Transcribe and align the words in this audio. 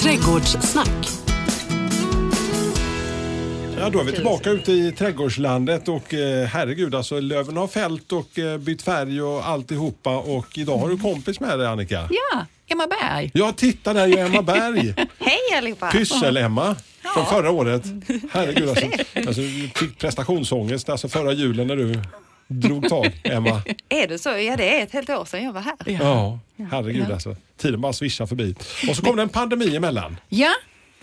Trädgårdssnack. 0.00 1.08
Ja, 3.78 3.90
då 3.90 4.00
är 4.00 4.04
vi 4.04 4.12
tillbaka 4.12 4.50
ute 4.50 4.72
i 4.72 4.92
trädgårdslandet 4.92 5.88
och 5.88 6.14
eh, 6.14 6.46
herregud 6.46 6.94
alltså 6.94 7.20
löven 7.20 7.56
har 7.56 7.66
fällt 7.66 8.12
och 8.12 8.38
eh, 8.38 8.58
bytt 8.58 8.82
färg 8.82 9.22
och 9.22 9.48
alltihopa 9.48 10.16
och 10.16 10.58
idag 10.58 10.78
har 10.78 10.88
du 10.88 10.98
kompis 10.98 11.40
med 11.40 11.58
dig 11.58 11.68
Annika. 11.68 12.08
Ja, 12.10 12.46
Emma 12.66 12.86
Berg. 12.86 13.30
Ja, 13.34 13.52
titta 13.56 13.92
där 13.92 14.18
är 14.18 14.24
Emma 14.24 14.42
Berg. 14.42 14.94
Hej 15.18 15.58
allihopa! 15.58 15.90
Pyssel-Emma 15.90 16.76
från 17.14 17.26
förra 17.26 17.50
året. 17.50 17.82
Herregud 18.32 18.68
alltså. 18.68 18.86
alltså 19.26 19.40
fick 19.74 19.98
prestationsångest 19.98 20.88
alltså 20.88 21.08
förra 21.08 21.32
julen 21.32 21.66
när 21.66 21.76
du 21.76 22.02
drog 22.48 22.88
tag, 22.88 23.20
Emma. 23.24 23.62
Är 23.88 24.06
det 24.08 24.18
så? 24.18 24.28
Ja, 24.28 24.56
det 24.56 24.78
är 24.78 24.82
ett 24.82 24.92
helt 24.92 25.10
år 25.10 25.24
sedan 25.24 25.44
jag 25.44 25.52
var 25.52 25.60
här. 25.60 25.76
Ja, 25.86 26.38
herregud 26.70 27.10
alltså. 27.10 27.36
Tiden 27.56 27.80
bara 27.80 27.92
svischar 27.92 28.26
förbi. 28.26 28.54
Och 28.88 28.96
så 28.96 29.02
kom 29.02 29.16
det 29.16 29.22
en 29.22 29.28
pandemi 29.28 29.76
emellan. 29.76 30.16
Ja, 30.28 30.52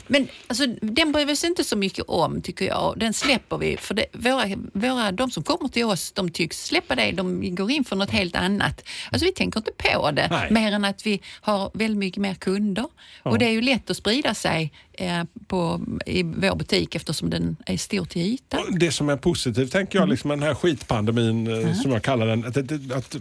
men 0.07 0.27
alltså, 0.47 0.65
den 0.81 1.11
bryr 1.11 1.25
vi 1.25 1.33
oss 1.33 1.43
inte 1.43 1.63
så 1.63 1.77
mycket 1.77 2.05
om 2.07 2.41
tycker 2.41 2.65
jag. 2.65 2.93
Den 2.97 3.13
släpper 3.13 3.57
vi. 3.57 3.77
För 3.77 3.93
det, 3.93 4.05
våra, 4.13 4.45
våra, 4.73 5.11
de 5.11 5.31
som 5.31 5.43
kommer 5.43 5.69
till 5.69 5.85
oss 5.85 6.11
de 6.11 6.29
tycks 6.29 6.65
släppa 6.65 6.95
det. 6.95 7.11
De 7.11 7.55
går 7.55 7.71
in 7.71 7.83
för 7.83 7.95
något 7.95 8.09
helt 8.09 8.35
annat. 8.35 8.83
Alltså 9.11 9.25
vi 9.25 9.31
tänker 9.31 9.59
inte 9.59 9.71
på 9.71 10.11
det. 10.11 10.27
Nej. 10.31 10.51
Mer 10.51 10.71
än 10.71 10.85
att 10.85 11.05
vi 11.05 11.21
har 11.41 11.71
väldigt 11.73 11.97
mycket 11.97 12.21
mer 12.21 12.33
kunder. 12.33 12.85
Och 13.23 13.39
det 13.39 13.45
är 13.45 13.51
ju 13.51 13.61
lätt 13.61 13.89
att 13.89 13.97
sprida 13.97 14.33
sig 14.33 14.71
eh, 14.93 15.23
på, 15.47 15.81
i 16.05 16.23
vår 16.23 16.55
butik 16.55 16.95
eftersom 16.95 17.29
den 17.29 17.57
är 17.65 17.77
stor 17.77 18.05
till 18.05 18.21
ytan. 18.21 18.61
Det 18.79 18.91
som 18.91 19.09
är 19.09 19.17
positivt 19.17 19.71
tänker 19.71 19.99
jag, 19.99 20.09
liksom, 20.09 20.27
med 20.27 20.37
den 20.37 20.47
här 20.47 20.55
skitpandemin 20.55 21.47
eh, 21.47 21.73
som 21.73 21.91
jag 21.91 22.03
kallar 22.03 22.27
den, 22.27 22.45
att, 22.45 22.57
att, 22.57 22.91
att 22.91 23.15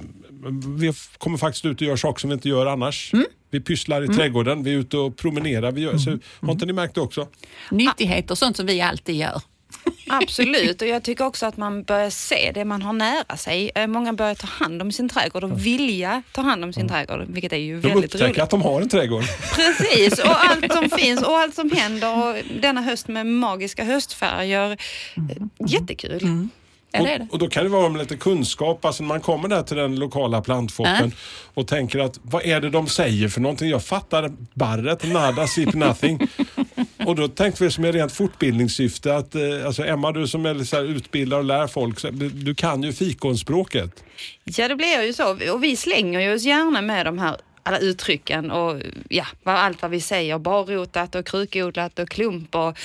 vi 0.78 0.92
kommer 1.18 1.38
faktiskt 1.38 1.64
ut 1.64 1.80
och 1.80 1.86
gör 1.86 1.96
saker 1.96 2.20
som 2.20 2.30
vi 2.30 2.34
inte 2.34 2.48
gör 2.48 2.66
annars. 2.66 3.12
Vi 3.54 3.60
pysslar 3.60 4.02
i 4.04 4.08
trädgården, 4.08 4.62
vi 4.62 4.72
är 4.74 4.78
ute 4.78 4.96
och 4.96 5.16
promenerar. 5.16 5.72
Vi 5.72 5.80
gör, 5.80 5.98
så, 5.98 6.19
har 6.41 6.52
inte 6.52 6.66
ni 6.66 6.72
märkt 6.72 6.94
det 6.94 7.00
också? 7.00 7.28
Nyttigheter, 7.70 8.34
sånt 8.34 8.56
som 8.56 8.66
vi 8.66 8.80
alltid 8.80 9.16
gör. 9.16 9.41
Absolut, 10.08 10.83
och 10.83 10.88
jag 10.88 11.02
tycker 11.08 11.27
också 11.27 11.47
att 11.47 11.56
man 11.56 11.82
börjar 11.82 12.10
se 12.10 12.50
det 12.55 12.64
man 12.64 12.82
har 12.82 12.92
nära 12.92 13.36
sig. 13.36 13.70
Eh, 13.75 13.86
Många 13.86 14.12
börjar 14.12 14.34
ta 14.34 14.47
hand 14.47 14.82
om 14.82 14.92
sin 14.92 15.08
trädgård 15.08 15.44
och 15.44 15.66
vilja 15.66 16.22
ta 16.32 16.41
hand 16.42 16.64
om 16.64 16.72
sin 16.72 16.88
trädgård, 16.88 17.25
vilket 17.28 17.52
är 17.52 17.56
ju 17.56 17.80
De 17.80 17.88
väldigt 17.88 18.05
upptäcker 18.14 18.25
roligt. 18.27 18.38
att 18.42 18.50
de 18.50 18.62
har 18.62 18.80
en 18.80 18.88
trädgård. 18.88 19.25
Precis, 19.55 20.19
och 20.19 20.44
allt 20.44 20.72
som 20.72 20.98
finns 20.98 21.22
och 21.22 21.38
allt 21.38 21.55
som 21.55 21.70
händer 21.70 22.28
och 22.28 22.36
denna 22.60 22.82
höst 22.82 23.08
med 23.08 23.27
magiska 23.27 23.84
höstfärger. 23.84 24.70
Eh, 25.16 25.36
Jättekul. 25.69 26.19
Det. 26.19 26.48
Och, 27.00 27.33
och 27.33 27.39
då 27.39 27.48
kan 27.48 27.64
det 27.64 27.70
vara 27.70 27.89
med 27.89 27.98
lite 27.98 28.17
kunskap, 28.17 28.84
alltså 28.84 29.03
när 29.03 29.09
man 29.09 29.20
kommer 29.20 29.48
där 29.48 29.62
till 29.62 29.77
den 29.77 29.97
lokala 29.97 30.42
plantshoppen 30.42 31.12
och 31.55 31.69
tänker 31.69 31.98
att 31.98 32.19
vad 32.23 32.45
är 32.45 32.61
det 32.61 32.70
de 32.70 32.89
säger 32.89 33.28
för 33.28 33.41
någonting? 33.41 33.70
Jag 33.70 33.84
fattar 33.84 34.33
barret, 34.55 35.12
nada, 35.12 35.47
sip, 35.47 35.75
nothing. 35.75 36.20
och 37.06 37.17
då 37.17 37.28
tänkte 37.28 37.65
vi 37.65 37.70
som 37.70 37.84
är 37.84 37.92
rent 37.92 38.12
fortbildningssyfte 38.12 39.17
att, 39.17 39.34
eh, 39.34 39.67
alltså 39.67 39.84
Emma 39.84 40.12
du 40.12 40.28
som 40.28 40.47
är 40.47 40.65
så 40.65 40.77
här 40.77 40.84
utbildad 40.84 41.39
och 41.39 41.45
lär 41.45 41.67
folk, 41.67 41.98
du 42.33 42.55
kan 42.55 42.83
ju 42.83 42.92
fikonspråket. 42.92 44.05
Ja, 44.45 44.69
det 44.69 44.77
blir 44.77 45.03
ju 45.03 45.12
så. 45.12 45.53
Och 45.53 45.65
vi 45.65 45.77
slänger 45.77 46.20
ju 46.20 46.34
oss 46.34 46.45
gärna 46.45 46.83
med 46.83 47.06
de 47.06 47.19
här 47.19 47.37
alla 47.65 47.78
uttrycken 47.78 48.50
och 48.50 48.83
ja, 49.09 49.27
allt 49.45 49.83
vad 49.83 49.91
vi 49.91 50.00
säger. 50.00 50.39
Barrotat 50.39 51.15
och 51.15 51.27
krukodlat 51.27 51.98
och 51.98 52.09
klump. 52.09 52.55
Och, 52.55 52.78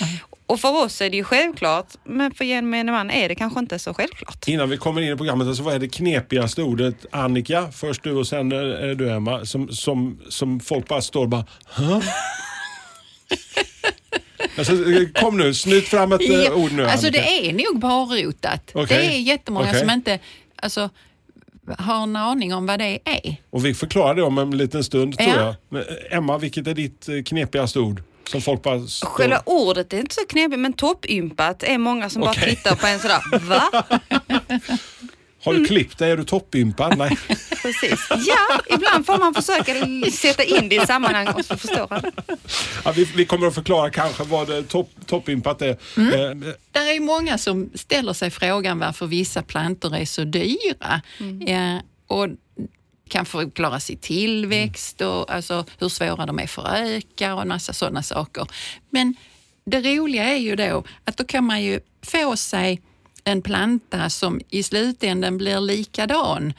och 0.49 0.59
för 0.59 0.83
oss 0.85 1.01
är 1.01 1.09
det 1.09 1.17
ju 1.17 1.23
självklart, 1.23 1.87
men 2.03 2.33
för 2.33 2.45
gemene 2.45 2.91
man 2.91 3.09
är 3.11 3.29
det 3.29 3.35
kanske 3.35 3.59
inte 3.59 3.79
så 3.79 3.93
självklart. 3.93 4.47
Innan 4.47 4.69
vi 4.69 4.77
kommer 4.77 5.01
in 5.01 5.13
i 5.13 5.15
programmet, 5.17 5.47
alltså, 5.47 5.63
vad 5.63 5.73
är 5.73 5.79
det 5.79 5.87
knepigaste 5.87 6.63
ordet? 6.63 7.05
Annika, 7.11 7.71
först 7.71 8.03
du 8.03 8.11
och 8.11 8.27
sen 8.27 8.51
är 8.51 8.63
det 8.87 8.95
du 8.95 9.09
Emma, 9.11 9.45
som, 9.45 9.69
som, 9.69 10.19
som 10.29 10.59
folk 10.59 10.87
bara 10.87 11.01
står 11.01 11.21
och 11.21 11.29
bara 11.29 11.45
Hä? 11.69 12.01
Alltså, 14.57 14.73
kom 15.13 15.37
nu, 15.37 15.53
snyt 15.53 15.87
fram 15.87 16.11
ett 16.11 16.21
ja, 16.29 16.53
ord 16.53 16.71
nu 16.71 16.85
alltså 16.85 17.07
Annika. 17.07 17.21
det 17.23 17.49
är 17.49 17.53
nog 17.53 17.79
barrotat. 17.81 18.71
Okej. 18.73 18.97
Det 18.97 19.15
är 19.15 19.19
jättemånga 19.19 19.67
Okej. 19.67 19.79
som 19.79 19.89
inte 19.89 20.19
alltså, 20.55 20.89
har 21.77 22.03
en 22.03 22.15
aning 22.15 22.53
om 22.53 22.65
vad 22.65 22.79
det 22.79 22.99
är. 23.05 23.35
Och 23.49 23.65
vi 23.65 23.73
förklarar 23.73 24.15
det 24.15 24.23
om 24.23 24.37
en 24.37 24.57
liten 24.57 24.83
stund 24.83 25.17
tror 25.17 25.29
Ja. 25.29 25.45
jag. 25.45 25.55
Men, 25.69 25.81
eh, 25.81 26.17
Emma, 26.17 26.37
vilket 26.37 26.67
är 26.67 26.73
ditt 26.73 27.09
eh, 27.09 27.23
knepigaste 27.25 27.79
ord? 27.79 28.03
Som 28.31 28.41
folk 28.41 28.63
bara 28.63 28.87
står... 28.87 29.07
Själva 29.07 29.41
ordet 29.45 29.93
är 29.93 29.97
inte 29.99 30.15
så 30.15 30.21
knepigt, 30.29 30.59
men 30.59 30.73
toppympat 30.73 31.63
är 31.63 31.77
många 31.77 32.09
som 32.09 32.21
bara 32.21 32.31
Okej. 32.31 32.55
tittar 32.55 32.75
på 32.75 32.87
en 32.87 32.99
sådär, 32.99 33.39
va? 33.39 33.71
Har 35.43 35.51
Mm. 35.53 35.63
du 35.63 35.67
klippt 35.69 35.97
dig? 35.97 36.11
Är 36.11 36.17
du 36.17 36.23
toppympad? 36.23 36.97
Nej. 36.97 37.17
Precis. 37.61 38.07
Ja, 38.09 38.59
ibland 38.75 39.05
får 39.05 39.17
man 39.17 39.33
försöka 39.33 39.75
sätta 40.11 40.43
in 40.43 40.69
det 40.69 40.75
i 40.75 40.79
sammanhang 40.87 41.27
och 41.27 41.45
så 41.45 41.57
förstår 41.57 41.87
man. 41.89 42.01
Ja, 42.85 42.91
vi, 42.91 43.03
vi 43.15 43.25
kommer 43.25 43.47
att 43.47 43.55
förklara 43.55 43.89
kanske 43.89 44.23
vad 44.23 44.47
det 44.47 44.63
topp, 44.63 44.89
toppympat 45.05 45.61
är. 45.61 45.77
Mm. 45.97 46.13
Eh, 46.43 46.49
Där 46.71 46.87
är 46.89 46.93
ju 46.93 46.99
många 46.99 47.37
som 47.37 47.69
ställer 47.75 48.13
sig 48.13 48.29
frågan 48.31 48.79
varför 48.79 49.05
vissa 49.07 49.41
plantor 49.41 49.95
är 49.95 50.05
så 50.05 50.23
dyra. 50.23 51.01
Ja, 51.47 51.81
och 52.07 52.27
kan 53.09 53.25
förklara 53.25 53.79
sin 53.79 53.97
tillväxt 53.97 55.01
och 55.01 55.31
alltså 55.31 55.65
hur 55.79 55.89
svåra 55.89 56.25
de 56.25 56.39
är 56.39 56.47
för 56.47 56.67
att 56.67 56.79
öka 56.79 57.35
och 57.35 57.41
en 57.41 57.47
massa 57.47 57.73
sådana 57.73 58.03
saker. 58.03 58.47
Men 58.89 59.15
det 59.65 59.81
roliga 59.81 60.23
är 60.23 60.37
ju 60.37 60.55
då 60.55 60.83
att 61.05 61.17
då 61.17 61.23
kan 61.23 61.43
man 61.43 61.63
ju 61.63 61.79
få 62.01 62.35
sig 62.35 62.81
en 63.23 63.41
planta 63.41 64.09
som 64.09 64.41
i 64.49 64.63
slutändan 64.63 65.37
blir 65.37 65.61
likadan 65.61 66.53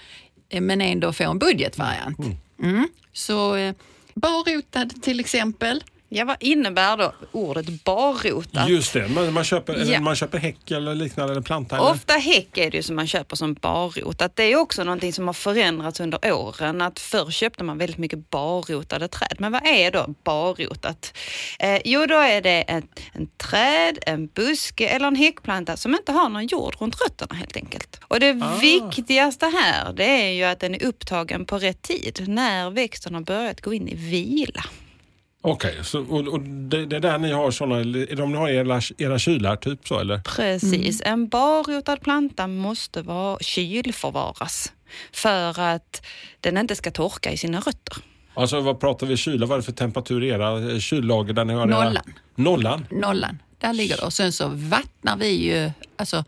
eh, 0.49 0.61
men 0.61 0.81
ändå 0.81 1.13
få 1.13 1.31
en 1.31 1.39
budgetvariant. 1.39 2.19
Mm. 2.63 2.89
Så 3.13 3.57
eh, 3.57 3.75
barrotad 4.15 5.03
till 5.03 5.21
exempel. 5.21 5.85
Ja, 6.13 6.25
vad 6.25 6.37
innebär 6.41 6.97
då 6.97 7.13
ordet 7.33 7.85
barrotat? 7.85 8.69
Just 8.69 8.93
det, 8.93 9.09
man, 9.09 9.33
man, 9.33 9.45
köper, 9.45 9.93
Ja. 9.93 10.01
man 10.01 10.17
köper 10.17 10.39
häck 10.39 10.71
eller 10.71 10.95
liknande 10.95 11.33
eller 11.33 11.43
planta. 11.43 11.77
Eller? 11.77 11.91
Ofta 11.91 12.13
häck 12.13 12.59
är 12.59 12.71
det 12.71 12.77
ju 12.77 12.83
som 12.83 12.97
man 12.97 13.07
köper 13.07 13.37
som 13.37 13.55
barrotat. 13.55 14.37
Det 14.37 14.43
är 14.43 14.57
också 14.57 14.85
någonting 14.85 15.13
som 15.13 15.27
har 15.27 15.35
förändrats 15.35 16.01
under 16.01 16.33
åren. 16.33 16.83
Att 16.83 16.99
förr 17.01 17.31
köpte 17.31 17.65
man 17.65 17.79
väldigt 17.79 17.99
mycket 17.99 18.31
barrotade 18.31 19.09
träd. 19.09 19.37
Men 19.39 19.53
vad 19.53 19.67
är 19.67 19.91
då 19.91 20.15
barrotat? 20.25 21.15
Eh, 21.59 21.81
jo, 21.85 22.07
då 22.07 22.15
är 22.19 22.41
det 22.41 22.63
ett, 22.63 22.85
en 23.13 23.27
träd, 23.37 23.99
en 24.07 24.27
buske 24.27 24.89
eller 24.89 25.07
en 25.09 25.17
häckplanta 25.17 25.77
som 25.77 25.95
inte 25.95 26.13
har 26.13 26.29
någon 26.29 26.47
jord 26.47 26.77
runt 26.81 27.01
rötterna 27.01 27.35
helt 27.35 27.57
enkelt. 27.57 28.01
Och 28.09 28.21
det 28.21 28.33
viktigaste 28.61 29.47
här 29.47 29.93
det 29.93 30.05
är 30.29 30.33
ju 30.33 30.45
att 30.45 30.61
den 30.61 30.75
är 30.75 30.85
upptagen 30.85 31.45
på 31.45 31.59
rätt 31.59 31.83
tid. 31.83 32.25
När 32.29 32.71
växten 32.71 33.15
har 33.15 33.23
börjat 33.23 33.61
gå 33.61 33.75
in 33.75 33.89
i 33.89 33.95
vila. 33.95 34.65
Okej, 35.43 35.79
så, 35.83 36.01
och, 36.01 36.29
och 36.29 36.41
det, 36.41 36.87
det 36.87 36.97
är 36.97 37.01
där 37.01 37.19
ni 37.19 37.33
har 37.33 37.51
sådana, 37.51 37.77
är 37.81 38.17
de 38.17 38.33
ni 38.33 38.39
har 38.39 38.49
era, 38.49 38.81
era 38.99 39.19
kylar 39.19 39.57
typ 39.57 39.89
så 39.89 39.99
eller? 39.99 40.19
Precis. 40.19 41.03
En 41.05 41.29
barrotad 41.29 42.01
planta 42.01 42.47
måste 42.47 43.03
vara 43.03 43.39
kylförvaras 43.41 44.73
för 45.13 45.61
att 45.61 46.07
den 46.41 46.59
inte 46.59 46.77
ska 46.77 46.91
torka 46.91 47.33
i 47.33 47.37
sina 47.37 47.61
rötter. 47.61 47.97
Alltså 48.35 48.61
vad 48.61 48.81
pratar 48.81 49.07
vi 49.07 49.17
kyla? 49.17 49.47
Vad 49.47 49.57
är 49.57 49.61
det 49.61 49.67
för 49.67 49.73
temperatur 49.73 50.25
i 50.25 50.29
era 50.29 50.73
eh, 50.73 50.79
kyllager 50.79 51.33
där 51.33 51.45
ni 51.45 51.55
har 51.55 51.69
era... 51.69 51.85
Nollan. 51.85 52.15
Nollan? 52.35 52.87
nollan. 52.91 53.39
Där 53.59 53.73
ligger 53.73 53.97
det. 53.97 54.03
Och 54.03 54.13
sen 54.13 54.33
så 54.33 54.49
vattnar 54.49 55.17
vi 55.17 55.29
ju, 55.29 55.71
alltså 55.97 56.25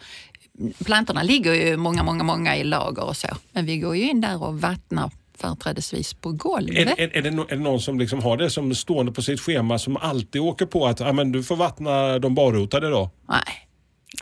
plantorna 0.85 1.23
ligger 1.23 1.55
ju 1.55 1.77
många, 1.77 2.03
många, 2.03 2.25
många 2.25 2.57
i 2.57 2.65
lager 2.65 3.05
och 3.05 3.17
så. 3.17 3.29
Men 3.53 3.67
vi 3.67 3.79
går 3.79 3.97
ju 3.97 4.11
in 4.11 4.21
där 4.21 4.43
och 4.43 4.61
vattnar 4.61 5.11
företrädesvis 5.39 6.15
på 6.15 6.33
golvet. 6.33 6.77
Är, 6.99 7.01
är, 7.01 7.17
är, 7.17 7.23
det, 7.23 7.29
är 7.29 7.57
det 7.57 7.63
någon 7.63 7.81
som 7.81 7.99
liksom 7.99 8.23
har 8.23 8.37
det 8.37 8.51
som 8.51 8.75
stående 8.75 9.13
på 9.13 9.23
sitt 9.23 9.41
schema 9.41 9.79
som 9.79 9.97
alltid 9.97 10.41
åker 10.43 10.67
på 10.67 10.87
att 10.87 11.01
ah, 11.01 11.13
men 11.13 11.33
du 11.33 11.43
får 11.43 11.57
vattna 11.57 12.19
de 12.19 12.35
barrotade 12.35 12.91
då? 12.91 13.11
Nej. 13.29 13.41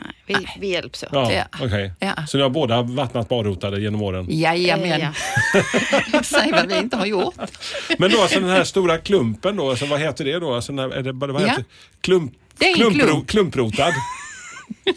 Nej, 0.01 0.13
vi, 0.25 0.47
vi 0.59 0.67
hjälps 0.73 1.03
åt. 1.03 1.09
Ja, 1.11 1.31
Ja. 1.33 1.43
okej. 1.65 1.93
Ja. 1.99 2.25
Så 2.27 2.37
ni 2.37 2.43
har 2.43 2.49
båda 2.49 2.81
vattnat 2.81 3.29
barrotade 3.29 3.81
genom 3.81 4.01
åren? 4.01 4.25
Jajamän. 4.29 4.99
Ja. 5.01 5.13
Säg 6.23 6.51
vad 6.51 6.67
vi 6.67 6.77
inte 6.77 6.97
har 6.97 7.05
gjort. 7.05 7.35
Men 7.97 8.11
då 8.11 8.21
alltså 8.21 8.39
den 8.39 8.49
här 8.49 8.63
stora 8.63 8.97
klumpen 8.97 9.55
då, 9.55 9.69
alltså, 9.69 9.85
vad 9.85 9.99
heter 9.99 10.25
det 10.25 10.39
då? 10.39 10.53
Alltså, 10.53 10.73
när, 10.73 10.89
är 10.89 11.01
det, 11.03 11.11
vad 11.11 11.41
Ja. 11.41 11.47
heter? 11.47 11.65
Klump, 12.01 12.33
Det 12.57 12.65
är 12.65 12.69
en 12.69 12.75
klumpro, 12.75 13.05
klump. 13.07 13.27
klumprotad? 13.27 13.93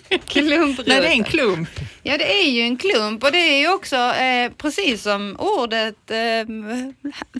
Klumprota. 0.26 0.82
Nej, 0.86 1.00
det 1.00 1.06
är 1.06 1.12
en 1.12 1.24
klump. 1.24 1.68
Ja, 2.02 2.18
det 2.18 2.40
är 2.42 2.50
ju 2.50 2.60
en 2.60 2.76
klump 2.76 3.24
och 3.24 3.32
det 3.32 3.38
är 3.38 3.58
ju 3.60 3.74
också 3.74 3.96
eh, 3.96 4.52
precis 4.58 5.02
som 5.02 5.36
ordet 5.38 6.10
eh, 6.10 6.16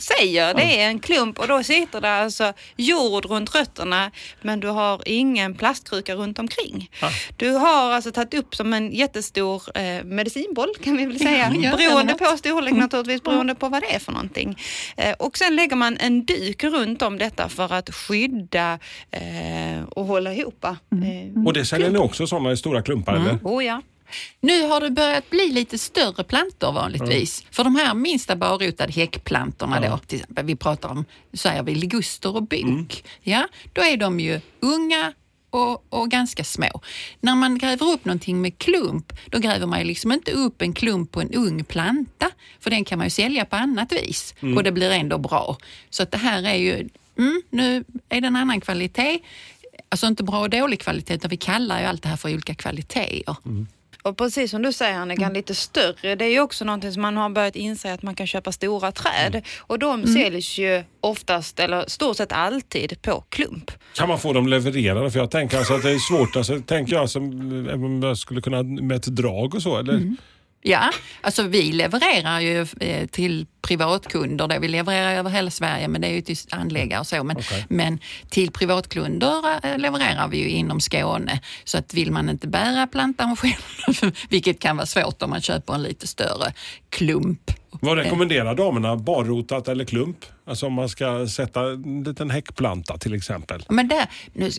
säger. 0.00 0.54
Det 0.54 0.80
är 0.80 0.88
en 0.88 0.98
klump 0.98 1.38
och 1.38 1.48
då 1.48 1.62
sitter 1.62 2.00
det 2.00 2.10
alltså 2.14 2.52
jord 2.76 3.24
runt 3.24 3.54
rötterna 3.54 4.10
men 4.42 4.60
du 4.60 4.68
har 4.68 5.02
ingen 5.06 5.54
plastkruka 5.54 6.14
runt 6.14 6.38
omkring. 6.38 6.90
Ah. 7.00 7.10
Du 7.36 7.50
har 7.50 7.92
alltså 7.92 8.10
tagit 8.12 8.34
upp 8.34 8.54
som 8.54 8.72
en 8.72 8.92
jättestor 8.92 9.62
eh, 9.78 10.04
medicinboll 10.04 10.68
kan 10.82 10.96
vi 10.96 11.06
väl 11.06 11.18
säga. 11.18 11.52
Ja, 11.58 11.76
beroende 11.76 12.14
på 12.14 12.24
storlek 12.36 12.74
naturligtvis, 12.74 13.22
beroende 13.22 13.54
på 13.54 13.68
vad 13.68 13.82
det 13.82 13.94
är 13.94 13.98
för 13.98 14.12
någonting. 14.12 14.58
Eh, 14.96 15.12
och 15.12 15.38
sen 15.38 15.56
lägger 15.56 15.76
man 15.76 15.96
en 16.00 16.24
duk 16.24 16.64
runt 16.64 17.02
om 17.02 17.18
detta 17.18 17.48
för 17.48 17.72
att 17.72 17.94
skydda 17.94 18.78
eh, 19.10 19.84
och 19.90 20.04
hålla 20.04 20.34
ihop. 20.34 20.64
Eh, 20.64 20.74
Och 21.46 21.52
det 21.52 21.64
säljer 21.64 21.90
ni 21.90 21.98
också 21.98 22.26
sådana 22.44 22.52
i 22.52 22.56
stora 22.56 22.82
klumpar 22.82 23.14
eller? 23.14 23.38
Oh 23.42 23.64
ja. 23.64 23.82
Nu 24.40 24.62
har 24.62 24.80
det 24.80 24.90
börjat 24.90 25.30
bli 25.30 25.52
lite 25.52 25.78
större 25.78 26.24
plantor 26.24 26.72
vanligtvis. 26.72 27.44
För 27.50 27.64
de 27.64 27.76
här 27.76 27.94
minsta 27.94 28.36
barrotade 28.36 28.92
häckplantorna 28.92 29.80
då, 29.80 29.98
till 29.98 30.18
exempel, 30.20 30.44
vi 30.44 30.56
pratar 30.56 30.88
om, 30.88 31.04
säger 31.32 31.62
vi 31.62 31.74
liguster 31.74 32.36
och 32.36 32.42
bok. 32.42 33.04
Ja, 33.22 33.48
då 33.72 33.82
är 33.82 33.96
de 33.96 34.20
ju 34.20 34.40
unga 34.60 35.12
och, 35.50 35.84
och 35.88 36.10
ganska 36.10 36.44
små. 36.44 36.80
När 37.20 37.34
man 37.34 37.58
gräver 37.58 37.86
upp 37.86 38.04
någonting 38.04 38.40
med 38.40 38.58
klump, 38.58 39.12
då 39.26 39.38
gräver 39.38 39.66
man 39.66 39.78
ju 39.78 39.84
liksom 39.84 40.12
inte 40.12 40.32
upp 40.32 40.62
en 40.62 40.72
klump 40.72 41.12
på 41.12 41.20
en 41.20 41.34
ung 41.34 41.64
planta, 41.64 42.30
för 42.60 42.70
den 42.70 42.84
kan 42.84 42.98
man 42.98 43.06
ju 43.06 43.10
sälja 43.10 43.44
på 43.44 43.56
annat 43.56 43.92
vis 43.92 44.34
och 44.56 44.62
det 44.62 44.72
blir 44.72 44.90
ändå 44.90 45.18
bra. 45.18 45.56
Så 45.90 46.02
att 46.02 46.10
det 46.10 46.18
här 46.18 46.42
är 46.42 46.54
ju, 46.54 46.88
mm, 47.18 47.42
nu 47.50 47.84
är 48.08 48.20
det 48.20 48.26
en 48.26 48.36
annan 48.36 48.60
kvalitet. 48.60 49.18
Alltså 49.94 50.06
inte 50.06 50.24
bra 50.24 50.40
och 50.40 50.50
dålig 50.50 50.80
kvalitet, 50.80 51.14
utan 51.14 51.28
vi 51.28 51.36
kallar 51.36 51.80
ju 51.80 51.86
allt 51.86 52.02
det 52.02 52.08
här 52.08 52.16
för 52.16 52.28
olika 52.32 52.54
kvaliteter. 52.54 53.36
Och 54.02 54.16
precis 54.16 54.50
som 54.50 54.62
du 54.62 54.72
säger 54.72 54.98
Annika, 54.98 55.30
lite 55.30 55.54
större, 55.54 56.14
det 56.14 56.24
är 56.24 56.30
ju 56.30 56.40
också 56.40 56.64
någonting 56.64 56.92
som 56.92 57.02
man 57.02 57.16
har 57.16 57.30
börjat 57.30 57.56
inse 57.56 57.92
att 57.92 58.02
man 58.02 58.14
kan 58.14 58.26
köpa 58.26 58.52
stora 58.52 58.92
träd. 58.92 59.42
Och 59.60 59.78
de 59.78 60.06
säljs 60.06 60.58
ju 60.58 60.84
oftast, 61.00 61.60
eller 61.60 61.84
stort 61.88 62.16
sett 62.16 62.32
alltid, 62.32 63.02
på 63.02 63.24
klump. 63.28 63.70
Kan 63.96 64.08
man 64.08 64.18
få 64.18 64.32
dem 64.32 64.48
levererade? 64.48 65.10
För 65.10 65.18
jag 65.18 65.30
tänker 65.30 65.58
alltså 65.58 65.74
att 65.74 65.82
det 65.82 65.90
är 65.90 65.98
svårt. 65.98 66.36
Alltså, 66.36 66.60
tänker 66.60 66.92
jag 66.92 67.10
som 67.10 67.22
om 67.74 68.02
jag 68.02 68.18
skulle 68.18 68.40
kunna 68.40 68.62
med 68.62 68.96
ett 68.96 69.06
drag 69.06 69.54
och 69.54 69.62
så. 69.62 69.78
Eller? 69.78 70.16
Ja, 70.66 70.90
alltså 71.20 71.42
vi 71.42 71.72
levererar 71.72 72.40
ju 72.40 72.66
eh, 72.80 73.06
till 73.06 73.46
privatkunder. 73.62 74.48
Då. 74.48 74.58
Vi 74.58 74.68
levererar 74.68 75.14
över 75.14 75.30
hela 75.30 75.50
Sverige, 75.50 75.88
men 75.88 76.00
det 76.00 76.06
är 76.06 76.12
ju 76.12 76.20
till 76.20 76.36
anläggare 76.50 77.00
och 77.00 77.06
så. 77.06 77.24
Men, 77.24 77.36
Okej. 77.36 77.66
men 77.68 77.98
till 78.28 78.50
privatkunder 78.50 79.66
eh, 79.66 79.78
levererar 79.78 80.28
vi 80.28 80.38
ju 80.38 80.48
inom 80.48 80.80
Skåne. 80.80 81.40
Så 81.64 81.78
att 81.78 81.94
vill 81.94 82.12
man 82.12 82.28
inte 82.28 82.48
bära 82.48 82.86
plantan 82.86 83.36
själv, 83.36 84.12
vilket 84.28 84.60
kan 84.60 84.76
vara 84.76 84.86
svårt 84.86 85.22
om 85.22 85.30
man 85.30 85.40
köper 85.40 85.74
en 85.74 85.82
lite 85.82 86.06
större 86.06 86.52
klump. 86.88 87.50
Vad 87.70 87.98
rekommenderar 87.98 88.54
damerna? 88.54 88.96
Barrotat 88.96 89.68
eller 89.68 89.84
klump? 89.84 90.16
Alltså 90.46 90.66
om 90.66 90.72
man 90.72 90.88
ska 90.88 91.26
sätta 91.26 91.60
en 91.60 92.04
liten 92.06 92.30
häckplanta 92.30 92.98
till 92.98 93.14
exempel. 93.14 93.64
Men 93.68 93.88
där, 93.88 94.06
nu, 94.32 94.50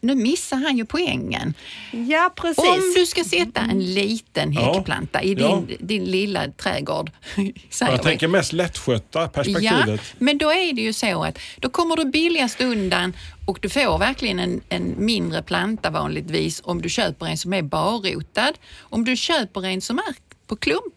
nu 0.00 0.14
missar 0.14 0.56
han 0.56 0.76
ju 0.78 0.84
poängen. 0.84 1.54
Ja, 1.92 2.30
precis. 2.36 2.64
Om 2.64 2.92
du 2.96 3.06
ska 3.06 3.24
sätta 3.24 3.60
en 3.60 3.94
liten 3.94 4.52
Ja. 4.52 4.72
häckplanta 4.74 5.22
i 5.22 5.34
din, 5.34 5.44
Ja. 5.46 5.62
din 5.80 6.04
lilla 6.04 6.50
trädgård, 6.50 7.10
säger 7.70 7.92
Jag 7.92 7.98
vi. 7.98 8.04
tänker 8.04 8.28
mest 8.28 8.52
lättskötta 8.52 9.28
perspektivet. 9.28 9.86
Ja, 9.88 9.98
men 10.18 10.38
då 10.38 10.50
är 10.52 10.72
det 10.72 10.82
ju 10.82 10.92
så 10.92 11.24
att 11.24 11.38
då 11.58 11.68
kommer 11.68 11.96
du 11.96 12.04
billigast 12.04 12.60
undan 12.60 13.12
och 13.46 13.58
du 13.62 13.68
får 13.68 13.98
verkligen 13.98 14.38
en, 14.38 14.60
en 14.68 14.94
mindre 15.04 15.42
planta 15.42 15.90
vanligtvis 15.90 16.60
om 16.64 16.82
du 16.82 16.88
köper 16.88 17.26
en 17.26 17.38
som 17.38 17.52
är 17.52 17.62
barrotad. 17.62 18.52
Om 18.78 19.04
du 19.04 19.16
köper 19.16 19.64
en 19.66 19.80
som 19.80 19.98
är 19.98 20.14
på 20.46 20.56
klump, 20.56 20.94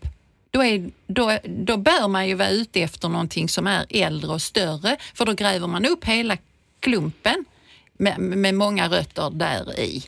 då, 0.52 0.64
är, 0.64 0.90
då, 1.08 1.38
då 1.46 1.78
bör 1.78 2.08
man 2.08 2.28
ju 2.28 2.34
vara 2.34 2.50
ute 2.50 2.82
efter 2.82 3.10
någonting 3.10 3.50
som 3.50 3.68
är 3.68 3.86
äldre 3.90 4.32
och 4.32 4.42
större 4.42 4.98
för 5.14 5.26
då 5.26 5.34
gräver 5.34 5.68
man 5.68 5.86
upp 5.86 6.06
hela 6.06 6.38
klumpen 6.80 7.46
med, 8.00 8.20
med 8.20 8.56
många 8.56 8.90
rötter 8.90 9.30
där 9.30 9.80
i. 9.80 10.04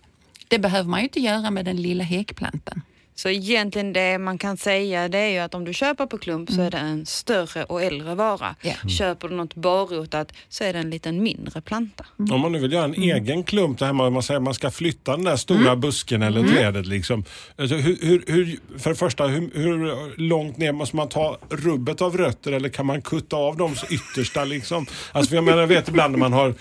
Det 0.47 0.59
behöver 0.59 0.89
man 0.89 0.99
ju 0.99 1.03
inte 1.03 1.19
göra 1.19 1.51
med 1.51 1.65
den 1.65 1.77
lilla 1.77 2.03
häckplantan. 2.03 2.81
Så 3.15 3.29
egentligen 3.29 3.93
det 3.93 4.17
man 4.17 4.37
kan 4.37 4.57
säga 4.57 5.07
det 5.09 5.17
är 5.17 5.29
ju 5.29 5.37
att 5.37 5.55
om 5.55 5.65
du 5.65 5.73
köper 5.73 6.05
på 6.05 6.17
klump 6.17 6.51
så 6.51 6.61
är 6.61 6.71
det 6.71 6.77
en 6.77 7.05
större 7.05 7.63
och 7.63 7.81
äldre 7.83 8.15
vara. 8.15 8.55
Ja. 8.61 8.89
Köper 8.89 9.27
du 9.27 9.35
något 9.35 9.55
barrotat 9.55 10.33
så 10.49 10.63
är 10.63 10.73
det 10.73 10.79
en 10.79 10.89
liten 10.89 11.23
mindre 11.23 11.61
planta. 11.61 12.05
Om 12.17 12.41
man 12.41 12.51
nu 12.51 12.59
vill 12.59 12.71
göra 12.73 12.85
en 12.85 12.93
egen 12.93 13.43
klump 13.43 13.79
där 13.79 13.85
hemma, 13.85 14.09
man 14.09 14.23
säger 14.23 14.39
man 14.39 14.53
ska 14.53 14.71
flytta 14.71 15.15
den 15.15 15.25
där 15.25 15.35
stora 15.35 15.75
busken 15.75 16.21
eller 16.21 16.47
trädet. 16.47 16.85
Liksom. 16.85 17.23
Alltså, 17.57 17.75
hur, 17.75 17.97
hur, 18.01 18.23
hur, 18.27 18.59
för 18.79 18.89
det 18.89 18.95
första, 18.95 19.27
hur, 19.27 19.51
hur 19.53 20.17
långt 20.17 20.57
ner 20.57 20.71
måste 20.71 20.95
man 20.95 21.09
ta 21.09 21.37
rubbet 21.49 22.01
av 22.01 22.17
rötter 22.17 22.51
eller 22.51 22.69
kan 22.69 22.85
man 22.85 23.01
kutta 23.01 23.35
av 23.35 23.57
de 23.57 23.75
yttersta? 23.89 24.45
Liksom? 24.45 24.85
Alltså, 25.11 25.35
jag, 25.35 25.43
menar, 25.43 25.59
jag 25.59 25.67
vet 25.67 25.87
ibland 25.87 26.11
när 26.11 26.19
man 26.19 26.33
har 26.33 26.55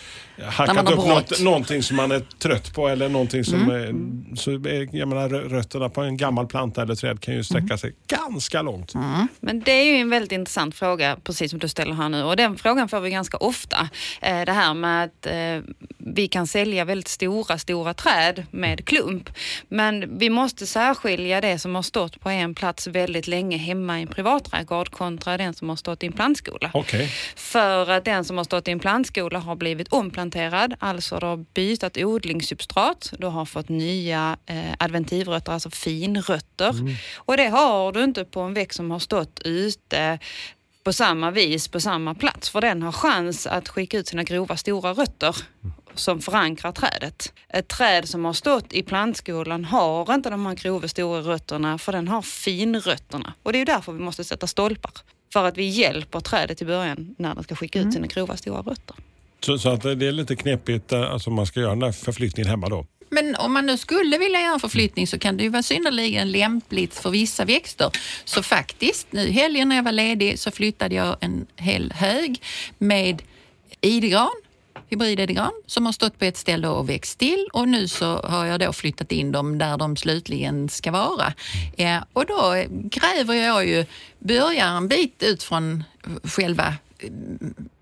hackat 0.44 0.90
upp 0.90 0.96
något, 0.96 1.40
någonting 1.40 1.82
som 1.82 1.96
man 1.96 2.12
är 2.12 2.20
trött 2.20 2.74
på 2.74 2.88
eller 2.88 3.08
någonting 3.08 3.44
som 3.44 3.70
är, 3.70 3.94
så 4.36 4.50
jag 4.92 5.08
menar, 5.08 5.28
rö- 5.28 5.48
rötterna 5.48 5.88
på 5.88 6.02
en 6.02 6.16
gammal 6.16 6.46
planta 6.46 6.82
eller 6.82 6.94
träd 6.94 7.20
kan 7.20 7.34
ju 7.34 7.44
sträcka 7.44 7.78
sig 7.78 7.94
ganska 8.08 8.62
långt. 8.62 8.92
Men 9.40 9.60
det 9.60 9.72
är 9.72 9.84
ju 9.84 9.96
en 9.96 10.10
väldigt 10.10 10.32
intressant 10.32 10.74
fråga, 10.74 11.16
precis 11.24 11.50
som 11.50 11.60
du 11.60 11.68
ställer 11.68 11.94
här 11.94 12.08
nu. 12.08 12.22
Och 12.22 12.36
den 12.36 12.56
frågan 12.56 12.88
får 12.88 13.00
vi 13.00 13.10
ganska 13.10 13.36
ofta. 13.36 13.88
Eh, 14.20 14.40
det 14.40 14.52
här 14.52 14.74
med 14.74 15.04
att 15.04 15.26
eh, 15.26 15.74
vi 15.98 16.28
kan 16.28 16.46
sälja 16.46 16.84
väldigt 16.84 17.08
stora, 17.08 17.58
stora 17.58 17.94
träd 17.94 18.44
med 18.50 18.84
klump. 18.84 19.30
Men 19.68 20.18
vi 20.18 20.30
måste 20.30 20.66
särskilja 20.66 21.40
det 21.40 21.58
som 21.58 21.74
har 21.74 21.82
stått 21.82 22.20
på 22.20 22.28
en 22.30 22.54
plats 22.54 22.86
väldigt 22.86 23.26
länge 23.26 23.56
hemma 23.56 23.98
i 23.98 24.02
en 24.02 24.08
privatträdgård 24.08 24.90
kontra 24.90 25.36
den 25.36 25.54
som 25.54 25.68
har 25.68 25.76
stått 25.76 26.02
i 26.02 26.06
en 26.06 26.12
plantskola. 26.12 26.70
Okej. 26.74 27.08
För 27.36 27.90
att 27.90 28.04
den 28.04 28.24
som 28.24 28.36
har 28.36 28.44
stått 28.44 28.68
i 28.68 28.70
en 28.70 28.78
plantskola 28.78 29.38
har 29.38 29.56
blivit 29.56 29.92
omplanterad, 29.92 30.29
alltså 30.78 31.18
du 31.18 31.26
har 31.26 31.36
bytt 31.36 31.96
odlingssubstrat, 31.96 33.12
du 33.18 33.26
har 33.26 33.44
fått 33.44 33.68
nya 33.68 34.36
eh, 34.46 34.72
adventivrötter, 34.78 35.52
alltså 35.52 35.70
finrötter. 35.70 36.74
Och 37.16 37.36
det 37.36 37.48
har 37.48 37.92
du 37.92 38.04
inte 38.04 38.24
på 38.24 38.40
en 38.40 38.54
växt 38.54 38.76
som 38.76 38.90
har 38.90 38.98
stått 38.98 39.40
ute 39.44 40.18
på 40.84 40.92
samma 40.92 41.30
vis, 41.30 41.68
på 41.68 41.80
samma 41.80 42.14
plats. 42.14 42.50
För 42.50 42.60
den 42.60 42.82
har 42.82 42.92
chans 42.92 43.46
att 43.46 43.68
skicka 43.68 43.98
ut 43.98 44.08
sina 44.08 44.22
grova, 44.22 44.56
stora 44.56 44.92
rötter 44.92 45.36
som 45.94 46.20
förankrar 46.20 46.72
trädet. 46.72 47.32
Ett 47.48 47.68
träd 47.68 48.08
som 48.08 48.24
har 48.24 48.32
stått 48.32 48.72
i 48.72 48.82
plantskolan 48.82 49.64
har 49.64 50.14
inte 50.14 50.30
de 50.30 50.46
här 50.46 50.54
grova, 50.54 50.88
stora 50.88 51.20
rötterna 51.20 51.78
för 51.78 51.92
den 51.92 52.08
har 52.08 52.22
finrötterna. 52.22 53.34
Och 53.42 53.52
det 53.52 53.58
är 53.58 53.66
därför 53.66 53.92
vi 53.92 53.98
måste 53.98 54.24
sätta 54.24 54.46
stolpar. 54.46 54.92
För 55.32 55.44
att 55.44 55.56
vi 55.56 55.64
hjälper 55.64 56.20
trädet 56.20 56.62
i 56.62 56.64
början 56.64 57.14
när 57.18 57.34
den 57.34 57.44
ska 57.44 57.56
skicka 57.56 57.80
ut 57.80 57.92
sina 57.92 58.06
grova, 58.06 58.36
stora 58.36 58.62
rötter. 58.62 58.96
Så, 59.40 59.58
så 59.58 59.68
att 59.68 59.82
det 59.82 60.06
är 60.06 60.12
lite 60.12 60.36
knepigt 60.36 60.92
eh, 60.92 61.12
alltså, 61.12 61.30
man 61.30 61.46
ska 61.46 61.60
göra 61.60 61.70
den 61.70 61.82
här 61.82 61.92
förflyttningen 61.92 62.50
hemma 62.50 62.68
då. 62.68 62.86
Men 63.10 63.36
om 63.36 63.52
man 63.52 63.66
nu 63.66 63.76
skulle 63.76 64.18
vilja 64.18 64.40
göra 64.40 64.54
en 64.54 64.60
förflyttning 64.60 65.06
så 65.06 65.18
kan 65.18 65.36
det 65.36 65.42
ju 65.42 65.48
vara 65.48 65.62
synnerligen 65.62 66.30
lämpligt 66.32 66.94
för 66.94 67.10
vissa 67.10 67.44
växter. 67.44 67.90
Så 68.24 68.42
faktiskt, 68.42 69.06
nu 69.10 69.22
i 69.22 69.32
helgen 69.32 69.68
när 69.68 69.76
jag 69.76 69.82
var 69.82 69.92
ledig 69.92 70.38
så 70.38 70.50
flyttade 70.50 70.94
jag 70.94 71.16
en 71.20 71.46
hel 71.56 71.92
hög 71.92 72.42
med 72.78 73.22
idegran, 73.80 74.30
hybrididegran, 74.88 75.52
som 75.66 75.86
har 75.86 75.92
stått 75.92 76.18
på 76.18 76.24
ett 76.24 76.36
ställe 76.36 76.68
och 76.68 76.88
växt 76.88 77.18
till 77.18 77.48
och 77.52 77.68
nu 77.68 77.88
så 77.88 78.20
har 78.22 78.46
jag 78.46 78.60
då 78.60 78.72
flyttat 78.72 79.12
in 79.12 79.32
dem 79.32 79.58
där 79.58 79.78
de 79.78 79.96
slutligen 79.96 80.68
ska 80.68 80.90
vara. 80.90 81.32
Eh, 81.76 81.98
och 82.12 82.26
då 82.26 82.64
gräver 82.70 83.34
jag 83.34 83.66
ju, 83.66 83.84
börjar 84.18 84.66
en 84.66 84.88
bit 84.88 85.22
ut 85.22 85.42
från 85.42 85.84
själva 86.24 86.74
Eh, 87.02 87.10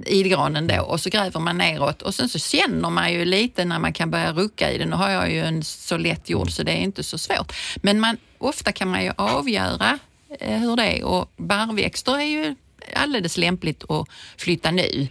idgranen 0.07 0.67
då 0.67 0.83
och 0.83 1.01
så 1.01 1.11
gräver 1.11 1.41
man 1.41 1.59
neråt 1.59 2.03
och 2.03 2.15
sen 2.15 2.29
så 2.29 2.39
känner 2.39 2.91
man 2.91 3.13
ju 3.13 3.25
lite 3.25 3.65
när 3.65 3.79
man 3.79 3.93
kan 3.93 4.11
börja 4.11 4.33
rucka 4.33 4.73
i 4.73 4.79
den. 4.79 4.89
Nu 4.91 4.97
har 4.97 5.11
jag 5.11 5.33
ju 5.33 5.41
en 5.41 5.65
så 5.65 5.97
lätt 5.97 6.31
jord 6.31 6.51
så 6.51 6.63
det 6.63 6.73
är 6.73 6.81
inte 6.81 7.03
så 7.03 7.19
svårt. 7.19 7.53
Men 7.83 8.01
man, 8.01 8.17
ofta 8.39 8.73
kan 8.73 8.89
man 8.89 9.05
ju 9.05 9.13
avgöra 9.17 9.99
eh, 10.41 10.59
hur 10.59 10.77
det 10.77 10.99
är 10.99 11.05
och 11.05 11.33
barrväxter 11.37 12.19
är 12.19 12.25
ju 12.25 12.55
alldeles 12.95 13.37
lämpligt 13.37 13.91
att 13.91 14.09
flytta 14.37 14.71
nu. 14.71 15.09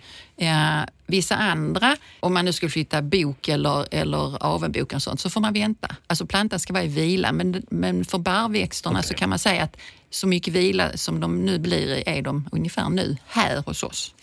Vissa 1.09 1.35
andra, 1.35 1.97
om 2.19 2.33
man 2.33 2.45
nu 2.45 2.53
skulle 2.53 2.69
flytta 2.69 3.01
bok 3.01 3.47
eller, 3.47 3.85
eller 3.91 4.43
avenbok 4.43 4.93
och 4.93 5.01
sånt, 5.01 5.19
så 5.19 5.29
får 5.29 5.41
man 5.41 5.53
vänta. 5.53 5.95
Alltså 6.07 6.25
plantan 6.25 6.59
ska 6.59 6.73
vara 6.73 6.83
i 6.83 6.87
vila, 6.87 7.31
men, 7.31 7.63
men 7.69 8.05
för 8.05 8.17
barrväxterna 8.17 9.03
så 9.03 9.13
kan 9.13 9.29
man 9.29 9.39
säga 9.39 9.63
att 9.63 9.77
så 10.09 10.27
mycket 10.27 10.53
vila 10.53 10.97
som 10.97 11.19
de 11.19 11.45
nu 11.45 11.59
blir 11.59 12.09
är 12.09 12.21
de 12.21 12.49
ungefär 12.51 12.89
nu 12.89 13.17
här 13.27 13.63
hos 13.65 13.83
oss. 13.83 14.13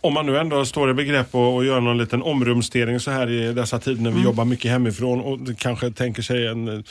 Om 0.00 0.14
man 0.14 0.26
nu 0.26 0.38
ändå 0.38 0.64
står 0.64 0.90
i 0.90 0.94
begrepp 0.94 1.34
att 1.34 1.66
göra 1.66 1.80
någon 1.80 1.98
liten 1.98 2.22
omrumstering 2.22 3.00
så 3.00 3.10
här 3.10 3.30
i 3.30 3.52
dessa 3.52 3.78
tider 3.78 4.02
när 4.02 4.10
vi 4.10 4.22
jobbar 4.22 4.44
mycket 4.44 4.70
hemifrån 4.70 5.20
och 5.20 5.58
kanske 5.58 5.90
tänker 5.90 6.22
sig 6.22 6.46
en 6.46 6.84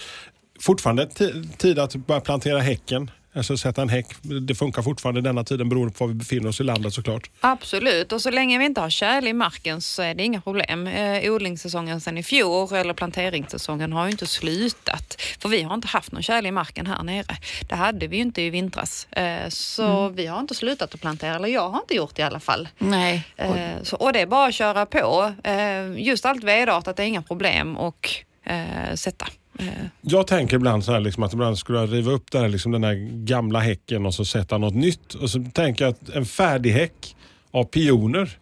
fortfarande 0.59 1.05
ti- 1.05 1.57
tid 1.57 1.79
att 1.79 1.95
börja 1.95 2.21
plantera 2.21 2.59
häcken. 2.59 3.11
Alltså 3.35 3.57
sätta 3.57 3.81
en 3.81 3.89
häck. 3.89 4.07
Det 4.41 4.55
funkar 4.55 4.81
fortfarande 4.81 5.21
denna 5.21 5.43
tiden 5.43 5.69
beroende 5.69 5.93
på 5.93 6.03
var 6.03 6.07
vi 6.07 6.13
befinner 6.13 6.49
oss 6.49 6.59
i 6.59 6.63
landet 6.63 6.93
såklart. 6.93 7.29
Absolut, 7.39 8.11
och 8.11 8.21
så 8.21 8.31
länge 8.31 8.57
vi 8.57 8.65
inte 8.65 8.81
har 8.81 8.89
tjäle 8.89 9.29
i 9.29 9.33
marken 9.33 9.81
så 9.81 10.01
är 10.01 10.15
det 10.15 10.23
inga 10.23 10.41
problem. 10.41 10.87
Eh, 10.87 11.31
odlingssäsongen 11.33 12.01
sedan 12.01 12.17
i 12.17 12.23
fjol 12.23 12.73
eller 12.73 12.93
planteringssäsongen 12.93 13.93
har 13.93 14.05
ju 14.05 14.11
inte 14.11 14.27
slutat. 14.27 15.21
För 15.39 15.49
vi 15.49 15.61
har 15.61 15.73
inte 15.75 15.87
haft 15.87 16.11
någon 16.11 16.23
tjäle 16.23 16.47
i 16.47 16.51
marken 16.51 16.87
här 16.87 17.03
nere. 17.03 17.35
Det 17.69 17.75
hade 17.75 18.07
vi 18.07 18.15
ju 18.15 18.21
inte 18.21 18.41
i 18.41 18.49
vintras. 18.49 19.05
Eh, 19.11 19.49
så 19.49 20.09
vi 20.09 20.25
har 20.27 20.39
inte 20.39 20.55
slutat 20.55 20.93
att 20.93 21.01
plantera, 21.01 21.35
eller 21.35 21.47
jag 21.47 21.69
har 21.69 21.79
inte 21.79 21.95
gjort 21.95 22.15
det 22.15 22.21
i 22.21 22.25
alla 22.25 22.39
fall. 22.39 22.67
Nej, 22.77 23.23
och, 23.37 23.57
Eh, 23.63 23.83
så, 23.83 23.95
och 23.95 24.13
det 24.13 24.21
är 24.21 24.25
bara 24.25 24.47
att 24.47 24.53
köra 24.53 24.85
på. 24.85 25.33
Eh, 25.43 26.01
just 26.01 26.25
allt 26.25 26.43
vedartat 26.43 26.99
är 26.99 27.03
inga 27.03 27.21
problem 27.21 27.77
och 27.77 28.09
eh, 28.45 28.95
sätta. 28.95 29.27
Eh, 29.59 29.65
Jag 30.01 30.27
tänker 30.27 30.55
ibland 30.55 30.85
så 30.85 30.91
här 30.91 30.99
liksom 30.99 31.23
att 31.23 31.33
ibland 31.33 31.57
skulle 31.57 31.79
jag 31.79 31.93
riva 31.93 32.11
upp 32.11 32.31
det 32.31 32.39
här, 32.39 32.49
liksom 32.49 32.71
den 32.71 32.83
här 32.83 32.95
gamla 33.25 33.59
häcken 33.59 34.05
och 34.05 34.13
så 34.13 34.25
sätta 34.25 34.57
något 34.57 34.75
nytt. 34.75 35.13
Och 35.13 35.29
så 35.29 35.45
tänker 35.53 35.85
jag 35.85 35.91
att 35.91 36.09
en 36.09 36.25
färdig 36.25 36.71
häck 36.71 37.15
av 37.51 37.63
pioner, 37.63 38.37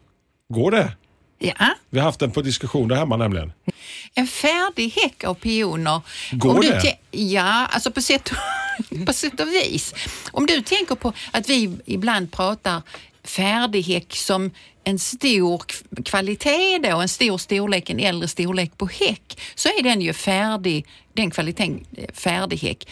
går 0.50 0.72
det? 0.72 0.92
ja, 1.40 1.54
Vi 1.90 2.00
har 2.00 2.06
haft 2.06 2.20
den 2.20 2.32
på 2.32 2.42
diskussion 2.42 2.88
där 2.88 2.96
hemma 2.96 3.18
nämligen. 3.18 3.52
En 4.14 4.28
färdig 4.28 4.90
häck 4.90 5.24
av 5.24 5.34
pioner. 5.34 6.02
Går 6.32 6.56
Om 6.56 6.62
det? 6.62 6.98
Ja, 7.12 7.66
alltså 7.72 7.92
på 7.92 8.02
sätt, 8.02 8.32
på 9.06 9.14
sätt 9.14 9.40
och 9.40 9.48
vis. 9.48 9.94
Om 10.32 10.46
du 10.46 10.62
tänker 10.62 10.96
på 10.96 11.14
att 11.32 11.50
vi 11.50 11.78
ibland 11.86 12.32
pratar 12.32 12.82
färdighäck 13.24 14.16
som 14.16 14.52
en 14.84 15.00
stor 15.00 15.64
kvalitet 16.06 16.78
då, 16.78 16.98
en 16.98 17.10
stor 17.10 17.38
storlek, 17.38 17.90
en 17.90 18.00
äldre 18.00 18.28
storlek 18.28 18.78
på 18.78 18.88
häck, 18.88 19.42
så 19.56 19.70
är 19.70 19.84
den 19.84 20.02
ju 20.02 20.14
färdig, 20.14 20.86
den 21.14 21.32
kvaliteten 21.32 21.86
eh, 21.98 22.14
färdighäck 22.14 22.88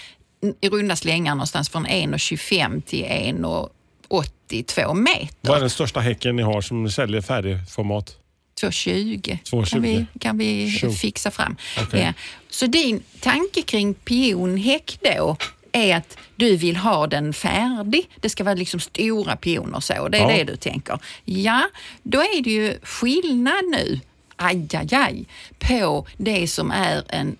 i 0.61 0.69
runda 0.69 0.95
slängar 0.95 1.35
någonstans 1.35 1.69
från 1.69 1.87
1,25 1.87 2.81
till 2.81 3.05
1,82 3.05 4.93
meter. 4.93 5.27
Vad 5.41 5.57
är 5.57 5.61
den 5.61 5.69
största 5.69 5.99
häcken 5.99 6.35
ni 6.35 6.41
har 6.41 6.61
som 6.61 6.83
ni 6.83 6.91
säljer 6.91 7.21
färdigformat? 7.21 8.15
2,20 8.61 9.39
2,20. 9.43 9.65
kan 9.65 9.81
vi, 9.81 10.05
kan 10.19 10.37
vi 10.37 10.71
fixa 11.01 11.31
fram. 11.31 11.55
Okej. 11.81 12.01
Ja. 12.01 12.13
Så 12.49 12.65
din 12.65 13.03
tanke 13.19 13.61
kring 13.61 13.93
pionhäck 13.93 14.99
då 15.01 15.37
är 15.71 15.95
att 15.97 16.17
du 16.35 16.55
vill 16.55 16.75
ha 16.77 17.07
den 17.07 17.33
färdig. 17.33 18.09
Det 18.21 18.29
ska 18.29 18.43
vara 18.43 18.55
liksom 18.55 18.79
stora 18.79 19.35
pioner 19.35 19.79
så. 19.79 20.07
Det 20.07 20.17
är 20.17 20.21
Ja. 20.29 20.37
det 20.37 20.43
du 20.43 20.55
tänker. 20.55 20.99
Ja, 21.25 21.63
då 22.03 22.19
är 22.19 22.43
det 22.43 22.49
ju 22.49 22.79
skillnad 22.83 23.65
nu, 23.71 23.99
aj, 24.35 24.67
aj, 24.73 24.87
aj, 24.95 25.25
på 25.59 26.07
det 26.17 26.47
som 26.47 26.71
är 26.71 27.03
en 27.09 27.37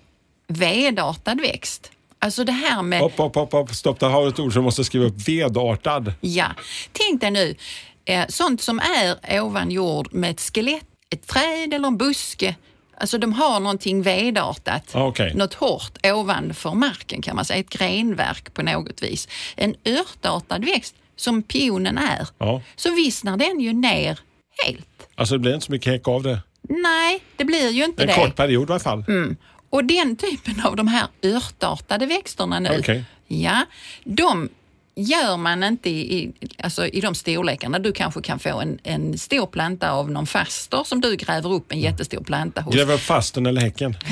vedartad 0.48 1.40
växt. 1.40 1.90
Alltså 2.18 2.44
det 2.44 2.52
här 2.52 2.82
med 2.82 3.00
Hopp, 3.00 3.18
hopp, 3.18 3.34
hopp, 3.34 3.52
hopp. 3.52 3.74
Stopp, 3.74 4.00
där 4.00 4.08
har 4.08 4.22
du 4.22 4.28
ett 4.28 4.38
ord 4.38 4.52
som 4.52 4.64
måste 4.64 4.84
skriva 4.84 5.04
upp. 5.04 5.28
Vedartad. 5.28 6.12
Ja, 6.20 6.46
tänk 6.92 7.20
dig 7.20 7.30
nu, 7.30 7.54
eh, 8.04 8.24
sånt 8.28 8.62
som 8.62 8.78
är 8.80 9.40
ovan 9.40 9.70
jord 9.70 10.08
med 10.12 10.30
ett 10.30 10.40
skelett, 10.40 10.84
ett 11.10 11.26
träd 11.26 11.74
eller 11.74 11.88
en 11.88 11.96
buske. 11.96 12.54
Alltså 13.00 13.18
de 13.18 13.32
har 13.32 13.60
någonting 13.60 14.02
vedartat, 14.02 14.90
Ah, 14.94 15.06
okej. 15.06 15.34
något 15.34 15.54
hårt 15.54 15.98
ovanför 16.06 16.74
marken 16.74 17.22
kan 17.22 17.36
man 17.36 17.44
säga, 17.44 17.60
ett 17.60 17.70
grenverk 17.70 18.54
på 18.54 18.62
något 18.62 19.02
vis. 19.02 19.28
En 19.56 19.74
örtartad 19.86 20.64
växt 20.64 20.94
som 21.16 21.42
pionen 21.42 21.98
är, 21.98 22.26
Ja. 22.38 22.62
så 22.76 22.94
vissnar 22.94 23.36
den 23.36 23.60
ju 23.60 23.72
ner 23.72 24.18
helt. 24.66 24.86
Alltså 25.14 25.34
det 25.34 25.38
blir 25.38 25.54
inte 25.54 25.66
så 25.66 25.72
mycket 25.72 25.92
häck 25.92 26.08
av 26.08 26.22
det. 26.22 26.38
Nej, 26.62 27.20
det 27.36 27.44
blir 27.44 27.70
ju 27.70 27.84
inte 27.84 28.02
En 28.02 28.08
det. 28.08 28.14
kort 28.14 28.36
period 28.36 28.70
i 28.70 28.72
alla 28.72 28.80
fall. 28.80 29.04
Och 29.70 29.84
den 29.84 30.16
typen 30.16 30.60
av 30.66 30.76
de 30.76 30.88
här 30.88 31.06
örtartade 31.24 32.06
växterna 32.06 32.58
nu, 32.60 32.76
Okej. 32.80 33.04
ja, 33.26 33.66
de 34.04 34.48
gör 34.94 35.36
man 35.36 35.64
inte 35.64 35.90
i, 35.90 36.18
i, 36.18 36.32
alltså 36.62 36.86
i 36.86 37.00
de 37.00 37.14
storlekarna. 37.14 37.78
Du 37.78 37.92
kanske 37.92 38.22
kan 38.22 38.38
få 38.38 38.60
en, 38.60 38.78
en 38.82 39.18
stor 39.18 39.46
planta 39.46 39.90
av 39.90 40.10
någon 40.10 40.26
faster 40.26 40.84
som 40.84 41.00
du 41.00 41.16
gräver 41.16 41.52
upp 41.52 41.72
en 41.72 41.80
jättestor 41.80 42.24
planta 42.24 42.60
hos. 42.60 42.74
Gräva 42.74 42.94
upp 42.94 43.00
fasten 43.00 43.46
eller 43.46 43.60
häcken. 43.60 43.96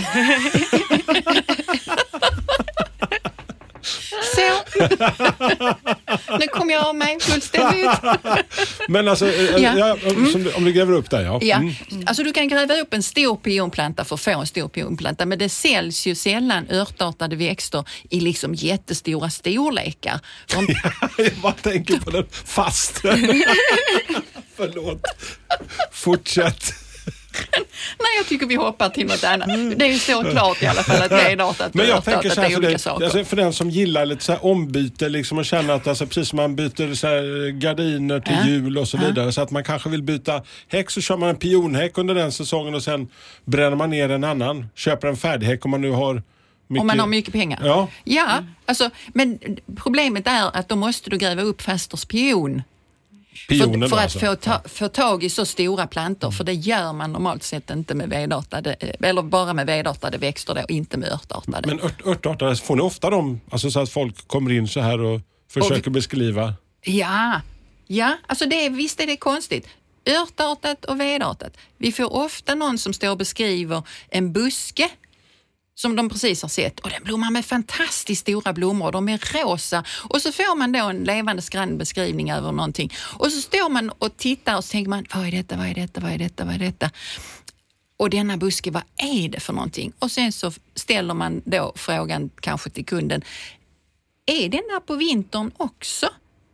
Så. 4.34 4.62
nu 6.38 6.46
kom 6.46 6.70
jag 6.70 6.86
av 6.86 6.94
mig 6.96 7.20
fullständigt. 7.20 7.90
Men 8.88 9.08
alltså, 9.08 9.28
eh, 9.28 9.56
Ja. 9.62 9.74
ja. 9.78 9.96
som 10.32 10.44
du- 10.44 10.52
om 10.52 10.64
du 10.64 10.72
gräver 10.72 10.92
upp 10.92 11.10
där 11.10 11.22
ja. 11.24 11.38
Ja. 11.42 11.56
Mm. 11.56 11.74
Alltså 12.06 12.22
du 12.22 12.32
kan 12.32 12.48
gräva 12.48 12.74
upp 12.74 12.94
en 12.94 13.02
stor 13.02 13.36
pionplanta 13.36 14.04
för 14.04 14.14
att 14.14 14.20
få 14.20 14.30
en 14.40 14.46
stor 14.46 14.68
pionplanta 14.68 15.26
men 15.26 15.38
det 15.38 15.48
säljs 15.48 16.06
ju 16.06 16.14
sällan 16.14 16.66
örtartade 16.70 17.36
växter 17.36 17.84
i 18.10 18.20
liksom 18.20 18.54
jättestora 18.54 19.30
storlekar. 19.30 20.20
De, 20.46 20.66
Jag 21.24 21.32
bara 21.42 21.52
tänker 21.52 21.98
på 21.98 22.10
den 22.10 22.26
fasten. 22.44 23.18
Förlåt. 24.56 25.02
Fortsätt. 25.92 26.72
Nej, 27.98 28.08
jag 28.18 28.26
tycker 28.26 28.46
vi 28.46 28.54
hoppar 28.54 28.88
till 28.88 29.06
något 29.06 29.24
annat. 29.24 29.48
Det 29.76 29.92
står 29.98 30.30
klart 30.30 30.62
i 30.62 30.66
alla 30.66 30.82
fall 30.82 31.02
att 31.02 31.12
vedartat 31.12 31.68
och 31.68 31.74
Mm. 31.74 31.86
Men 31.86 31.88
jag 31.88 32.04
tänker 32.04 32.30
så 32.30 32.40
här, 32.40 32.48
är 32.48 32.50
för, 32.50 32.58
olika 32.58 32.72
det, 32.72 32.78
saker. 32.78 33.04
alltså 33.04 33.24
för 33.24 33.36
den 33.36 33.52
som 33.52 33.70
gillar 33.70 34.06
lite 34.06 34.24
så 34.24 34.32
här 34.32 34.44
ombyte 34.44 35.08
liksom 35.08 35.38
och 35.38 35.44
känner 35.44 35.74
att 35.74 35.86
alltså, 35.86 36.06
precis 36.06 36.28
som 36.28 36.36
man 36.36 36.56
byter 36.56 36.94
så 36.94 37.06
här, 37.06 37.50
gardiner 37.50 38.20
till 38.20 38.36
Ja. 38.40 38.46
jul 38.46 38.78
och 38.78 38.88
så 38.88 38.96
vidare 38.98 39.32
så 39.32 39.40
att 39.40 39.50
man 39.50 39.64
kanske 39.64 39.88
vill 39.88 40.02
byta 40.02 40.42
häck 40.68 40.90
så 40.90 41.00
kör 41.00 41.16
man 41.16 41.28
en 41.28 41.36
pionhäck 41.36 41.98
under 41.98 42.14
den 42.14 42.32
säsongen 42.32 42.74
och 42.74 42.82
sen 42.82 43.08
bränner 43.44 43.76
man 43.76 43.90
ner 43.90 44.08
en 44.08 44.24
annan. 44.24 44.66
Köper 44.74 45.08
en 45.08 45.16
färdighäck 45.16 45.64
om 45.64 45.70
man 45.70 45.80
nu 45.80 45.90
har 45.90 46.22
mycket. 46.68 46.80
Om 46.80 46.86
man 46.86 47.00
har 47.00 47.06
mycket 47.06 47.32
pengar. 47.32 47.60
Ja. 47.64 47.88
ja 48.04 48.44
alltså, 48.66 48.90
men 49.08 49.38
problemet 49.76 50.26
är 50.26 50.56
att 50.56 50.68
då 50.68 50.76
måste 50.76 51.10
du 51.10 51.18
gräva 51.18 51.42
upp 51.42 51.62
fasters 51.62 52.04
pion. 52.04 52.62
Pionen 53.48 53.80
för, 53.80 53.88
för 53.88 53.96
att 53.96 54.02
alltså. 54.02 54.18
få, 54.18 54.36
ta, 54.36 54.62
få 54.68 54.88
tag 54.88 55.24
i 55.24 55.30
så 55.30 55.46
stora 55.46 55.86
plantor, 55.86 56.30
för 56.30 56.44
det 56.44 56.52
gör 56.52 56.92
man 56.92 57.12
normalt 57.12 57.42
sett 57.42 57.70
inte 57.70 57.94
med 57.94 58.08
vedartade, 58.08 58.76
eh, 58.80 59.08
eller 59.08 59.22
bara 59.22 59.52
med 59.54 59.66
vedartade 59.66 60.18
växter 60.18 60.54
då, 60.54 60.62
inte 60.68 60.96
med 60.96 61.12
örtartade. 61.12 61.68
Men 61.68 61.80
ört, 61.80 62.06
örtartare, 62.06 62.56
får 62.56 62.76
ni 62.76 62.82
ofta 62.82 63.10
dem, 63.10 63.40
alltså 63.50 63.70
så 63.70 63.80
att 63.80 63.90
folk 63.90 64.28
kommer 64.28 64.52
in 64.52 64.68
så 64.68 64.80
här 64.80 65.00
och 65.00 65.20
försöker 65.50 65.90
beskriva? 65.90 66.54
Ja, 66.82 67.40
ja 67.86 68.16
alltså 68.26 68.46
det, 68.46 68.66
är- 68.66 68.70
visst 68.70 69.00
är 69.00 69.06
det 69.06 69.16
konstigt. 69.16 69.68
Örtartat 70.06 70.84
och 70.84 71.00
vedartat. 71.00 71.56
Vi 71.78 71.92
får 71.92 72.12
ofta 72.12 72.54
någon 72.54 72.78
som 72.78 72.92
står 72.92 73.10
och 73.10 73.18
beskriver 73.18 73.82
en 74.08 74.32
buske 74.32 74.88
som 75.80 75.96
de 75.96 76.08
precis 76.08 76.42
har 76.42 76.48
sett 76.48 76.80
och 76.80 76.90
den 76.90 77.04
blommar 77.04 77.30
med 77.30 77.44
fantastiskt 77.44 78.20
stora 78.20 78.52
blommor. 78.52 78.92
De 78.92 79.08
är 79.08 79.18
rosa 79.18 79.84
och 80.08 80.22
så 80.22 80.32
får 80.32 80.56
man 80.56 80.72
då 80.72 80.84
en 80.84 81.04
levande 81.04 81.42
skrann 81.42 81.78
beskrivning 81.78 82.30
över 82.30 82.52
någonting 82.52 82.92
och 83.18 83.32
så 83.32 83.40
står 83.40 83.68
man 83.68 83.90
och 83.90 84.16
tittar 84.16 84.56
och 84.56 84.64
så 84.64 84.70
tänker 84.70 84.90
man, 84.90 85.06
vad 85.14 85.26
är 85.26 85.32
detta, 85.32 85.56
vad 85.56 85.66
är 85.66 85.74
detta, 85.74 86.00
vad 86.00 86.12
är 86.12 86.18
detta, 86.18 86.44
vad 86.44 86.54
är 86.54 86.58
detta? 86.58 86.90
Och 87.96 88.10
denna 88.10 88.36
buske, 88.36 88.70
vad 88.70 88.82
är 88.96 89.28
det 89.28 89.40
för 89.40 89.52
någonting? 89.52 89.92
Och 89.98 90.10
sen 90.10 90.32
så 90.32 90.52
ställer 90.74 91.14
man 91.14 91.42
då 91.44 91.72
frågan 91.76 92.30
kanske 92.40 92.70
till 92.70 92.84
kunden, 92.84 93.22
är 94.26 94.48
den 94.48 94.62
där 94.70 94.80
på 94.80 94.94
vintern 94.94 95.50
också? 95.56 96.08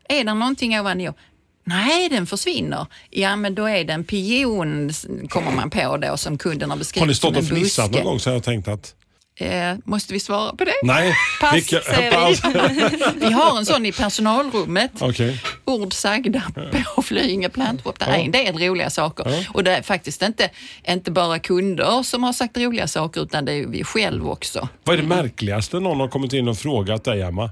Är 0.09 0.25
det 0.25 0.35
någonting 0.35 0.81
ovan 0.81 1.01
jord? 1.01 1.15
Nej, 1.65 2.09
den 2.09 2.27
försvinner. 2.27 2.87
Ja, 3.11 3.37
men 3.37 3.55
då 3.55 3.65
är 3.65 3.85
det 3.85 3.93
en 3.93 4.05
pion, 4.05 4.93
kommer 5.29 5.51
man 5.51 5.71
på 5.71 5.97
då, 5.97 6.17
som 6.17 6.39
kunden 6.39 6.71
har 6.71 6.77
beskrivit 6.77 7.01
Har 7.03 7.07
ni 7.07 7.15
stått 7.15 7.37
och 7.37 7.45
fnissat 7.45 7.91
någon 7.91 8.05
gång 8.05 8.21
så 8.21 8.31
har 8.31 8.35
jag 8.35 8.45
tänkt 8.45 8.69
att 8.69 8.95
Eh, 9.41 9.75
måste 9.85 10.13
vi 10.13 10.21
svara 10.21 10.53
på 10.57 10.65
det? 10.65 10.73
nej. 10.83 11.15
Pass, 11.41 11.55
vilka- 11.55 11.81
säger 11.81 12.29
vi. 13.19 13.21
Vi 13.27 13.33
har 13.33 13.59
en 13.59 13.67
sån 13.67 13.87
i 13.87 13.93
personalrummet. 13.93 14.91
Okej. 15.01 15.43
Ord 15.65 15.93
sagda 15.93 16.43
på 16.95 17.03
Flyinge 17.03 17.49
plantrop. 17.49 17.99
Det 17.99 18.05
är 18.05 18.19
en 18.19 18.31
del 18.33 18.59
roliga 18.59 18.91
saker. 18.91 19.31
Ja. 19.31 19.45
Och 19.53 19.65
det 19.65 19.77
är 19.77 19.83
faktiskt 19.83 20.23
inte, 20.23 20.51
inte 20.89 21.11
bara 21.11 21.39
kunder 21.39 22.03
som 22.03 22.23
har 22.25 22.33
sagt 22.33 22.59
roliga 22.59 22.87
saker 22.87 23.21
utan 23.21 23.45
det 23.45 23.53
är 23.53 23.67
vi 23.67 23.85
själv 23.85 24.29
också. 24.29 24.69
Vad 24.85 24.99
är 24.99 25.03
det 25.03 25.09
märkligaste 25.09 25.81
någon 25.81 26.01
har 26.01 26.09
kommit 26.09 26.33
in 26.33 26.49
och 26.49 26.59
frågat 26.59 27.05
dig, 27.05 27.23
Emma? 27.23 27.51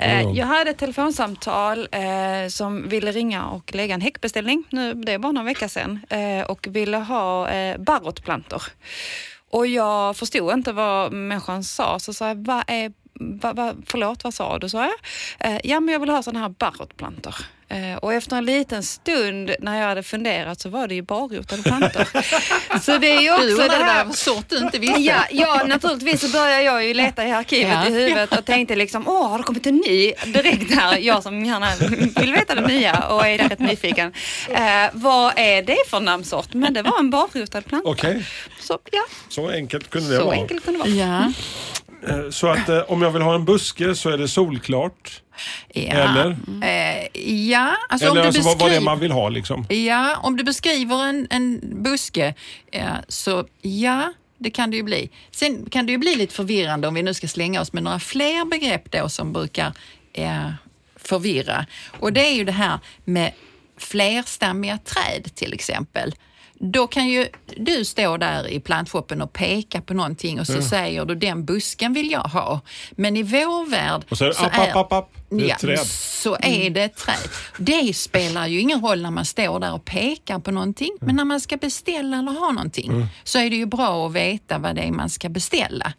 Eh, 0.00 0.22
någon 0.22 0.34
Jag 0.34 0.46
hade 0.46 0.70
ett 0.70 0.78
telefonsamtal 0.78 1.88
eh, 1.92 2.48
som 2.48 2.88
ville 2.88 3.12
ringa 3.12 3.46
och 3.46 3.74
lägga 3.74 3.94
en 3.94 4.00
häckbeställning, 4.00 4.64
nu, 4.70 4.94
det 4.94 5.12
är 5.12 5.18
bara 5.18 5.32
några 5.32 5.44
veckor 5.46 5.68
sedan, 5.68 6.00
eh, 6.10 6.46
och 6.50 6.66
ville 6.70 6.96
ha 6.96 7.50
eh, 7.50 7.78
barrotplantor. 7.78 8.62
Och 9.50 9.66
jag 9.66 10.16
förstod 10.16 10.52
inte 10.52 10.72
vad 10.72 11.12
människan 11.12 11.64
sa, 11.64 11.98
så 11.98 12.12
sa 12.12 12.28
jag, 12.28 12.46
vad 12.46 12.64
är 12.66 12.92
Va, 13.22 13.52
va, 13.52 13.74
förlåt, 13.86 14.24
vad 14.24 14.34
sa 14.34 14.58
du, 14.58 14.68
sa 14.68 14.82
jag. 14.82 14.94
Eh, 15.40 15.60
ja, 15.64 15.80
men 15.80 15.92
jag 15.92 16.00
vill 16.00 16.08
ha 16.08 16.22
sådana 16.22 16.40
här 16.40 16.48
barrotplantor. 16.48 17.34
Eh, 17.70 17.96
och 17.96 18.12
efter 18.14 18.36
en 18.36 18.44
liten 18.44 18.82
stund 18.82 19.50
när 19.60 19.80
jag 19.80 19.88
hade 19.88 20.02
funderat 20.02 20.60
så 20.60 20.68
var 20.68 20.86
det 20.88 20.94
ju 20.94 21.02
barrotade 21.02 21.62
plantor. 21.62 22.04
så 22.80 22.98
det 22.98 23.06
är 23.16 23.20
ju 23.20 23.26
Du 23.26 23.32
också 23.34 23.46
det 23.46 23.52
undrade 23.52 23.84
här... 23.84 24.04
vad 24.04 24.14
sort 24.14 24.44
du 24.48 24.58
inte 24.58 24.78
visste. 24.78 25.00
Ja, 25.00 25.24
ja, 25.30 25.62
naturligtvis 25.66 26.20
så 26.20 26.28
började 26.28 26.62
jag 26.62 26.84
ju 26.86 26.94
leta 26.94 27.26
i 27.26 27.30
arkivet 27.32 27.72
Ja. 27.72 27.86
i 27.86 27.92
huvudet 27.92 28.38
och 28.38 28.44
tänkte 28.44 28.76
liksom, 28.76 29.08
åh, 29.08 29.28
har 29.30 29.38
det 29.38 29.44
kommit 29.44 29.66
en 29.66 29.76
ny 29.76 30.12
direkt 30.26 30.74
här? 30.74 30.98
Jag 30.98 31.22
som 31.22 31.44
gärna 31.44 31.66
vill 32.20 32.32
veta 32.32 32.54
det 32.54 32.66
nya 32.66 32.98
och 33.08 33.26
är 33.26 33.38
rätt 33.48 33.58
nyfiken. 33.58 34.12
Eh, 34.48 34.62
vad 34.92 35.32
är 35.36 35.62
det 35.62 35.76
för 35.88 36.00
namnsort? 36.00 36.54
Men 36.54 36.74
det 36.74 36.82
var 36.82 36.98
en 36.98 37.10
barrotad 37.10 37.62
planta. 37.66 37.88
Okej, 37.90 38.24
Så 38.60 38.78
ja, 38.92 39.02
så 39.28 39.48
enkelt 39.50 39.90
kunde 39.90 40.08
det 40.10 40.16
så 40.18 40.24
vara. 40.24 40.34
enkelt 40.36 40.64
kunde 40.64 40.84
det 40.84 40.96
vara. 41.04 41.24
Ja. 41.24 41.32
Eh, 42.08 42.30
Så 42.30 42.46
att 42.48 42.68
eh, 42.68 42.78
om 42.88 43.02
jag 43.02 43.10
vill 43.10 43.22
ha 43.22 43.34
en 43.34 43.44
buske 43.44 43.94
så 43.94 44.10
är 44.10 44.18
det 44.18 44.28
solklart. 44.28 45.22
Ja. 45.74 45.82
Eller? 45.82 46.36
Eh, 46.62 47.20
ja, 47.50 47.76
alltså 47.88 48.06
Eller 48.06 48.10
om 48.10 48.22
du 48.22 48.26
alltså, 48.26 48.42
vad, 48.42 48.58
vad 48.58 48.70
det 48.70 48.74
är 48.74 48.80
beskriver- 48.80 48.84
man 48.84 49.00
vill 49.00 49.12
ha 49.12 49.28
liksom. 49.28 49.66
Ja, 49.68 50.16
om 50.22 50.36
du 50.36 50.44
beskriver 50.44 51.04
en, 51.08 51.26
en 51.30 51.60
buske 51.82 52.34
så 53.08 53.44
ja, 53.62 54.12
det 54.38 54.50
kan 54.50 54.70
det 54.70 54.76
ju 54.76 54.82
bli. 54.82 55.10
Sen 55.30 55.70
kan 55.70 55.86
det 55.86 55.92
ju 55.92 55.98
bli 55.98 56.14
lite 56.16 56.34
förvirrande 56.34 56.88
om 56.88 56.94
vi 56.94 57.02
nu 57.02 57.14
ska 57.14 57.28
slänga 57.28 57.60
oss 57.60 57.72
med 57.72 57.82
några 57.82 57.98
fler 58.00 58.44
begrepp 58.44 58.90
då 58.92 59.08
som 59.08 59.32
brukar 59.32 59.72
eh, 60.12 60.50
förvirra. 60.96 61.66
Och 62.00 62.12
det 62.12 62.26
är 62.26 62.34
ju 62.34 62.44
det 62.44 62.52
här 62.52 62.78
med 63.04 63.32
flerstammiga 63.78 64.78
träd 64.78 65.34
till 65.34 65.52
exempel. 65.54 66.14
Då 66.62 66.86
kan 66.86 67.08
ju 67.08 67.28
du 67.56 67.84
stå 67.84 68.16
där 68.16 68.48
i 68.48 68.60
plantshoppen 68.60 69.22
och 69.22 69.32
peka 69.32 69.80
på 69.80 69.94
någonting 69.94 70.40
och 70.40 70.46
så 70.46 70.62
säger 70.62 71.04
du 71.04 71.14
den 71.14 71.44
busken 71.44 71.92
vill 71.92 72.10
jag 72.10 72.20
ha. 72.20 72.60
Men 72.90 73.16
i 73.16 73.22
vår 73.22 73.70
värld 73.70 74.04
Och 74.08 74.18
så 74.18 74.24
är 74.24 74.28
det 74.28 74.38
app, 74.38 74.58
app, 74.58 74.76
app, 74.76 74.92
app. 74.92 75.10
Det 75.28 75.36
är 75.36 75.40
ett 75.44 75.48
ja, 75.48 75.56
träd. 75.58 75.86
så 75.86 76.36
är 76.40 76.70
det 76.70 76.82
ett 76.82 76.96
träd. 76.96 77.30
Det 77.58 77.96
spelar 77.96 78.46
ju 78.46 78.60
ingen 78.60 78.80
roll 78.80 79.02
när 79.02 79.10
man 79.10 79.24
står 79.24 79.60
där 79.60 79.72
och 79.72 79.84
pekar 79.84 80.38
på 80.38 80.50
någonting, 80.50 80.96
men 81.00 81.16
när 81.16 81.24
man 81.24 81.40
ska 81.40 81.56
beställa 81.56 82.18
eller 82.18 82.32
ha 82.32 82.52
någonting 82.52 83.06
så 83.24 83.38
är 83.38 83.50
det 83.50 83.56
ju 83.56 83.66
bra 83.66 84.06
att 84.06 84.12
veta 84.12 84.58
vad 84.58 84.74
det 84.74 84.82
är 84.82 84.92
man 84.92 85.10
ska 85.10 85.28
beställa. 85.28 85.92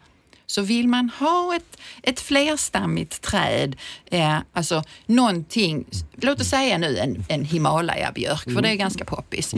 Så 0.46 0.62
vill 0.62 0.88
man 0.88 1.10
ha 1.18 1.56
ett, 1.56 1.78
ett 2.02 2.20
flerstammigt 2.20 3.22
träd, 3.22 3.76
eh, 4.10 4.38
alltså 4.52 4.84
någonting, 5.06 5.84
låt 6.20 6.40
oss 6.40 6.48
säga 6.48 6.78
nu 6.78 6.98
en, 6.98 7.24
en 7.28 7.44
Himalaya-björk, 7.44 8.42
för 8.54 8.62
det 8.62 8.68
är 8.68 8.74
ganska 8.74 9.04
poppis. 9.04 9.54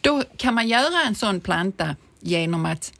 Då 0.00 0.22
kan 0.36 0.54
man 0.54 0.68
göra 0.68 1.02
en 1.06 1.14
sån 1.14 1.40
planta 1.40 1.96
genom 2.20 2.66
att 2.66 2.92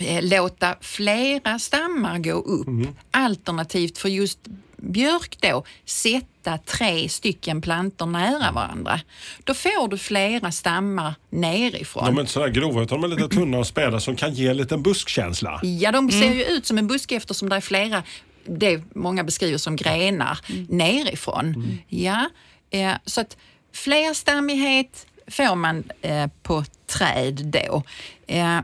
eh, 0.00 0.22
låta 0.22 0.74
flera 0.80 1.58
stammar 1.58 2.18
gå 2.18 2.32
upp. 2.32 2.68
Alternativt 3.10 3.98
för 3.98 4.08
just 4.08 4.38
björk 4.82 5.38
då, 5.40 5.64
sätta 5.84 6.58
tre 6.58 7.08
stycken 7.08 7.60
plantor 7.60 8.06
nära 8.06 8.52
varandra. 8.52 9.00
Då 9.44 9.54
får 9.54 9.88
du 9.88 9.98
flera 9.98 10.52
stammar 10.52 11.14
nerifrån. 11.30 12.04
De 12.04 12.16
är 12.16 12.20
inte 12.20 12.32
sådär 12.32 12.48
grova 12.48 12.82
utan 12.82 13.00
de 13.00 13.12
är 13.12 13.16
lite 13.16 13.28
tunna 13.28 13.58
och 13.58 13.66
späda 13.66 14.00
som 14.00 14.16
kan 14.16 14.34
ge 14.34 14.48
en 14.48 14.56
liten 14.56 14.82
buskkänsla. 14.82 15.60
Ja, 15.62 15.92
de 15.92 16.10
ser 16.10 16.32
ju 16.32 16.44
ut 16.44 16.66
som 16.66 16.78
en 16.78 16.86
buske 16.86 17.16
eftersom 17.16 17.48
det 17.48 17.56
är 17.56 17.60
flera, 17.60 18.02
det 18.44 18.82
många 18.94 19.24
beskriver 19.24 19.58
som 19.58 19.76
grenar, 19.76 20.38
nerifrån. 20.68 21.78
Ja, 21.88 22.30
eh, 22.70 22.92
så 23.04 23.20
att 23.20 23.36
flerstammighet 23.72 25.06
får 25.32 25.54
man 25.56 25.84
eh, 26.02 26.26
på 26.42 26.64
träd 26.86 27.40
då. 27.44 27.82
Eh, 28.26 28.58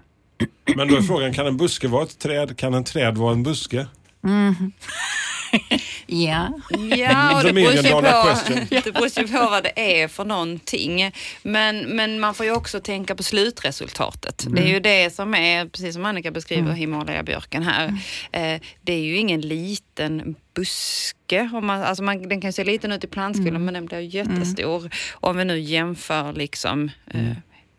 Men 0.77 0.89
då 0.89 0.97
är 0.97 1.03
frågan, 1.03 1.33
kan 1.35 1.47
en 1.47 1.57
buske 1.57 1.89
vara 1.89 2.03
ett 2.03 2.19
träd? 2.19 2.57
Kan 2.57 2.75
en 2.75 2.85
träd 2.85 3.17
vara 3.19 3.33
en 3.33 3.43
buske? 3.43 3.87
ja, 6.07 6.61
Ja, 6.97 7.37
och 7.37 7.45
det 7.45 7.53
beror, 7.53 7.73
ju 7.73 7.83
på, 7.83 8.01
det 8.85 8.93
beror 8.93 9.19
ju 9.19 9.29
på 9.29 9.39
vad 9.39 9.63
det 9.63 10.03
är 10.03 10.09
för 10.09 10.25
någonting. 10.25 11.13
Men, 11.43 11.81
men 11.81 12.21
man 12.21 12.35
får 12.35 12.47
ju 12.47 12.53
också 12.53 12.81
tänka 12.81 13.15
på 13.15 13.23
slutresultatet. 13.23 14.47
Det 14.49 14.63
är 14.63 14.67
ju 14.69 14.81
det 14.81 15.15
som 15.15 15.35
är, 15.35 15.67
precis 15.67 15.95
som 15.95 16.05
Annika 16.05 16.31
beskriver 16.31 16.73
Himalaya-björken 16.73 17.63
här, 17.63 17.87
eh, 18.33 18.61
det 18.83 18.93
är 18.93 19.01
ju 19.01 19.17
ingen 19.17 19.41
liten 19.41 20.35
buske. 20.55 21.51
Om 21.55 21.67
man, 21.67 21.83
alltså 21.83 22.03
man, 22.03 22.29
den 22.29 22.41
kan 22.41 22.53
se 22.53 22.65
liten 22.65 22.93
ut 22.93 23.05
i 23.05 23.07
plantskolan 23.07 23.65
men 23.65 23.75
den 23.75 23.87
blir 23.87 23.99
jättestor. 24.01 24.91
Om 25.13 25.37
vi 25.37 25.45
nu 25.45 25.59
jämför 25.61 26.33
liksom, 26.33 26.91
eh, 27.07 27.21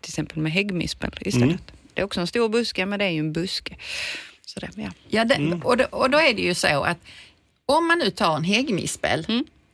till 0.01 0.12
exempel 0.12 0.38
med 0.38 0.51
häggmispel 0.51 1.12
istället. 1.22 1.62
Det 1.93 2.01
är 2.01 2.05
också 2.05 2.19
en 2.22 2.27
stor 2.27 2.50
buske 2.50 2.86
men 2.86 3.00
det 3.00 3.05
är 3.05 3.10
ju 3.10 3.19
en 3.19 3.34
buske. 3.34 3.75
Så 4.50 4.60
det, 4.60 4.70
ja. 4.75 4.89
ja 5.08 5.25
det, 5.25 5.62
och, 5.63 5.77
då, 5.77 5.86
och 5.91 6.10
då 6.10 6.18
är 6.18 6.34
det 6.34 6.41
ju 6.41 6.53
så 6.53 6.84
att 6.84 6.98
om 7.65 7.88
man 7.88 7.98
nu 8.00 8.10
tar 8.10 8.36
en 8.36 8.44
häggmispel 8.44 9.25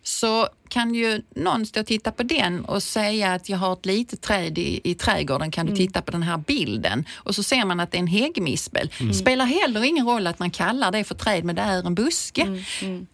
så 0.04 0.48
kan 0.68 0.96
ju 0.96 1.22
någon 1.36 1.66
stå 1.66 1.80
och 1.80 1.86
titta 1.86 2.12
på 2.12 2.24
den 2.24 2.66
och 2.66 2.84
säga 2.84 3.34
att 3.34 3.50
jag 3.50 3.58
har 3.58 3.74
ett 3.74 3.86
litet 3.86 4.22
träd 4.22 4.58
i, 4.58 4.82
i 4.84 4.96
trädgården, 4.96 5.52
kan 5.52 5.66
du 5.66 5.76
titta 5.76 6.02
på 6.02 6.12
den 6.12 6.24
här 6.24 6.38
bilden? 6.38 7.06
Och 7.14 7.36
så 7.36 7.44
ser 7.44 7.66
man 7.66 7.80
att 7.80 7.92
det 7.92 7.98
är 7.98 8.00
en 8.00 8.08
häggmispel. 8.08 8.90
spelar 9.14 9.46
heller 9.46 9.84
ingen 9.84 10.06
roll 10.06 10.28
att 10.28 10.40
man 10.40 10.52
kallar 10.52 10.92
det 10.92 11.04
för 11.04 11.16
träd, 11.16 11.44
men 11.44 11.56
det 11.56 11.62
är 11.62 11.88
en 11.88 11.96
buske. 11.96 12.64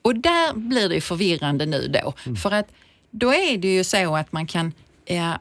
Och 0.01 0.15
där 0.15 0.53
blir 0.53 0.89
det 0.89 0.95
ju 0.95 1.01
förvirrande 1.01 1.65
nu 1.65 1.87
då, 1.87 2.13
för 2.35 2.51
att 2.51 2.67
då 3.11 3.33
är 3.33 3.57
det 3.57 3.73
ju 3.73 3.83
så 3.83 4.15
att 4.15 4.31
man 4.31 4.47
kan 4.47 4.73
eh, 5.05 5.33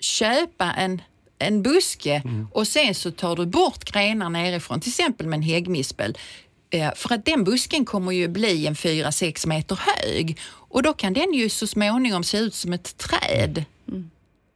köpa 0.00 0.72
en 0.72 1.02
en 1.38 1.62
buske 1.62 2.22
och 2.52 2.68
sen 2.68 2.94
så 2.94 3.10
tar 3.10 3.36
du 3.36 3.46
bort 3.46 3.92
grenar 3.92 4.30
nerifrån, 4.30 4.80
till 4.80 4.90
exempel 4.90 5.26
med 5.26 5.36
en 5.36 5.42
häggmispel. 5.42 6.18
Eh, 6.70 6.90
För 6.96 7.14
att 7.14 7.24
den 7.24 7.44
busken 7.44 7.84
kommer 7.84 8.12
ju 8.12 8.28
bli 8.28 8.66
en 8.66 8.74
4-6 8.74 9.46
meter 9.46 9.80
hög 9.86 10.38
och 10.46 10.82
då 10.82 10.92
kan 10.92 11.12
den 11.12 11.34
ju 11.34 11.48
så 11.48 11.66
småningom 11.66 12.24
se 12.24 12.38
ut 12.38 12.54
som 12.54 12.72
ett 12.72 12.96
träd. 12.98 13.64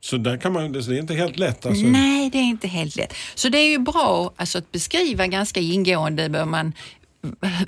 Så 0.02 0.16
där 0.16 0.36
kan 0.36 0.52
man, 0.52 0.72
det 0.72 0.78
är 0.78 0.92
inte 0.92 1.14
helt 1.14 1.38
lätt 1.38 1.66
alltså. 1.66 1.86
Nej, 1.86 2.30
det 2.30 2.38
är 2.38 2.42
inte 2.42 2.68
helt 2.68 2.96
lätt. 2.96 3.14
Så 3.34 3.48
det 3.48 3.58
är 3.58 3.68
ju 3.68 3.78
bra 3.78 4.32
alltså, 4.36 4.58
att 4.58 4.72
beskriva 4.72 5.26
ganska 5.26 5.60
ingående 5.60 6.28
vad, 6.28 6.48
man, 6.48 6.72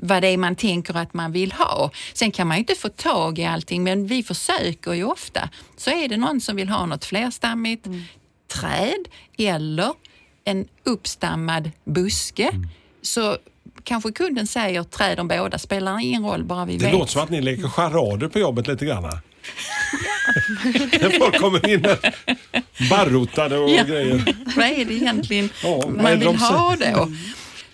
vad 0.01 0.23
det 0.23 0.29
är 0.29 0.37
man 0.37 0.57
tänker 0.57 0.97
att 0.97 1.15
man 1.15 1.33
vill 1.33 1.53
ha. 1.53 1.91
Sen 2.15 2.31
kan 2.31 2.47
man 2.47 2.57
ju 2.57 2.59
inte 2.59 2.75
få 2.75 2.89
tag 2.89 3.39
i 3.39 3.45
allting, 3.45 3.83
men 3.83 4.07
vi 4.07 4.23
försöker 4.23 4.93
ju 4.93 5.05
ofta. 5.05 5.49
Så 5.77 5.91
är 5.91 6.09
det 6.09 6.17
någon 6.17 6.41
som 6.41 6.57
vill 6.57 6.69
ha 6.69 6.87
något 6.87 7.05
flerstammigt 7.05 7.87
träd 8.61 9.09
eller 9.39 9.93
en 10.45 10.67
uppstammad 10.85 11.71
buske, 11.85 12.51
så 13.03 13.37
kanske 13.85 14.13
kunden 14.13 14.47
säger 14.47 14.83
träd 14.83 15.21
om 15.21 15.29
båda, 15.29 15.59
spelar 15.59 15.99
ingen 16.01 16.25
roll, 16.25 16.45
bara 16.45 16.65
vi 16.65 16.77
Det 16.77 16.85
vet. 16.85 16.93
låter 16.95 17.13
som 17.13 17.23
att 17.23 17.31
ni 17.31 17.41
leker 17.41 17.69
charader 17.69 18.29
på 18.29 18.39
jobbet 18.39 18.67
lite 18.67 18.85
grann. 18.87 19.05
här. 19.05 19.19
När 21.01 21.19
folk 21.19 21.39
kommer 21.41 21.69
in 21.71 21.83
där, 21.83 22.15
barrotade 22.91 23.59
och 23.59 23.71
Ja. 23.71 23.83
grejer. 23.85 24.35
vad 24.57 24.67
är 24.67 24.85
det 24.85 24.95
egentligen 24.95 25.49
Ja, 25.63 25.83
man 25.87 26.05
det 26.05 26.11
vill 26.17 26.27
de 26.27 26.37
ha 26.37 26.77
då? 26.77 27.13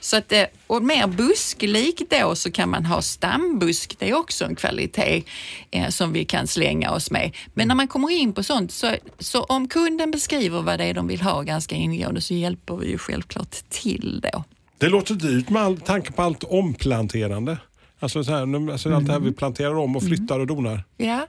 Så 0.00 0.16
att, 0.16 0.32
eh, 0.32 0.44
och 0.66 0.82
mer 0.82 1.06
busklik 1.06 2.02
då 2.10 2.34
så 2.34 2.50
kan 2.50 2.68
man 2.70 2.84
ha 2.84 3.02
stambusk, 3.02 3.96
det 3.98 4.10
är 4.10 4.14
också 4.14 4.44
en 4.44 4.56
kvalitet 4.56 5.22
eh, 5.70 5.88
som 5.88 6.12
vi 6.12 6.24
kan 6.24 6.46
slänga 6.46 6.90
oss 6.90 7.10
med. 7.10 7.36
Men 7.54 7.68
när 7.68 7.74
man 7.74 7.88
kommer 7.88 8.10
in 8.10 8.32
på 8.32 8.42
sånt, 8.42 8.72
så, 8.72 8.94
så 9.18 9.42
om 9.42 9.68
kunden 9.68 10.10
beskriver 10.10 10.62
vad 10.62 10.78
det 10.78 10.84
är 10.84 10.94
de 10.94 11.08
vill 11.08 11.20
ha 11.20 11.42
ganska 11.42 11.74
ingående 11.74 12.20
så 12.20 12.34
hjälper 12.34 12.76
vi 12.76 12.90
ju 12.90 12.98
självklart 12.98 13.56
till 13.68 14.20
då. 14.32 14.44
Det 14.78 14.88
låter 14.88 15.14
dyrt 15.14 15.50
med 15.50 15.62
all 15.62 15.76
tanke 15.76 16.12
på 16.12 16.22
allt 16.22 16.44
omplanterande. 16.44 17.58
Alltså, 18.00 18.24
så 18.24 18.32
här, 18.32 18.70
alltså 18.72 18.94
allt 18.94 19.06
det 19.06 19.12
här 19.12 19.20
vi 19.20 19.32
planterar 19.32 19.74
om 19.74 19.96
och 19.96 20.02
flyttar 20.02 20.40
och 20.40 20.46
donar. 20.46 20.84
Ja, 20.96 21.26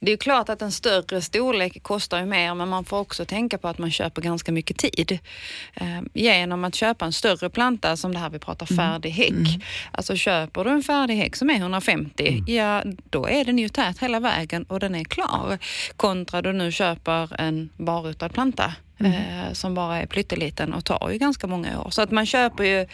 Det 0.00 0.12
är 0.12 0.16
klart 0.16 0.48
att 0.48 0.62
en 0.62 0.72
större 0.72 1.22
storlek 1.22 1.82
kostar 1.82 2.18
ju 2.18 2.26
mer 2.26 2.54
men 2.54 2.68
man 2.68 2.84
får 2.84 2.98
också 2.98 3.24
tänka 3.24 3.58
på 3.58 3.68
att 3.68 3.78
man 3.78 3.90
köper 3.90 4.22
ganska 4.22 4.52
mycket 4.52 4.76
tid. 4.78 5.18
Eh, 5.74 6.00
genom 6.14 6.64
att 6.64 6.74
köpa 6.74 7.04
en 7.04 7.12
större 7.12 7.50
planta 7.50 7.96
som 7.96 8.12
det 8.12 8.18
här 8.18 8.30
vi 8.30 8.38
pratar 8.38 8.66
färdig 8.66 9.10
häck. 9.10 9.62
Alltså 9.92 10.16
köper 10.16 10.64
du 10.64 10.70
en 10.70 10.82
färdig 10.82 11.16
häck 11.16 11.36
som 11.36 11.50
är 11.50 11.54
150, 11.56 12.42
ja 12.46 12.82
då 13.10 13.28
är 13.28 13.44
den 13.44 13.58
ju 13.58 13.68
tät 13.68 13.98
hela 13.98 14.20
vägen 14.20 14.64
och 14.64 14.80
den 14.80 14.94
är 14.94 15.04
klar. 15.04 15.58
Kontra 15.96 16.42
du 16.42 16.52
nu 16.52 16.72
köper 16.72 17.40
en 17.40 17.70
barrotad 17.76 18.28
planta. 18.32 18.74
Eh, 18.98 19.52
som 19.52 19.74
bara 19.74 19.98
är 19.98 20.06
pytteliten 20.06 20.74
och 20.74 20.84
tar 20.84 21.10
ju 21.10 21.18
ganska 21.18 21.46
många 21.46 21.80
år. 21.80 21.90
Så 21.90 22.02
att 22.02 22.10
man 22.10 22.26
köper 22.26 22.64
ju, 22.64 22.86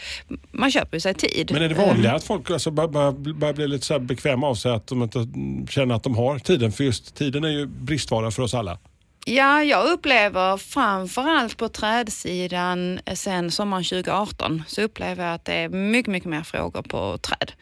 man 0.50 0.70
köper 0.70 0.96
ju 0.96 1.00
sig 1.00 1.14
tid. 1.14 1.50
Men 1.52 1.62
är 1.62 1.68
det 1.68 1.74
vanligare 1.74 2.16
att 2.16 2.24
folk 2.24 2.50
alltså 2.50 2.70
börjar, 2.70 2.88
börjar, 2.88 3.12
börjar 3.12 3.54
bli 3.54 3.68
lite 3.68 3.86
så 3.86 3.98
bekväma 3.98 4.46
av 4.46 4.54
sig 4.54 4.72
att 4.72 4.86
de 4.86 5.02
inte 5.02 5.26
känner 5.70 5.94
att 5.94 6.02
de 6.02 6.16
har 6.16 6.38
tiden? 6.38 6.72
För 6.72 6.84
just 6.84 7.14
tiden 7.14 7.44
är 7.44 7.48
ju 7.48 7.66
bristvara 7.66 8.30
för 8.30 8.42
oss 8.42 8.54
alla. 8.54 8.78
Ja, 9.26 9.62
jag 9.62 9.90
upplever 9.90 10.56
framförallt 10.56 11.56
på 11.56 11.68
trädsidan 11.68 13.00
eh, 13.06 13.14
sen 13.14 13.50
sommaren 13.50 13.84
2018 13.84 14.62
så 14.66 14.82
upplever 14.82 15.24
jag 15.24 15.34
att 15.34 15.44
det 15.44 15.52
är 15.54 15.68
mycket, 15.68 16.12
mycket 16.12 16.28
mer 16.28 16.42
frågor 16.42 16.82
på 16.82 17.18
träd. 17.18 17.52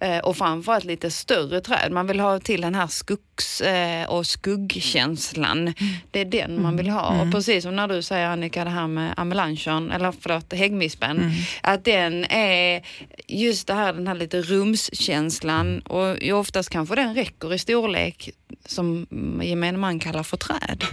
Eh, 0.00 0.18
och 0.18 0.36
framförallt 0.36 0.84
lite 0.84 1.10
större 1.10 1.60
träd. 1.60 1.92
Man 1.92 2.06
vill 2.06 2.20
ha 2.20 2.38
till 2.40 2.60
den 2.60 2.74
här 2.74 2.86
skuggs 2.86 3.60
eh, 3.60 4.08
och 4.08 4.26
skuggkänslan. 4.26 5.74
Det 6.10 6.20
är 6.20 6.24
den 6.24 6.62
man 6.62 6.76
vill 6.76 6.88
ha. 6.88 7.20
Och 7.22 7.32
precis 7.32 7.62
som 7.64 7.76
när 7.76 7.88
du 7.88 8.02
säger 8.02 8.26
Annika, 8.26 8.64
det 8.64 8.70
här 8.70 8.86
med 8.86 9.14
amelanchen, 9.16 9.90
eller 9.90 10.12
förlåt, 10.20 10.52
häggmispen. 10.52 11.32
Att 11.62 11.84
den 11.84 12.24
är 12.24 12.82
just 13.26 13.66
det 13.66 13.74
här, 13.74 13.92
den 13.92 14.06
här 14.06 14.14
lite 14.14 14.42
rumskänslan 14.42 15.80
och 15.80 16.38
oftast 16.38 16.70
kanske 16.70 16.94
den 16.94 17.14
räcker 17.14 17.54
i 17.54 17.58
storlek 17.58 18.30
som 18.64 19.06
gemene 19.42 19.78
man 19.78 19.98
kallar 19.98 20.22
för 20.22 20.36
träd. 20.36 20.84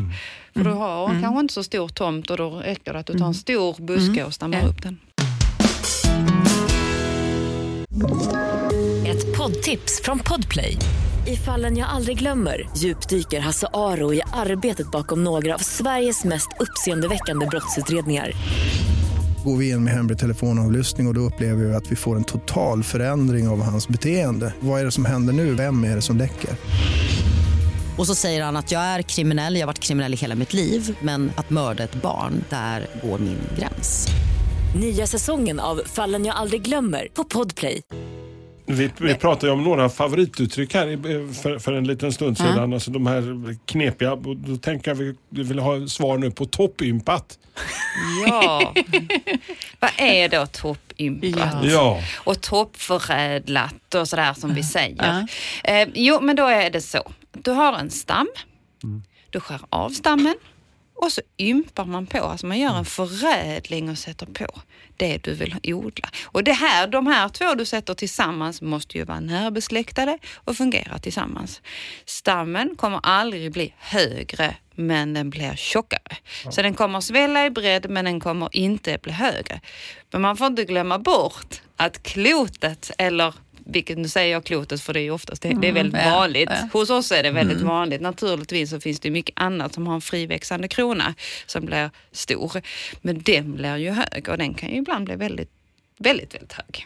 För 0.54 0.64
du 0.64 0.70
har 0.70 1.22
kanske 1.22 1.40
inte 1.40 1.54
så 1.54 1.64
stor 1.64 1.88
tomt 1.88 2.30
och 2.30 2.38
då 2.38 2.50
räcker 2.50 2.94
det 2.94 3.00
att 3.00 3.06
du 3.06 3.20
tar 3.20 3.26
en 3.26 3.34
stor 3.34 3.76
buske 3.82 4.24
och 4.24 4.34
stammar 4.34 4.68
upp 4.68 4.82
den. 4.82 5.00
Ett 9.08 9.38
poddtips 9.38 10.02
från 10.04 10.20
Podplay. 10.20 10.78
I 11.28 11.36
fallen 11.36 11.78
jag 11.78 11.90
aldrig 11.90 12.20
glömmer 12.20 12.70
djupdyker 12.78 13.40
Hasse 13.40 13.68
Aro 13.74 14.14
i 14.14 14.22
arbetet 14.34 14.92
bakom 14.92 15.24
några 15.24 15.56
av 15.56 15.60
Sveriges 15.60 16.24
mest 16.24 16.50
uppseendeväckande 16.60 17.46
brottsutredningar. 17.46 18.32
Går 19.46 19.58
vi 19.58 19.70
in 19.70 19.84
med 19.84 19.94
hemlig 19.94 20.18
telefonavlyssning 20.18 21.08
och, 21.08 21.12
och 21.12 21.16
då 21.16 21.22
upplever 21.22 21.64
vi 21.64 21.74
att 21.74 21.92
vi 21.92 21.96
får 21.96 22.16
en 22.16 22.24
total 22.24 22.84
förändring 22.84 23.48
av 23.48 23.62
hans 23.62 23.88
beteende. 23.88 24.54
Vad 24.60 24.82
är 24.82 24.86
det 24.86 24.92
som 24.92 25.06
händer 25.06 25.34
nu? 25.34 25.54
Vem 25.54 25.84
är 25.84 25.96
det 25.96 26.02
som 26.02 26.18
läcker? 26.18 26.50
Och 27.98 28.08
så 28.08 28.16
säger 28.16 28.44
han 28.44 28.56
att 28.56 28.72
jag 28.72 28.82
är 28.82 29.02
kriminell, 29.02 29.56
jag 29.56 29.62
har 29.62 29.68
varit 29.68 29.80
kriminell 29.80 30.14
i 30.14 30.18
hela 30.18 30.36
mitt 30.36 30.54
liv 30.54 30.98
men 31.02 31.32
att 31.36 31.50
mörda 31.50 31.84
ett 31.84 31.96
barn, 31.96 32.44
där 32.50 32.88
går 33.04 33.20
min 33.20 33.40
gräns. 33.60 34.08
Nya 34.76 35.08
säsongen 35.08 35.60
av 35.60 35.82
Fallen 35.86 36.26
jag 36.26 36.36
aldrig 36.36 36.62
glömmer 36.62 37.08
på 37.14 37.24
Podplay. 37.24 37.82
Vi, 38.66 38.90
vi 38.98 39.16
pratade 39.16 39.48
ju 39.48 39.54
om 39.54 39.64
några 39.64 39.90
favorituttryck 39.90 40.74
här 40.74 41.34
för, 41.34 41.60
för 41.60 41.74
en 41.74 41.88
liten 41.88 42.14
stund 42.14 42.38
sedan. 42.38 42.74
Alltså 42.74 42.92
de 42.92 43.08
här 43.08 43.56
knepiga. 43.66 44.16
Då 44.16 44.58
tänker 44.58 44.92
jag 44.92 44.96
vi 44.96 45.16
vi 45.30 45.44
vill 45.44 45.60
ha 45.60 45.88
svar 45.88 46.18
nu 46.18 46.32
på 46.32 46.46
toppympat. 46.46 47.38
Ja. 48.28 48.74
Vad 49.80 49.92
är 49.98 50.30
då 50.30 50.46
toppympat? 50.46 51.34
Ja. 51.64 51.64
Ja. 51.64 52.02
Och 52.16 52.42
toppförädlat 52.42 53.96
och 53.96 54.08
sådär 54.08 54.34
som 54.34 54.54
vi 54.54 54.64
säger. 54.64 55.26
Ja. 55.64 55.72
Eh, 55.74 55.88
jo, 55.94 56.20
men 56.22 56.36
då 56.36 56.48
är 56.48 56.70
det 56.70 56.82
så. 56.82 57.12
Du 57.34 57.52
har 57.52 57.74
en 57.74 57.90
stam. 57.90 58.28
Du 59.30 59.40
skär 59.40 59.62
av 59.70 59.90
stammen 59.90 60.36
och 60.96 61.12
så 61.12 61.22
ympar 61.38 61.86
man 61.86 62.06
på. 62.08 62.18
Alltså 62.18 62.46
man 62.46 62.60
gör 62.60 62.78
en 62.78 62.86
förädling 62.86 63.90
och 63.90 63.98
sätter 63.98 64.26
på 64.26 64.48
det 64.98 65.24
du 65.24 65.34
vill 65.34 65.56
odla. 65.64 66.10
Och 66.26 66.44
det 66.44 66.54
här, 66.54 66.88
de 66.88 67.08
här 67.08 67.30
två 67.30 67.54
du 67.56 67.66
sätter 67.66 67.94
tillsammans 67.94 68.62
måste 68.62 68.98
ju 68.98 69.04
vara 69.04 69.20
närbesläktade 69.20 70.18
och 70.36 70.56
fungera 70.56 71.00
tillsammans. 71.00 71.62
Stammen 72.06 72.76
kommer 72.76 73.00
aldrig 73.04 73.52
bli 73.52 73.74
högre 73.78 74.56
men 74.76 75.14
den 75.14 75.30
blir 75.30 75.56
tjockare. 75.56 76.18
Så 76.50 76.62
den 76.62 76.74
kommer 76.74 77.02
svälla 77.02 77.46
i 77.46 77.50
bredd 77.50 77.90
men 77.90 78.06
den 78.06 78.20
kommer 78.20 78.50
inte 78.52 78.98
bli 79.02 79.12
högre. 79.12 79.62
Men 80.12 80.22
man 80.22 80.38
får 80.38 80.48
inte 80.48 80.66
glömma 80.66 81.00
bort 81.00 81.62
att 81.78 82.04
klotet 82.04 82.92
eller 82.98 83.34
vilket 83.66 83.98
nu 83.98 84.08
säger 84.08 84.32
jag 84.32 84.44
klotet 84.44 84.82
för 84.82 84.94
det 84.94 85.02
är 85.02 85.12
oftast 85.12 85.42
det, 85.42 85.54
det 85.62 85.68
är 85.68 85.72
väldigt 85.74 86.02
ja, 86.02 86.10
vanligt. 86.10 86.50
ja. 86.50 86.68
Hos 86.74 86.90
oss 86.90 87.12
är 87.12 87.24
det 87.24 87.32
väldigt 87.32 87.62
vanligt. 87.62 88.02
Naturligtvis 88.02 88.70
så 88.70 88.80
finns 88.80 89.00
det 89.00 89.12
mycket 89.12 89.34
annat 89.36 89.74
som 89.74 89.88
har 89.88 89.96
en 89.96 90.02
friväxande 90.02 90.68
krona 90.68 91.14
som 91.46 91.66
blir 91.66 91.90
stor. 92.12 92.62
Men 93.02 93.22
den 93.22 93.56
blir 93.56 93.78
ju 93.78 93.90
hög 93.90 94.30
och 94.30 94.38
den 94.38 94.54
kan 94.54 94.70
ju 94.70 94.76
ibland 94.76 95.06
bli 95.06 95.16
väldigt, 95.16 95.50
väldigt, 95.98 96.36
väldigt 96.36 96.54
hög. 96.54 96.86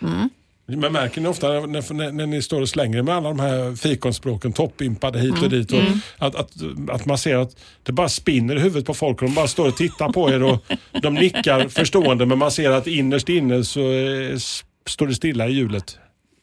Men 0.69 0.93
märker 0.93 1.21
ni 1.21 1.27
ofta 1.27 1.47
när, 1.47 1.93
när, 1.93 2.11
när 2.11 2.25
ni 2.25 2.41
står 2.41 2.61
och 2.61 2.69
slänger 2.69 3.01
med 3.01 3.15
alla 3.15 3.29
de 3.29 3.39
här 3.39 3.75
fikonspråken, 3.75 4.53
toppimpade 4.53 5.19
hit 5.19 5.43
och 5.43 5.49
dit. 5.49 5.71
Och 5.71 5.79
att, 6.17 6.35
att, 6.35 6.51
att 6.89 7.05
man 7.05 7.17
ser 7.17 7.35
att 7.35 7.55
det 7.83 7.91
bara 7.91 8.09
spinner 8.09 8.55
i 8.55 8.59
huvudet 8.59 8.85
på 8.85 8.93
folk 8.93 9.21
och 9.21 9.27
de 9.27 9.35
bara 9.35 9.47
står 9.47 9.67
och 9.67 9.77
tittar 9.77 10.09
på 10.09 10.29
er 10.29 10.43
och 10.43 10.65
de 11.01 11.13
nickar 11.13 11.67
förstående 11.67 12.25
men 12.25 12.37
man 12.37 12.51
ser 12.51 12.71
att 12.71 12.87
innerst 12.87 13.29
inne 13.29 13.63
så 13.63 13.91
eh, 13.91 14.37
står 14.85 15.07
det 15.07 15.15
stilla 15.15 15.47
i 15.47 15.51
hjulet. 15.51 15.97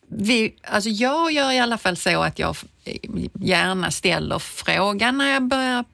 Vi, 0.08 0.54
alltså 0.62 0.90
jag 0.90 1.32
gör 1.32 1.52
i 1.52 1.58
alla 1.58 1.78
fall 1.78 1.96
så 1.96 2.22
att 2.22 2.38
jag 2.38 2.56
gärna 3.40 3.90
ställer 3.90 4.38
frågan 4.38 5.18
när 5.18 5.32
jag 5.32 5.42
börjar 5.42 5.84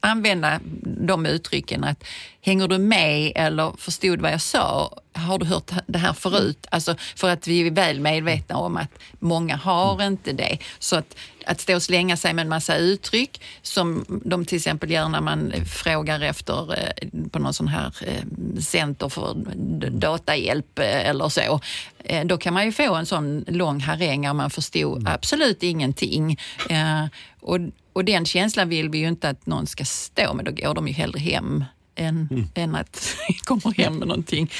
använda 0.00 0.60
de 0.82 1.26
uttrycken. 1.26 1.84
Att, 1.84 2.04
hänger 2.40 2.68
du 2.68 2.78
med 2.78 3.32
eller 3.34 3.72
förstod 3.78 4.20
vad 4.20 4.32
jag 4.32 4.40
sa? 4.40 4.98
Har 5.16 5.38
du 5.38 5.46
hört 5.46 5.70
det 5.86 5.98
här 5.98 6.12
förut? 6.12 6.66
Alltså 6.70 6.94
för 7.16 7.28
att 7.28 7.46
vi 7.46 7.66
är 7.66 7.70
väl 7.70 8.00
medvetna 8.00 8.56
om 8.56 8.76
att 8.76 8.90
många 9.18 9.56
har 9.56 10.06
inte 10.06 10.32
det. 10.32 10.58
Så 10.78 10.96
att, 10.96 11.16
att 11.46 11.60
stå 11.60 11.74
och 11.74 11.82
slänga 11.82 12.16
sig 12.16 12.34
med 12.34 12.42
en 12.42 12.48
massa 12.48 12.76
uttryck 12.76 13.42
som 13.62 14.04
de 14.24 14.44
till 14.44 14.56
exempel 14.56 14.90
gör 14.90 15.08
när 15.08 15.20
man 15.20 15.52
frågar 15.66 16.20
efter 16.20 16.78
eh, 16.78 17.08
på 17.30 17.38
någon 17.38 17.54
sån 17.54 17.68
här 17.68 17.94
eh, 18.06 18.60
center 18.60 19.08
för 19.08 19.34
datahjälp 19.90 20.78
eh, 20.78 21.08
eller 21.08 21.28
så. 21.28 21.60
Då 22.24 22.38
kan 22.38 22.54
man 22.54 22.64
ju 22.64 22.72
få 22.72 22.94
en 22.94 23.06
sån 23.06 23.44
lång 23.48 23.80
haräng 23.80 24.28
och 24.28 24.36
man 24.36 24.50
förstod 24.50 25.08
absolut 25.08 25.62
ingenting. 25.62 26.38
Och, 27.40 27.58
och 27.92 28.04
den 28.04 28.24
känslan 28.24 28.68
vill 28.68 28.88
vi 28.88 28.98
ju 28.98 29.08
inte 29.08 29.28
att 29.28 29.46
någon 29.46 29.66
ska 29.66 29.84
stå 29.84 30.34
med. 30.34 30.44
Då 30.44 30.52
går 30.52 30.74
de 30.74 30.88
ju 30.88 30.94
hellre 30.94 31.18
hem 31.18 31.64
än, 31.96 32.48
än 32.54 32.74
att 32.74 33.16
komma 33.44 33.74
hem 33.76 33.98
med 33.98 34.08
någonting. 34.08 34.50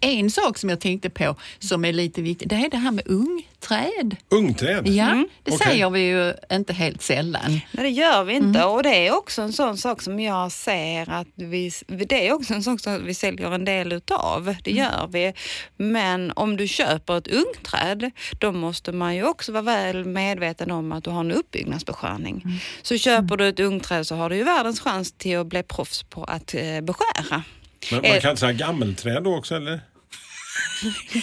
En 0.00 0.30
sak 0.30 0.58
som 0.58 0.70
jag 0.70 0.80
tänkte 0.80 1.10
på 1.10 1.36
som 1.58 1.84
är 1.84 1.92
lite 1.92 2.22
viktig, 2.22 2.48
det 2.48 2.56
är 2.56 2.70
det 2.70 2.76
här 2.76 2.90
med 2.90 3.06
ungträd. 3.06 4.16
Ungträd? 4.28 4.88
Ja, 4.88 5.24
det 5.42 5.52
Okej. 5.52 5.66
säger 5.66 5.90
vi 5.90 6.00
ju 6.00 6.34
inte 6.52 6.72
helt 6.72 7.02
sällan. 7.02 7.42
Nej, 7.50 7.62
det 7.72 7.88
gör 7.88 8.24
vi 8.24 8.34
inte. 8.34 8.58
Mm. 8.58 8.70
Och 8.70 8.82
det 8.82 9.06
är 9.06 9.16
också 9.16 9.42
en 9.42 9.52
sån 9.52 9.78
sak 9.78 10.02
som 10.02 10.20
jag 10.20 10.52
ser 10.52 11.10
att 11.10 11.26
vi, 11.34 11.70
det 11.86 12.28
är 12.28 12.32
också 12.32 12.54
en 12.54 12.62
sak 12.62 12.80
som 12.80 13.04
vi 13.06 13.14
säljer 13.14 13.52
en 13.54 13.64
del 13.64 13.92
utav. 13.92 14.54
Det 14.64 14.70
Mm. 14.70 14.84
gör 14.84 15.06
vi. 15.12 15.32
Men 15.76 16.32
om 16.36 16.56
du 16.56 16.68
köper 16.68 17.18
ett 17.18 17.28
ungträd, 17.28 18.10
då 18.38 18.52
måste 18.52 18.92
man 18.92 19.16
ju 19.16 19.24
också 19.24 19.52
vara 19.52 19.62
väl 19.62 20.04
medveten 20.04 20.70
om 20.70 20.92
att 20.92 21.04
du 21.04 21.10
har 21.10 21.20
en 21.20 21.32
uppbyggnadsbeskärning. 21.32 22.42
Mm. 22.44 22.56
Så 22.82 22.96
köper 22.98 23.36
du 23.36 23.48
ett 23.48 23.60
ungträd 23.60 24.06
så 24.06 24.14
har 24.16 24.30
du 24.30 24.36
ju 24.36 24.44
världens 24.44 24.80
chans 24.80 25.12
till 25.12 25.38
att 25.38 25.46
bli 25.46 25.62
proffs 25.62 26.02
på 26.02 26.24
att 26.24 26.54
eh, 26.54 26.80
beskära. 26.80 27.42
Men 27.90 28.00
man 28.10 28.20
kan 28.20 28.30
inte 28.30 28.40
säga 28.40 28.52
gammelträd 28.52 29.22
då 29.22 29.36
också 29.36 29.54
eller? 29.56 29.80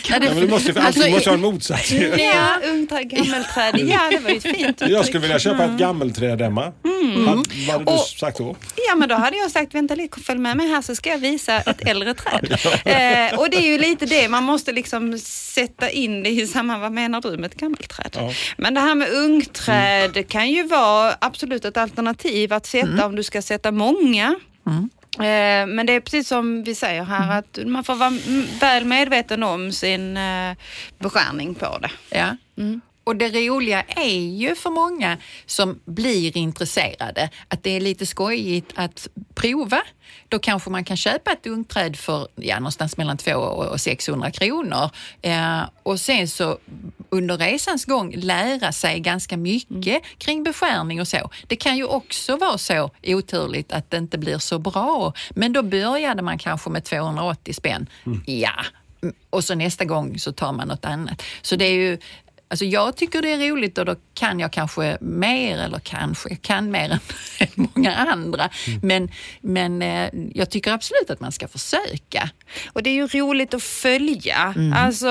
Ja, 0.10 0.20
det- 0.20 0.26
Ja, 0.26 0.34
men 0.34 0.40
det 0.42 0.48
måste, 0.48 0.70
alltså, 0.70 0.82
allting 1.02 1.14
måste 1.14 1.30
ha 1.30 1.34
en 1.36 1.42
motsats. 1.42 1.92
Ja, 2.18 2.58
ungträd, 2.64 3.10
gammelträd. 3.10 3.80
Ja, 3.80 4.10
det 4.12 4.20
var 4.20 4.30
ju 4.30 4.38
ett 4.38 4.44
fint 4.58 4.82
Jag 4.82 5.06
skulle 5.06 5.22
vilja 5.22 5.40
köpa 5.40 5.64
ett 5.66 5.72
gammelträd 5.80 6.42
Emma. 6.42 6.72
Mm. 6.86 7.26
Vad 7.26 7.48
hade 7.70 7.92
du 7.92 7.98
sagt 8.20 8.38
då? 8.38 8.56
Ja, 8.90 8.96
men 8.96 9.10
då 9.10 9.16
hade 9.16 9.38
jag 9.38 9.52
sagt, 9.52 9.74
vänta 9.76 9.96
lite, 9.96 10.20
följ 10.20 10.40
med 10.40 10.58
mig 10.58 10.68
här 10.68 10.82
så 10.82 10.96
ska 10.96 11.10
jag 11.10 11.18
visa 11.18 11.58
ett 11.62 11.88
äldre 11.88 12.14
träd. 12.14 12.58
Eh, 12.86 13.40
och 13.40 13.50
det 13.50 13.58
är 13.58 13.68
ju 13.72 13.78
lite 13.78 14.06
det, 14.06 14.30
man 14.30 14.44
måste 14.44 14.72
liksom 14.72 15.20
sätta 15.20 15.90
in 15.90 16.24
det 16.24 16.30
i 16.30 16.48
samma, 16.48 16.78
vad 16.78 16.92
menar 16.92 17.22
du 17.22 17.38
med 17.38 17.46
ett 17.46 17.58
gammalt 17.60 17.90
träd? 17.90 18.10
Ja. 18.16 18.34
Men 18.58 18.74
det 18.74 18.80
här 18.80 18.96
med 18.96 19.10
ungträd 19.14 20.28
kan 20.30 20.50
ju 20.52 20.68
vara 20.68 21.16
absolut 21.22 21.66
ett 21.66 21.78
alternativ 21.78 22.54
att 22.54 22.66
sätta 22.66 22.88
Mm. 22.88 23.06
om 23.06 23.16
du 23.16 23.24
ska 23.24 23.42
sätta 23.42 23.72
många. 23.72 24.36
Eh, 24.68 24.74
Men 25.18 25.86
det 25.86 25.94
är 25.94 26.00
precis 26.00 26.28
som 26.28 26.64
vi 26.64 26.76
säger 26.76 27.04
här 27.04 27.24
Mm. 27.24 27.38
att 27.38 27.60
man 27.68 27.84
får 27.84 27.96
vara 27.96 28.14
väl 28.62 28.86
medveten 28.86 29.44
om 29.44 29.72
sin 29.72 30.18
eh, 30.18 30.52
beskärning 31.00 31.56
på 31.56 31.78
det. 31.78 31.92
Ja. 32.18 32.38
Och 33.06 33.16
det 33.16 33.30
roliga 33.30 33.82
är 33.82 34.20
ju 34.20 34.56
för 34.56 34.70
många 34.70 35.18
som 35.46 35.80
blir 35.86 36.38
intresserade 36.38 37.30
att 37.48 37.64
det 37.64 37.70
är 37.70 37.80
lite 37.80 38.06
skojigt 38.06 38.72
att 38.76 39.08
prova. 39.36 39.82
Då 40.30 40.40
kanske 40.40 40.70
man 40.70 40.84
kan 40.84 40.98
köpa 40.98 41.32
ett 41.32 41.48
ungträd 41.48 41.96
för 41.96 42.28
ja, 42.36 42.60
någonstans 42.60 42.98
mellan 42.98 43.18
200 43.18 43.70
och 43.70 43.82
600 43.82 44.32
kronor. 44.32 44.90
Eh, 45.22 45.62
och 45.84 46.00
sen 46.00 46.28
så 46.28 46.58
under 47.10 47.38
resans 47.38 47.86
gång 47.86 48.14
lära 48.16 48.72
sig 48.72 49.00
ganska 49.00 49.38
mycket 49.38 50.04
kring 50.18 50.44
beskärning 50.44 51.02
och 51.02 51.08
så. 51.08 51.30
Det 51.48 51.56
kan 51.56 51.78
ju 51.78 51.86
också 51.86 52.38
vara 52.38 52.58
så 52.58 52.92
oturligt 53.04 53.72
att 53.72 53.92
det 53.92 53.98
inte 53.98 54.18
blir 54.18 54.38
så 54.38 54.60
bra. 54.60 55.14
Men 55.30 55.54
då 55.54 55.64
började 55.64 56.22
man 56.22 56.38
kanske 56.38 56.70
med 56.70 56.84
280 56.84 57.54
spänn. 57.54 57.90
Ja, 58.26 58.66
och 59.30 59.44
så 59.44 59.56
nästa 59.56 59.86
gång 59.86 60.20
så 60.20 60.32
tar 60.32 60.54
man 60.54 60.68
något 60.68 60.86
annat. 60.86 61.24
Så 61.42 61.56
det 61.56 61.66
är 61.66 61.74
ju 61.74 61.98
Alltså 62.48 62.66
jag 62.66 62.96
tycker 62.96 63.22
det 63.22 63.30
är 63.34 63.50
roligt 63.52 63.78
och 63.78 63.86
då 63.86 63.96
kan 64.14 64.40
jag 64.40 64.52
kanske 64.52 64.98
mer, 65.02 65.58
eller 65.58 65.80
kanske, 65.80 66.30
jag 66.30 66.42
kan 66.42 66.72
mer 66.72 66.90
än 66.90 67.00
än 67.40 67.48
många 67.76 67.96
andra. 67.96 68.50
Men, 68.82 69.10
men 69.42 69.82
eh, 69.82 70.10
jag 70.34 70.50
tycker 70.50 70.72
absolut 70.74 71.10
att 71.10 71.20
man 71.20 71.32
ska 71.32 71.48
försöka. 71.48 72.30
Och 72.74 72.84
det 72.84 72.90
är 72.90 72.94
ju 72.94 73.08
roligt 73.08 73.54
att 73.54 73.64
följa. 73.64 74.54
Mm. 74.56 74.74
Alltså 74.74 75.08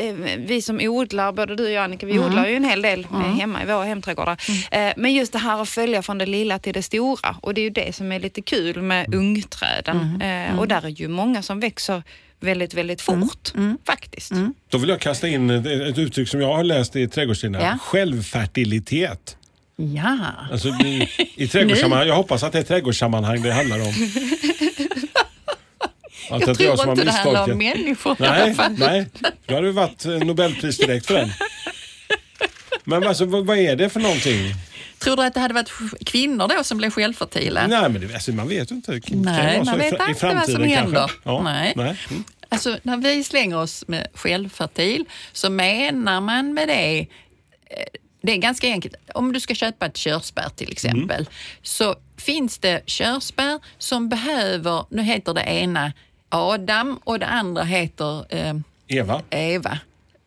eh, 0.00 0.14
vi 0.38 0.62
som 0.62 0.80
odlar, 0.82 1.32
både 1.32 1.56
du 1.56 1.64
och 1.64 1.70
jag 1.70 1.84
Annika, 1.84 2.06
vi 2.06 2.12
Mm. 2.12 2.24
odlar 2.24 2.46
ju 2.46 2.56
en 2.56 2.64
hel 2.64 2.82
del 2.82 3.04
eh, 3.04 3.20
hemma 3.20 3.62
i 3.62 3.66
våra 3.66 3.84
hemträdgårdar. 3.84 4.36
Eh, 4.70 4.92
Men 4.96 5.14
just 5.14 5.32
det 5.32 5.38
här 5.38 5.62
att 5.62 5.68
följa 5.68 6.02
från 6.02 6.18
det 6.18 6.26
lilla 6.26 6.58
till 6.58 6.72
det 6.74 6.82
stora. 6.82 7.36
Och 7.42 7.54
det 7.54 7.60
är 7.60 7.62
ju 7.62 7.70
det 7.70 7.94
som 7.96 8.12
är 8.12 8.20
lite 8.20 8.42
kul 8.42 8.82
med 8.82 9.06
Mm. 9.06 9.18
ungträden. 9.18 10.20
Eh, 10.22 10.58
Och 10.58 10.68
där 10.68 10.84
är 10.84 10.88
ju 10.88 11.08
många 11.08 11.42
som 11.42 11.60
växer 11.60 12.02
väldigt, 12.40 12.74
väldigt 12.74 13.00
fort 13.00 13.52
Mm. 13.54 13.78
faktiskt. 13.86 14.32
Då 14.70 14.78
vill 14.78 14.88
jag 14.88 15.00
kasta 15.00 15.28
in 15.28 15.50
ett, 15.50 15.98
uttryck 15.98 16.28
som 16.28 16.40
jag 16.40 16.54
har 16.56 16.64
läst 16.64 16.96
i 16.96 17.08
trädgårdstidningar. 17.08 17.66
Ja. 17.66 17.78
Självfertilitet. 17.78 19.36
Ja, 19.76 20.18
Alltså 20.52 20.68
i, 20.68 21.08
i 21.36 21.48
trädgårdssammanhang. 21.48 22.08
Jag 22.08 22.14
hoppas 22.16 22.42
att 22.42 22.52
det 22.52 22.58
är 22.58 22.62
trädgårdssammanhang 22.62 23.42
det 23.42 23.52
handlar 23.52 23.80
om. 23.80 23.92
Att 26.30 26.46
jag 26.46 26.58
tror 26.58 26.76
som 26.76 26.88
har 26.88 26.92
inte 26.92 27.04
det 27.04 27.10
handlar 27.12 27.52
om 27.52 27.58
människor 27.58 28.16
i 28.20 28.24
alla 28.24 28.44
Nej, 28.44 28.54
fall. 28.54 28.72
nej. 28.78 29.06
Då 29.46 29.54
hade 29.54 29.66
det 29.66 29.72
varit 29.72 30.04
Nobelpris 30.04 30.76
direkt 30.78 31.06
för 31.06 31.14
den. 31.14 31.30
Men 32.84 33.04
alltså, 33.06 33.24
vad, 33.24 33.46
vad 33.46 33.58
är 33.58 33.76
det 33.76 33.88
för 33.88 34.00
någonting? 34.00 34.54
Tror 35.06 35.16
du 35.16 35.22
att 35.22 35.34
det 35.34 35.40
hade 35.40 35.54
varit 35.54 35.70
kvinnor 36.06 36.48
då 36.48 36.64
som 36.64 36.78
blev 36.78 36.90
självfertila? 36.90 37.66
Nej, 37.66 37.90
men 37.90 38.00
det, 38.00 38.14
alltså, 38.14 38.32
man 38.32 38.48
vet 38.48 38.70
ju 38.70 38.74
inte. 38.74 39.00
Kan 39.00 39.22
Nej, 39.22 39.62
man 39.64 39.78
vet 39.78 39.92
i 39.92 39.96
inte 40.08 40.34
vad 40.34 40.50
som 40.50 40.62
händer. 40.62 41.10
Ja, 41.24 41.42
Nej. 41.42 41.72
nej. 41.76 41.96
Mm. 42.10 42.24
Alltså, 42.48 42.78
när 42.82 42.96
vi 42.96 43.24
slänger 43.24 43.58
oss 43.58 43.84
med 43.88 44.06
självfertil 44.14 45.04
så 45.32 45.50
menar 45.50 46.20
man 46.20 46.54
med 46.54 46.68
det 46.68 47.00
eh, 47.00 47.06
det 48.22 48.32
är 48.32 48.36
ganska 48.36 48.66
enkelt. 48.66 48.94
Om 49.14 49.32
du 49.32 49.40
ska 49.40 49.54
köpa 49.54 49.86
ett 49.86 49.96
körsbär 49.96 50.48
till 50.56 50.72
exempel 50.72 51.28
så 51.62 51.94
finns 52.16 52.58
det 52.58 52.82
körsbär 52.86 53.60
som 53.78 54.08
behöver, 54.08 54.84
nu 54.90 55.02
heter 55.02 55.34
det 55.34 55.42
ena 55.42 55.92
Adam 56.28 57.00
och 57.04 57.18
det 57.18 57.26
andra 57.26 57.62
heter 57.62 58.34
eh, 58.34 58.54
Eva? 58.88 59.22
Eva. 59.30 59.78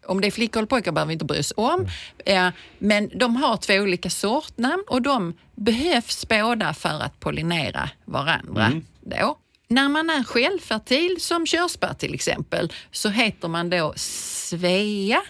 Om 0.09 0.21
det 0.21 0.27
är 0.27 0.31
flickor 0.31 0.59
eller 0.59 0.67
pojkar 0.67 0.91
behöver 0.91 1.07
vi 1.07 1.13
inte 1.13 1.25
bry 1.25 1.39
oss 1.39 1.53
om. 1.57 1.87
Eh, 2.25 2.49
men 2.79 3.09
de 3.15 3.35
har 3.35 3.57
två 3.57 3.73
olika 3.73 4.09
sortnamn 4.09 4.83
och 4.87 5.01
de 5.01 5.33
behövs 5.55 6.27
båda 6.27 6.73
för 6.73 6.99
att 7.03 7.19
pollinera 7.19 7.89
varandra. 8.05 8.71
Då. 9.01 9.37
När 9.67 9.89
man 9.89 10.09
är 10.09 10.23
självfertil, 10.23 11.17
som 11.19 11.45
körsbär 11.45 11.93
till 11.93 12.13
exempel, 12.13 12.73
så 12.91 13.09
heter 13.09 13.47
man 13.47 13.69
då 13.69 13.93
Svea. 13.95 15.21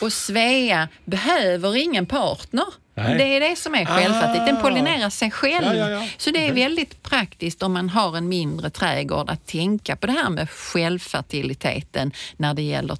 Och 0.00 0.12
Svea 0.12 0.88
behöver 1.04 1.76
ingen 1.76 2.06
partner. 2.06 2.64
Nej. 2.94 3.18
Det 3.18 3.24
är 3.36 3.40
det 3.50 3.56
som 3.56 3.74
är 3.74 3.84
självfattigt. 3.84 4.46
Den 4.46 4.56
Ah. 4.56 4.60
pollinerar 4.60 5.10
sig 5.10 5.30
själv. 5.30 5.66
Ja, 5.66 5.74
ja, 5.74 5.90
ja. 5.90 6.08
Så 6.16 6.30
det 6.30 6.38
är 6.46 6.52
Okej. 6.52 6.62
väldigt 6.64 7.02
praktiskt 7.02 7.62
om 7.62 7.72
man 7.72 7.88
har 7.90 8.16
en 8.16 8.28
mindre 8.28 8.70
trädgård 8.70 9.30
att 9.30 9.46
tänka 9.46 9.96
på 9.96 10.06
det 10.06 10.12
här 10.12 10.30
med 10.30 10.50
självfertiliteten 10.50 12.12
när 12.36 12.54
det 12.54 12.62
gäller 12.62 12.96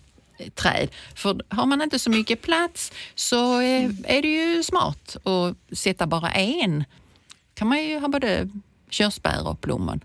träd. 0.51 0.89
För 1.15 1.41
har 1.49 1.67
man 1.67 1.83
inte 1.83 1.99
så 1.99 2.11
mycket 2.11 2.43
plats 2.43 2.93
så 3.15 3.61
eh, 3.61 3.91
är 4.05 4.23
det 4.23 4.29
ju 4.29 4.63
smart 4.63 5.17
att 5.25 5.79
sätta 5.79 6.07
bara 6.07 6.31
en. 6.33 6.85
kan 7.55 7.69
man 7.69 7.83
ju 7.83 7.99
ha 7.99 8.09
både 8.09 8.49
körsbär 8.91 9.49
och 9.49 9.61
plommon. 9.61 10.01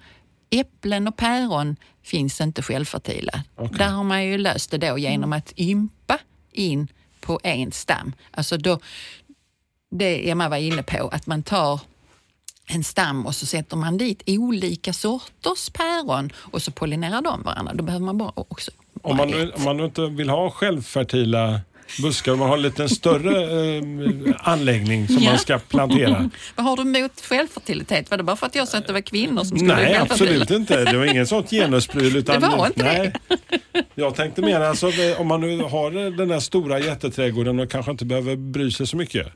Äpplen 0.49 1.07
och 1.07 1.17
päron 1.17 1.75
finns 2.03 2.41
inte 2.41 2.61
självfertila. 2.61 3.43
Okej. 3.55 3.77
Där 3.77 3.89
har 3.89 4.03
man 4.03 4.25
ju 4.25 4.37
löst 4.37 4.71
det 4.71 4.77
då 4.77 4.97
genom 4.97 5.33
att 5.33 5.53
ympa 5.59 6.19
in 6.51 6.87
på 7.19 7.39
en 7.43 7.71
stam. 7.71 8.13
Alltså 8.31 8.57
då, 8.57 8.79
det 9.91 10.29
Emma 10.29 10.49
var 10.49 10.57
inne 10.57 10.83
på, 10.83 11.07
att 11.07 11.27
man 11.27 11.43
tar 11.43 11.81
en 12.71 12.83
stam 12.83 13.25
och 13.25 13.35
så 13.35 13.45
sätter 13.45 13.77
man 13.77 13.97
dit 13.97 14.23
olika 14.27 14.93
sorters 14.93 15.69
päron 15.69 16.29
och 16.35 16.61
så 16.61 16.71
pollinerar 16.71 17.21
de 17.21 17.43
varandra. 17.43 17.73
Då 17.73 17.83
behöver 17.83 18.05
man 18.05 18.17
bara 18.17 18.31
också 18.35 18.71
Om 19.01 19.17
man, 19.17 19.33
ett. 19.43 19.55
om 19.55 19.63
man 19.63 19.77
nu 19.77 19.85
inte 19.85 20.05
vill 20.07 20.29
ha 20.29 20.51
självfertila 20.51 21.61
buskar, 22.01 22.31
om 22.31 22.39
man 22.39 22.49
har 22.49 22.55
en 22.57 22.61
lite 22.61 22.89
större 22.89 23.43
eh, 23.77 23.83
anläggning 24.39 25.07
som 25.07 25.17
Ja. 25.23 25.29
man 25.29 25.39
ska 25.39 25.59
plantera. 25.59 26.29
Vad 26.55 26.65
har 26.65 26.75
du 26.75 26.81
emot 26.81 27.21
självfertilitet? 27.21 28.11
Var 28.11 28.17
det 28.17 28.23
bara 28.23 28.35
för 28.35 28.45
att 28.45 28.55
jag 28.55 28.67
sa 28.67 28.77
att 28.77 28.87
det 28.87 28.93
var 28.93 29.01
kvinnor 29.01 29.43
som 29.43 29.57
skulle 29.57 29.75
Nej, 29.75 29.97
absolut 29.97 30.51
inte. 30.51 30.83
Det 30.85 30.97
var 30.97 31.05
ingen 31.05 31.27
sånt 31.27 31.49
genuspryl. 31.51 32.15
Utan, 32.15 32.41
Det 32.41 32.47
var 32.47 32.67
inte 32.67 32.83
nej. 32.83 33.13
Jag 33.99 34.15
tänkte 34.15 34.41
mer 34.41 34.61
alltså, 34.61 34.91
om 35.17 35.27
man 35.27 35.41
nu 35.41 35.63
har 35.63 35.91
den 36.17 36.27
där 36.27 36.39
stora 36.39 36.79
jätteträdgården 36.79 37.59
och 37.59 37.71
kanske 37.71 37.91
inte 37.91 38.05
behöver 38.05 38.35
bry 38.35 38.71
sig 38.71 38.87
så 38.87 38.97
mycket. 38.97 39.27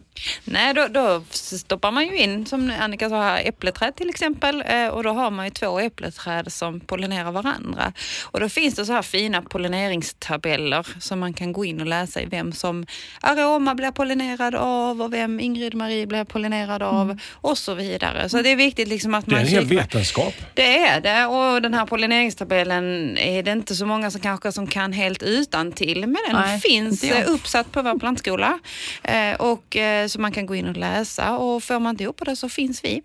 Nej, 0.44 0.74
då, 0.74 0.88
då 0.88 1.24
stoppar 1.30 1.92
man 1.92 2.08
ju 2.08 2.18
in, 2.18 2.46
som 2.46 2.74
Annika 2.80 3.10
sa, 3.10 3.22
här, 3.22 3.42
äppleträd 3.46 3.96
till 3.96 4.10
exempel. 4.10 4.64
Eh, 4.68 4.88
och 4.88 5.04
då 5.04 5.10
har 5.10 5.32
man 5.32 5.46
ju 5.46 5.52
två 5.52 5.80
äppleträd 5.80 6.54
som 6.54 6.80
pollinerar 6.80 7.32
varandra. 7.32 7.94
Och 8.24 8.40
då 8.40 8.50
finns 8.50 8.76
det 8.76 8.86
så 8.86 8.94
här 8.94 9.02
fina 9.02 9.42
pollineringstabeller 9.42 10.88
som 11.00 11.20
man 11.20 11.34
kan 11.34 11.54
gå 11.54 11.66
in 11.66 11.82
och 11.82 11.88
läsa 11.88 12.22
i 12.22 12.26
vem 12.26 12.52
som 12.54 12.86
Aroma 13.22 13.76
blir 13.76 13.92
pollinerad 13.92 14.56
av 14.56 15.02
och 15.02 15.14
vem 15.14 15.40
Ingrid 15.40 15.74
Marie 15.74 16.08
blir 16.08 16.24
pollinerad 16.24 16.84
av 16.84 17.20
och 17.32 17.58
så 17.58 17.74
vidare. 17.74 18.30
Så 18.30 18.42
det 18.42 18.50
är 18.50 18.56
viktigt 18.56 18.88
liksom 18.88 19.14
att 19.14 19.26
Det 19.26 19.32
är 19.32 19.36
man 19.36 19.46
en 19.46 19.52
hel 19.52 19.66
vetenskap. 19.66 20.34
det 20.54 20.78
är 20.78 21.02
det 21.02 21.26
och 21.26 21.62
den 21.62 21.74
här 21.74 21.86
pollineringstabellen 21.86 23.18
är 23.18 23.44
det 23.44 23.52
inte 23.52 23.76
så 23.76 23.86
många 23.86 24.12
som 24.12 24.22
kanske 24.22 24.52
som 24.54 24.68
kan 24.68 24.94
helt 24.94 25.24
utan 25.24 25.72
till 25.72 26.00
men 26.00 26.18
den 26.28 26.36
Nej, 26.36 26.60
finns 26.60 27.04
eh, 27.04 27.30
uppsatt 27.32 27.72
på 27.72 27.82
vår 27.82 28.00
plantskola 28.00 28.60
eh, 29.04 29.34
och 29.34 29.76
eh, 29.78 30.08
så 30.08 30.22
man 30.22 30.32
kan 30.32 30.46
gå 30.46 30.56
in 30.56 30.68
och 30.68 30.78
läsa 30.78 31.38
och 31.38 31.64
får 31.64 31.80
man 31.80 31.90
inte 31.90 32.04
ihop 32.04 32.22
det 32.26 32.36
så 32.36 32.50
finns 32.50 32.84
vi 32.84 33.02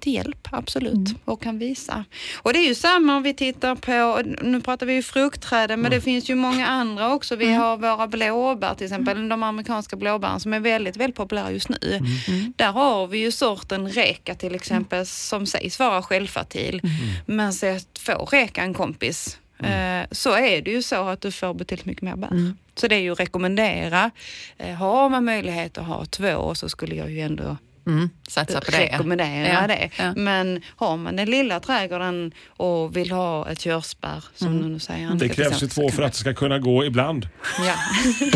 till 0.00 0.14
hjälp, 0.14 0.48
absolut, 0.52 0.92
Mm. 0.92 1.14
och 1.24 1.42
kan 1.42 1.58
visa. 1.58 2.04
Och 2.36 2.52
det 2.52 2.58
är 2.58 2.68
ju 2.68 2.74
samma 2.74 3.16
om 3.16 3.22
vi 3.22 3.34
tittar 3.34 3.74
på, 3.74 4.22
nu 4.42 4.60
pratar 4.60 4.86
vi 4.86 4.92
ju 4.94 5.02
fruktträden 5.02 5.80
men 5.80 5.90
det 5.90 5.96
Mm. 5.96 6.04
finns 6.04 6.30
ju 6.30 6.34
många 6.34 6.66
andra 6.66 7.14
också. 7.14 7.36
Vi 7.36 7.52
har 7.52 7.76
våra 7.76 8.06
blåbär 8.06 8.74
till 8.74 8.84
exempel, 8.86 9.28
de 9.28 9.42
amerikanska 9.42 9.96
blåbären 9.96 10.40
som 10.40 10.52
är 10.52 10.60
väldigt, 10.60 10.96
väldigt 10.96 11.16
populära 11.16 11.50
just 11.50 11.68
nu. 11.68 11.76
Mm. 12.28 12.52
Där 12.56 12.72
har 12.72 13.06
vi 13.06 13.18
ju 13.18 13.32
sorten 13.32 13.88
reka 13.88 14.34
till 14.34 14.54
exempel 14.54 15.06
som 15.06 15.46
sägs 15.46 15.78
vara 15.78 16.02
självfertil. 16.02 16.80
Men 17.26 17.52
så 17.52 17.66
att 17.66 17.98
få 17.98 18.24
reka 18.32 18.62
en 18.62 18.74
kompis 18.74 19.38
eh, 19.64 20.06
så 20.10 20.34
är 20.34 20.62
det 20.62 20.70
ju 20.70 20.82
så 20.82 21.08
att 21.08 21.20
du 21.20 21.30
får 21.30 21.54
betydligt 21.54 21.86
mycket 21.86 22.02
mer 22.02 22.16
bär. 22.16 22.54
Så 22.74 22.88
det 22.88 22.94
är 22.94 23.00
ju 23.00 23.12
att 23.12 23.20
rekommendera. 23.20 24.10
Eh, 24.58 24.74
har 24.74 25.08
man 25.08 25.24
möjlighet 25.24 25.78
att 25.78 25.86
ha 25.86 26.04
två 26.04 26.54
så 26.54 26.68
skulle 26.68 26.94
jag 26.94 27.10
ju 27.10 27.20
ändå 27.20 27.56
Mm, 27.86 28.10
satsa 28.32 28.60
på 28.60 28.70
det. 28.70 28.78
rekommendera 28.78 29.48
Ja, 29.60 29.66
det. 29.66 29.90
ja. 29.96 30.12
Men 30.16 30.60
har 30.76 30.96
man 30.96 31.16
den 31.16 31.30
lilla 31.30 31.60
trädgården 31.60 32.32
och 32.48 32.96
vill 32.96 33.10
ha 33.10 33.48
ett 33.50 33.60
körsbär 33.60 34.24
som 34.34 34.46
Mm. 34.48 34.62
du 34.62 34.68
nu 34.68 34.78
säger. 34.78 35.10
Det 35.14 35.28
krävs 35.28 35.62
ju 35.62 35.66
två 35.68 35.90
för 35.90 36.02
att 36.02 36.12
det 36.12 36.18
ska 36.18 36.34
kunna 36.34 36.58
gå 36.58 36.84
ibland. 36.84 37.28
Ja. 37.66 37.74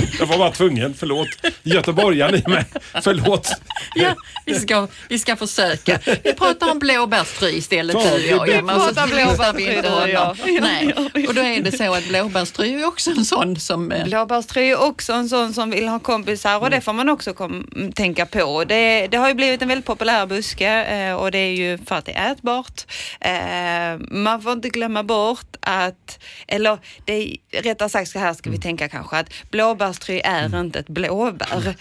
Jag 0.18 0.26
var 0.26 0.38
bara 0.38 0.50
tvungen, 0.50 0.94
förlåt. 0.98 1.28
Göteborgaren 1.62 2.34
i 2.34 2.42
mig. 2.50 2.64
Förlåt. 3.02 3.48
Ja, 3.94 4.14
vi 4.46 4.54
ska, 4.54 4.88
vi 5.08 5.18
ska 5.18 5.36
försöka. 5.36 5.98
Vi 6.24 6.32
pratar 6.34 6.70
om 6.70 6.78
blåbärstry 6.78 7.50
istället 7.56 7.96
du 7.96 8.34
och 8.34 8.48
jag. 8.48 8.62
vi 8.62 8.68
pratar 8.68 9.06
blåbärstry, 9.06 9.82
du 9.82 9.88
och 9.88 10.08
jag. 10.08 10.36
Nej. 10.62 10.92
Och 11.28 11.34
då 11.34 11.40
är 11.40 11.62
det 11.62 11.76
så 11.76 11.94
att 11.94 12.08
blåbärstry 12.08 12.74
är 12.82 12.86
också 12.86 13.10
en 13.10 13.24
sån 13.24 13.56
som... 13.60 13.92
eh, 13.92 14.04
Blåbärstry 14.04 14.70
är 14.70 14.80
också 14.80 15.12
en 15.12 15.28
sån 15.28 15.54
som 15.54 15.70
vill 15.70 15.88
ha 15.88 15.98
kompisar 15.98 16.58
och 16.62 16.70
det 16.70 16.80
får 16.80 16.92
man 16.92 17.08
också 17.08 17.34
kom, 17.34 17.66
tänka 17.94 18.26
på. 18.26 18.64
Det, 18.64 19.06
det 19.06 19.16
har 19.16 19.28
ju 19.28 19.34
blivit 19.34 19.62
en 19.62 19.68
väldigt 19.68 19.85
populär 19.86 20.26
buske 20.26 20.84
eh, 20.84 21.14
och 21.14 21.30
det 21.30 21.38
är 21.38 21.54
ju 21.54 21.78
för 21.78 21.94
att 21.94 22.04
det 22.04 22.12
är 22.12 22.32
ätbart. 22.32 22.84
Eh, 23.20 24.06
man 24.10 24.42
får 24.42 24.52
inte 24.52 24.68
glömma 24.68 25.02
bort 25.02 25.56
att, 25.60 26.24
eller 26.48 26.78
det 27.04 27.12
är, 27.12 27.62
rättare 27.62 27.88
sagt 27.88 28.10
så 28.10 28.18
här 28.18 28.34
ska 28.34 28.50
vi 28.50 28.58
tänka 28.58 28.88
kanske 28.88 29.16
att 29.16 29.32
blåbärstry 29.50 30.20
är 30.24 30.60
inte 30.60 30.78
ett 30.78 30.88
blåbär. 30.88 31.74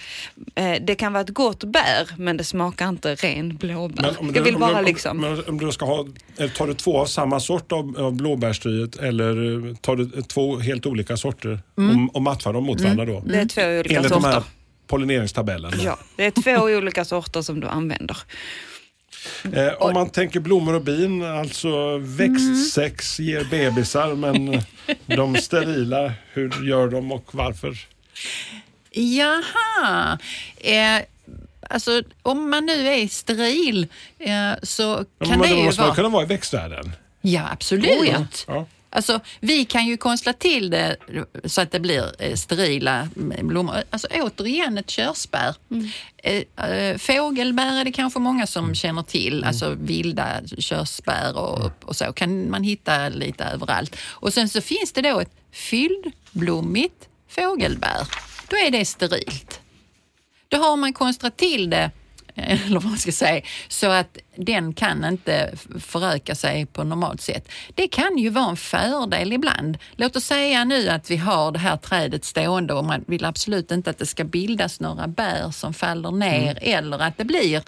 Eh, 0.56 0.74
det 0.82 0.96
kan 0.96 1.14
vara 1.14 1.24
ett 1.24 1.30
gott 1.30 1.64
bär 1.64 2.10
men 2.18 2.38
det 2.38 2.44
smakar 2.44 2.90
inte 2.90 3.16
ren 3.16 3.56
blåbär. 3.56 4.16
jag 4.34 4.42
vill 4.42 4.56
om 4.56 4.62
bara 4.62 4.80
du, 4.80 4.86
liksom... 4.86 5.24
om, 5.24 5.44
om 5.48 5.58
du 5.58 5.72
ska 5.72 5.86
ha, 5.86 6.06
tar 6.58 6.68
du 6.68 6.74
två 6.74 6.98
av 6.98 7.06
samma 7.06 7.40
sort 7.40 7.72
av, 7.72 7.96
av 7.98 8.14
blåbärstryet 8.14 8.96
eller 8.96 9.36
tar 9.76 9.96
du 9.96 10.22
två 10.22 10.60
helt 10.60 10.86
olika 10.86 11.18
sorter 11.18 11.60
och, 11.76 12.16
och 12.16 12.22
matchar 12.22 12.54
dem 12.54 12.64
mot 12.64 12.82
varandra 12.82 13.06
då? 13.06 13.24
Det 13.26 13.40
är 13.40 13.46
två 13.46 13.62
olika 13.62 13.96
Enligt 13.96 14.14
sorter. 14.14 14.44
Pollineringstabellen. 14.88 15.72
Ja, 15.84 15.98
det 16.16 16.26
är 16.26 16.32
två 16.32 16.52
olika 16.64 17.06
sorter 17.06 17.42
som 17.42 17.60
du 17.60 17.68
använder. 17.68 18.18
Eh, 19.54 19.74
om 19.74 19.94
man 19.94 20.10
tänker 20.10 20.40
blommor 20.40 20.74
och 20.74 20.82
bin, 20.82 21.24
alltså 21.26 21.98
växtsex 21.98 23.20
ger 23.20 23.44
bebisar 23.44 24.16
men 24.16 24.62
de 25.06 25.36
sterila, 25.36 26.14
hur 26.34 26.68
gör 26.70 26.88
de 26.88 27.12
och 27.12 27.30
varför? 27.36 27.78
Jaha. 28.92 30.18
Eh, 30.58 31.02
alltså 31.70 32.04
om 32.22 32.50
man 32.50 32.66
nu 32.66 32.88
är 32.88 33.08
steril 33.08 33.88
eh, 34.20 34.32
så 34.64 35.06
Ja, 35.20 35.26
kan 35.26 35.40
men 35.40 35.50
det 35.50 35.56
ju 35.56 35.64
måste 35.64 35.82
man 35.82 35.88
vara... 35.88 35.96
kunna 35.96 36.10
vara 36.10 36.24
i 36.24 36.28
växtvärlden. 36.28 36.92
Ja, 37.22 37.50
absolut. 37.52 38.46
Ja. 38.48 38.66
Alltså, 38.96 39.20
vi 39.40 39.66
kan 39.66 39.86
ju 39.86 39.98
konstla 39.98 40.34
till 40.34 40.70
det 40.70 40.98
så 41.46 41.62
att 41.62 41.72
det 41.72 41.80
blir 41.80 42.12
eh, 42.20 42.36
sterila 42.36 43.10
blommor. 43.42 43.84
Alltså 43.90 44.08
återigen 44.12 44.78
ett 44.78 44.90
körsbär. 44.90 45.56
Eh, 46.18 46.66
eh, 46.70 46.98
fågelbär 46.98 47.80
är 47.80 47.86
det 47.86 47.92
kanske 47.92 48.20
många 48.20 48.48
som 48.48 48.76
känner 48.76 49.04
till, 49.04 49.44
alltså 49.44 49.76
vilda 49.80 50.42
körsbär 50.58 51.38
och, 51.38 51.72
och 51.84 51.96
så 51.96 52.14
kan 52.14 52.50
man 52.50 52.64
hitta 52.64 53.10
lite 53.10 53.44
överallt. 53.44 53.96
Och 54.02 54.34
sen 54.34 54.50
så 54.50 54.62
finns 54.62 54.92
det 54.94 55.02
då 55.02 55.20
ett 55.20 55.36
fylldblommigt 55.52 57.10
fågelbär. 57.30 58.08
Då 58.50 58.56
är 58.58 58.72
det 58.72 58.86
sterilt. 58.86 59.62
Då 60.48 60.58
har 60.58 60.78
man 60.78 60.94
konstrat 60.94 61.38
till 61.38 61.70
det, 61.70 61.92
eller 62.36 62.80
vad 62.80 62.86
man 62.86 62.98
ska 62.98 63.12
säga, 63.12 63.42
så 63.68 63.88
att 63.88 64.18
den 64.38 64.74
kan 64.74 65.06
inte 65.06 65.54
föröka 65.80 66.36
sig 66.36 66.66
på 66.66 66.84
normalt 66.84 67.22
sätt. 67.22 67.50
Det 67.76 67.88
kan 67.88 68.18
ju 68.18 68.30
vara 68.30 68.50
en 68.50 68.58
fördel 68.58 69.34
ibland. 69.34 69.78
Låt 69.96 70.16
oss 70.16 70.24
säga 70.26 70.64
nu 70.64 70.90
att 70.90 71.12
vi 71.12 71.18
har 71.18 71.52
det 71.52 71.60
här 71.60 71.78
trädet 71.78 72.26
stående 72.26 72.74
och 72.74 72.86
man 72.86 73.04
vill 73.08 73.26
absolut 73.26 73.72
inte 73.72 73.90
att 73.90 73.98
det 73.98 74.06
ska 74.06 74.24
bildas 74.24 74.80
några 74.80 75.08
bär 75.08 75.52
som 75.52 75.74
faller 75.74 76.12
ner 76.12 76.58
eller 76.62 77.00
att 77.00 77.18
det 77.18 77.26
blir 77.26 77.62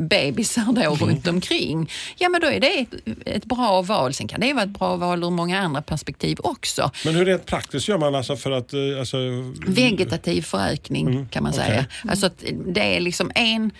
bebisar 0.00 0.72
då 0.72 0.94
runt 1.06 1.26
omkring. 1.28 1.90
Ja, 2.18 2.28
men 2.28 2.40
då 2.40 2.46
är 2.46 2.60
det 2.60 2.78
ett, 2.80 2.94
ett 3.24 3.44
bra 3.44 3.82
val. 3.82 4.14
Sen 4.14 4.28
kan 4.28 4.40
det 4.40 4.52
vara 4.52 4.64
ett 4.64 4.70
bra 4.78 4.96
val 4.96 5.24
ur 5.24 5.30
många 5.30 5.60
andra 5.60 5.82
perspektiv 5.82 6.38
också. 6.42 6.90
Men 7.04 7.14
hur 7.14 7.24
rent 7.24 7.46
praktiskt 7.46 7.88
gör 7.88 7.98
man 7.98 8.14
alltså 8.14 8.36
för 8.36 8.50
att... 8.50 8.72
eh, 8.72 8.80
Alltså, 9.00 9.16
Vegetativ 9.66 10.42
förökning 10.42 11.26
kan 11.30 11.42
man 11.42 11.52
okej. 11.52 11.64
säga. 11.66 11.84
Alltså 12.08 12.26
att 12.26 12.44
det 12.66 12.96
är 12.96 13.00
liksom 13.00 13.30
en 13.34 13.70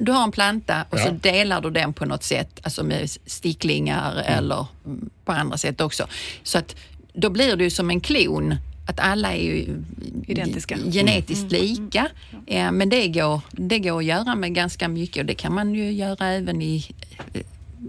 du 0.00 0.12
har 0.12 0.24
en 0.24 0.32
planta 0.32 0.84
och 0.90 0.98
så 0.98 1.08
Ja. 1.08 1.12
delar 1.12 1.60
du 1.60 1.70
den 1.70 1.92
på 1.92 2.04
något 2.04 2.22
sätt, 2.22 2.60
alltså 2.62 2.84
med 2.84 3.10
sticklingar 3.26 4.22
eller 4.26 4.66
mm, 4.86 5.10
på 5.24 5.32
andra 5.32 5.58
sätt 5.58 5.80
också. 5.80 6.06
Så 6.42 6.58
att 6.58 6.76
då 7.12 7.30
blir 7.30 7.56
det 7.56 7.64
ju 7.64 7.70
som 7.70 7.90
en 7.90 8.00
klon, 8.00 8.54
att 8.88 9.00
alla 9.00 9.32
är 9.32 9.42
ju 9.42 9.82
Identiska. 10.26 10.76
genetiskt 10.92 11.52
lika. 11.52 12.08
Eh, 12.46 12.72
Men 12.72 12.88
det 12.88 13.08
går, 13.08 13.40
det 13.50 13.78
går 13.78 13.98
att 13.98 14.04
göra 14.04 14.34
med 14.34 14.54
ganska 14.54 14.88
mycket 14.88 15.20
och 15.20 15.26
det 15.26 15.34
kan 15.34 15.54
man 15.54 15.74
ju 15.74 15.92
göra 15.92 16.26
även 16.26 16.62
i 16.62 16.86
eh, 17.34 17.40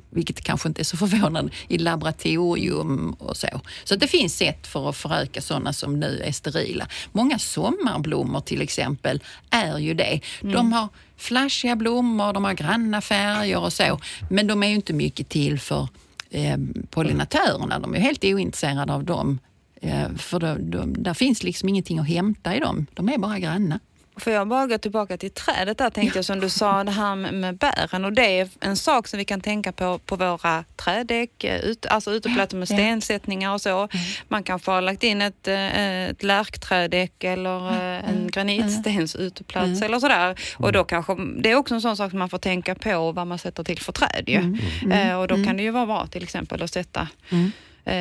vilket 0.10 0.41
kanske 0.43 0.67
inte 0.67 0.82
är 0.82 0.84
så 0.84 0.97
förvånande, 1.08 1.52
i 1.67 1.78
laboratorium 1.78 3.13
och 3.13 3.38
så. 3.38 3.47
Så 3.84 3.95
det 3.95 4.08
finns 4.08 4.38
sätt 4.38 4.67
för 4.67 4.89
att 4.89 4.95
föröka 4.97 5.41
sådana 5.41 5.73
som 5.73 5.99
nu 5.99 6.21
är 6.25 6.32
sterila. 6.32 6.88
Många 7.12 7.39
sommarblommor 7.39 8.39
till 8.41 8.62
exempel 8.62 9.23
är 9.49 9.78
ju 9.78 9.93
det. 9.93 10.19
De 10.41 10.73
har 10.73 10.88
flashiga 11.19 11.75
blommor, 11.75 12.34
de 12.34 12.43
har 12.43 12.53
granna 12.53 13.01
färger 13.01 13.60
och 13.60 13.73
så, 13.73 13.99
men 14.29 14.47
de 14.47 14.63
är 14.63 14.67
ju 14.67 14.75
inte 14.75 14.93
mycket 14.93 15.29
till 15.29 15.60
för 15.60 15.88
eh, 16.29 16.58
pollinatörerna. 16.89 17.79
De 17.79 17.95
är 17.95 17.99
helt 17.99 18.23
ointresserade 18.23 18.93
av 18.93 19.03
dem 19.03 19.39
Eh, 19.82 20.15
för 20.15 20.39
då, 20.39 20.55
då, 20.60 20.84
där 20.86 21.13
finns 21.13 21.43
liksom 21.43 21.69
ingenting 21.69 21.99
att 21.99 22.08
hämta 22.08 22.55
i 22.55 22.60
dem. 22.60 22.86
De 22.93 23.10
är 23.10 23.17
bara 23.17 23.39
granna. 23.39 23.79
Får 24.19 24.34
jag 24.34 24.47
bara 24.47 24.67
gå 24.67 24.77
tillbaka 24.77 25.17
till 25.17 25.32
trädet 25.32 25.77
där 25.77 25.89
tänkte 25.89 26.17
jag 26.17 26.25
som 26.25 26.39
du 26.39 26.49
sa 26.49 26.84
det 26.84 26.91
här 26.91 27.15
med, 27.15 27.34
med 27.34 27.58
bären 27.58 28.05
och 28.05 28.13
det 28.13 28.39
är 28.39 28.49
en 28.60 28.77
sak 28.77 29.08
som 29.08 29.17
vi 29.17 29.25
kan 29.25 29.41
tänka 29.41 29.71
på 29.71 29.99
på 30.05 30.15
våra 30.15 30.63
trädäck, 30.75 31.43
eh, 31.43 31.60
ut, 31.60 31.86
alltså 31.86 32.12
uteplattor 32.12 32.58
med 32.58 32.67
stensättningar 32.67 33.53
och 33.53 33.62
så. 33.62 33.77
Mm. 33.77 33.89
Man 34.27 34.43
kanske 34.43 34.71
har 34.71 34.82
lagt 34.82 35.03
in 35.03 35.21
ett, 35.21 35.47
eh, 35.47 36.03
ett 36.10 36.23
lärkträdäck 36.23 37.23
eller 37.23 37.69
eh, 37.69 38.10
en 38.10 38.27
granitstens 38.27 39.15
uteplats 39.15 39.82
eller 39.82 39.99
sådär. 39.99 40.39
Och 40.58 40.71
då 40.71 40.84
kanske, 40.84 41.15
det 41.38 41.51
är 41.51 41.55
också 41.55 41.75
en 41.75 41.82
sån 41.82 41.97
sak 41.97 42.10
som 42.10 42.19
man 42.19 42.29
får 42.29 42.38
tänka 42.38 42.75
på 42.75 43.12
vad 43.12 43.27
man 43.27 43.39
sätter 43.39 43.63
till 43.63 43.79
för 43.79 43.91
träd 43.91 44.23
ju. 44.27 44.58
Mm. 44.84 45.19
Och 45.19 45.27
då 45.27 45.36
kan 45.36 45.58
det 45.58 45.63
ju 45.63 45.71
vara 45.71 45.86
bra 45.86 46.08
till 46.08 46.23
exempel 46.23 46.62
att 46.62 46.73
sätta 46.73 47.08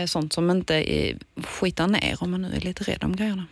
sånt 0.07 0.33
som 0.33 0.51
inte 0.51 0.85
skitar 1.45 1.87
ner 1.87 2.17
om 2.21 2.31
man 2.31 2.43
nu 2.43 2.57
är 2.57 2.61
lite 2.61 2.85
rädd 2.85 3.05
om 3.05 3.17
grejerna. 3.17 3.47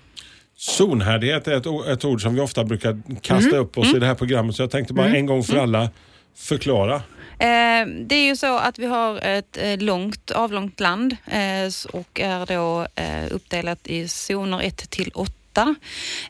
Zonhärdighet 0.57 1.49
är 1.49 1.57
ett, 1.57 1.88
ett, 1.88 2.05
ord 2.05 2.23
som 2.23 2.35
vi 2.35 2.40
ofta 2.40 2.64
brukar 2.64 3.03
kasta 3.21 3.49
mm. 3.49 3.61
upp 3.61 3.79
oss 3.79 3.85
mm. 3.85 3.97
i 3.97 4.01
det 4.01 4.07
här 4.07 4.14
programmet 4.14 4.57
så 4.57 4.62
jag 4.62 4.71
tänkte 4.71 4.95
bara 4.95 5.07
mm. 5.07 5.19
en 5.19 5.27
gång 5.27 5.45
för 5.45 5.53
mm. 5.53 5.62
alla 5.62 5.90
förklara. 6.35 6.95
Eh, 7.38 7.87
det 8.07 8.14
är 8.14 8.27
ju 8.27 8.37
så 8.37 8.59
att 8.59 8.79
vi 8.79 8.87
har 8.87 9.21
ett 9.21 9.59
eh, 9.62 9.79
långt 9.79 10.31
avlångt 10.31 10.81
land 10.81 11.16
eh, 11.27 11.92
och 11.92 12.21
är 12.21 12.47
då 12.47 12.87
eh, 12.95 13.35
uppdelat 13.35 13.87
i 13.87 14.09
zoner 14.09 14.61
1 14.61 14.90
till 14.90 15.11
8 15.14 15.33
detta. 15.57 15.75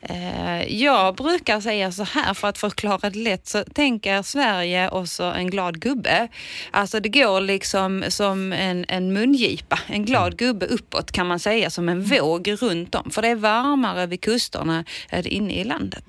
Eh, 0.02 0.74
jag 0.74 1.14
brukar 1.14 1.60
säga 1.60 1.92
så 1.92 2.02
här 2.02 2.34
för 2.34 2.48
att 2.48 2.58
förklara 2.58 3.10
det 3.10 3.18
lätt 3.18 3.46
så 3.46 3.64
tänker 3.64 4.22
Sverige 4.22 4.88
och 4.88 5.08
så 5.08 5.24
en 5.24 5.50
glad 5.50 5.80
gubbe. 5.80 6.28
Alltså 6.70 7.00
det 7.00 7.08
går 7.08 7.40
liksom 7.40 8.04
som 8.08 8.52
en, 8.52 8.84
en 8.88 9.12
mungipa, 9.12 9.78
en 9.86 10.04
glad 10.04 10.26
mm. 10.26 10.36
gubbe 10.36 10.66
uppåt 10.66 11.12
kan 11.12 11.26
man 11.26 11.38
säga 11.38 11.70
som 11.70 11.88
en 11.88 12.02
våg 12.02 12.56
runt 12.62 12.94
om. 12.94 13.10
För 13.10 13.22
det 13.22 13.28
är 13.28 13.34
varmare 13.34 14.06
vid 14.06 14.20
kusterna 14.20 14.84
än 15.10 15.26
inne 15.26 15.54
i 15.54 15.64
landet. 15.64 16.04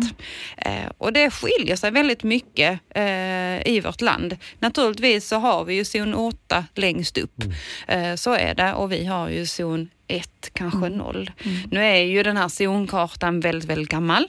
Eh, 0.58 0.92
och 0.98 1.14
det 1.14 1.32
skiljer 1.32 1.76
sig 1.76 1.92
väldigt 1.92 2.24
mycket 2.24 2.80
eh, 2.96 3.68
i 3.68 3.82
vårt 3.84 4.02
land. 4.02 4.38
Naturligtvis 4.60 5.28
så 5.28 5.36
har 5.36 5.66
vi 5.66 5.76
ju 5.76 5.86
zon 5.86 6.14
8 6.14 6.66
längst 6.76 7.18
upp. 7.18 7.44
Mm. 7.88 8.18
Så 8.18 8.34
är 8.34 8.56
det 8.56 8.74
och 8.74 8.92
vi 8.92 9.06
har 9.06 9.30
ju 9.30 9.46
zon 9.46 9.90
ett, 10.08 10.50
kanske 10.54 10.86
mm. 10.86 10.98
noll. 10.98 11.32
Mm. 11.44 11.58
Nu 11.72 11.84
är 11.84 11.96
ju 11.96 12.24
den 12.24 12.38
här 12.38 12.48
zonkartan 12.48 13.40
väldigt, 13.40 13.70
väldigt 13.70 13.90
gammal. 13.90 14.28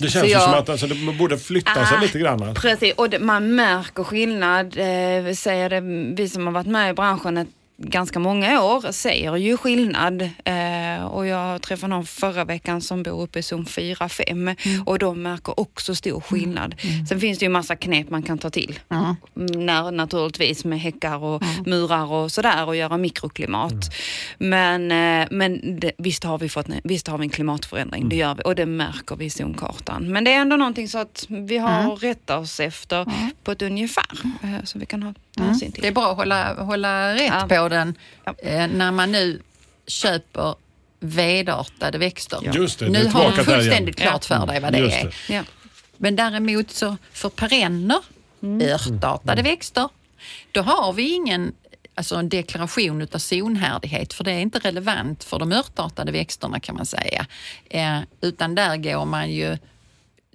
Det 0.00 0.08
känns 0.08 0.26
ju 0.26 0.34
som 0.34 0.54
att 0.54 0.68
alltså, 0.68 0.86
det 0.86 1.12
borde 1.18 1.38
flytta 1.38 1.86
sig 1.86 1.98
ah, 1.98 2.00
lite 2.00 2.18
grann. 2.18 2.54
Precis, 2.54 2.94
och 2.94 3.10
det, 3.10 3.18
man 3.18 3.54
märker 3.54 4.04
skillnad. 4.04 4.66
Eh, 4.66 5.34
säger 5.34 5.70
det, 5.70 5.80
vi 6.16 6.28
som 6.28 6.46
har 6.46 6.52
varit 6.52 6.66
med 6.66 6.90
i 6.90 6.94
branschen 6.94 7.36
ett 7.36 7.48
ganska 7.82 8.18
många 8.18 8.62
år 8.62 8.92
ser 8.92 9.36
ju 9.36 9.56
skillnad. 9.56 10.22
Eh, 10.22 11.04
och 11.04 11.26
jag 11.26 11.62
träffade 11.62 11.90
någon 11.90 12.06
förra 12.06 12.44
veckan 12.44 12.80
som 12.80 13.02
bor 13.02 13.22
uppe 13.22 13.38
i 13.38 13.42
zon 13.42 13.64
4-5 13.64 14.30
mm. 14.30 14.82
och 14.86 14.98
de 14.98 15.22
märker 15.22 15.60
också 15.60 15.94
stor 15.94 16.20
skillnad. 16.20 16.74
Mm. 16.82 16.94
mm. 16.94 17.06
Sen 17.06 17.20
finns 17.20 17.38
det 17.38 17.44
ju 17.44 17.48
massa 17.48 17.76
knep 17.76 18.10
man 18.10 18.22
kan 18.22 18.38
ta 18.38 18.50
till. 18.50 18.78
Mm. 18.90 19.14
När, 19.66 19.90
naturligtvis 19.90 20.64
med 20.64 20.80
häckar 20.80 21.24
och 21.24 21.42
mm. 21.42 21.64
murar 21.66 22.12
och 22.12 22.32
sådär 22.32 22.66
och 22.66 22.76
göra 22.76 22.96
mikroklimat. 22.96 23.72
Mm. 23.72 23.90
Men, 24.38 25.22
eh, 25.22 25.28
men 25.30 25.80
det, 25.80 25.92
visst, 25.98 26.24
har 26.24 26.38
vi 26.38 26.48
fått, 26.48 26.66
visst 26.84 27.08
har 27.08 27.18
vi 27.18 27.24
en 27.24 27.30
klimatförändring, 27.30 28.08
det 28.08 28.16
gör 28.16 28.34
vi 28.34 28.42
och 28.44 28.54
det 28.54 28.66
märker 28.66 29.16
vi 29.16 29.24
i 29.24 29.30
zonkartan. 29.30 30.12
Men 30.12 30.24
det 30.24 30.32
är 30.32 30.40
ändå 30.40 30.56
någonting 30.56 30.88
så 30.88 30.98
att 30.98 31.26
vi 31.28 31.58
har 31.58 31.80
mm. 31.80 31.96
rätta 31.96 32.38
oss 32.38 32.60
efter 32.60 33.06
på 33.44 33.52
ett 33.52 33.62
ungefär 33.62 34.20
eh, 34.42 34.64
så 34.64 34.78
vi 34.78 34.86
kan 34.86 35.02
ha 35.02 35.14
hänsyn 35.36 35.72
till. 35.72 35.82
Det 35.82 35.88
är 35.88 35.92
bra 35.92 36.10
att 36.10 36.16
hålla, 36.16 36.54
hålla 36.54 37.14
rätt 37.14 37.32
ja. 37.40 37.46
på 37.48 37.68
den 37.70 37.94
ja. 38.24 38.34
eh, 38.38 38.68
när 38.68 38.92
man 38.92 39.12
nu 39.12 39.42
köper 39.86 40.54
vedartade 41.00 41.98
växter. 41.98 42.38
Ja. 42.42 42.52
Just 42.54 42.78
det, 42.78 42.88
nu 42.88 43.06
har 43.06 43.36
du 43.36 43.44
fullständigt 43.44 43.96
klart 43.96 44.24
för 44.24 44.46
dig 44.46 44.60
vad 44.60 44.72
det 44.72 44.78
Just 44.78 44.96
är. 44.96 45.14
Det. 45.28 45.44
Men 45.96 46.16
däremot 46.16 46.70
så 46.70 46.96
för 47.12 47.28
perenner, 47.28 47.98
mm. 48.42 48.68
örtartade 48.70 49.40
mm. 49.40 49.44
växter, 49.44 49.88
då 50.52 50.62
har 50.62 50.92
vi 50.92 51.14
ingen 51.14 51.52
alltså 51.94 52.16
en 52.16 52.28
deklaration 52.28 53.02
utav 53.02 53.18
zonhärdighet 53.18 54.12
för 54.12 54.24
det 54.24 54.32
är 54.32 54.40
inte 54.40 54.58
relevant 54.58 55.24
för 55.24 55.38
de 55.38 55.52
örtartade 55.52 56.12
växterna 56.12 56.60
kan 56.60 56.74
man 56.76 56.86
säga. 56.86 57.26
Eh, 57.70 57.98
utan 58.20 58.54
där 58.54 58.76
går 58.76 59.04
man 59.04 59.30
ju, 59.30 59.58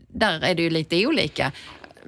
där 0.07 0.43
är 0.43 0.55
det 0.55 0.61
ju 0.61 0.69
lite 0.69 1.07
olika. 1.07 1.51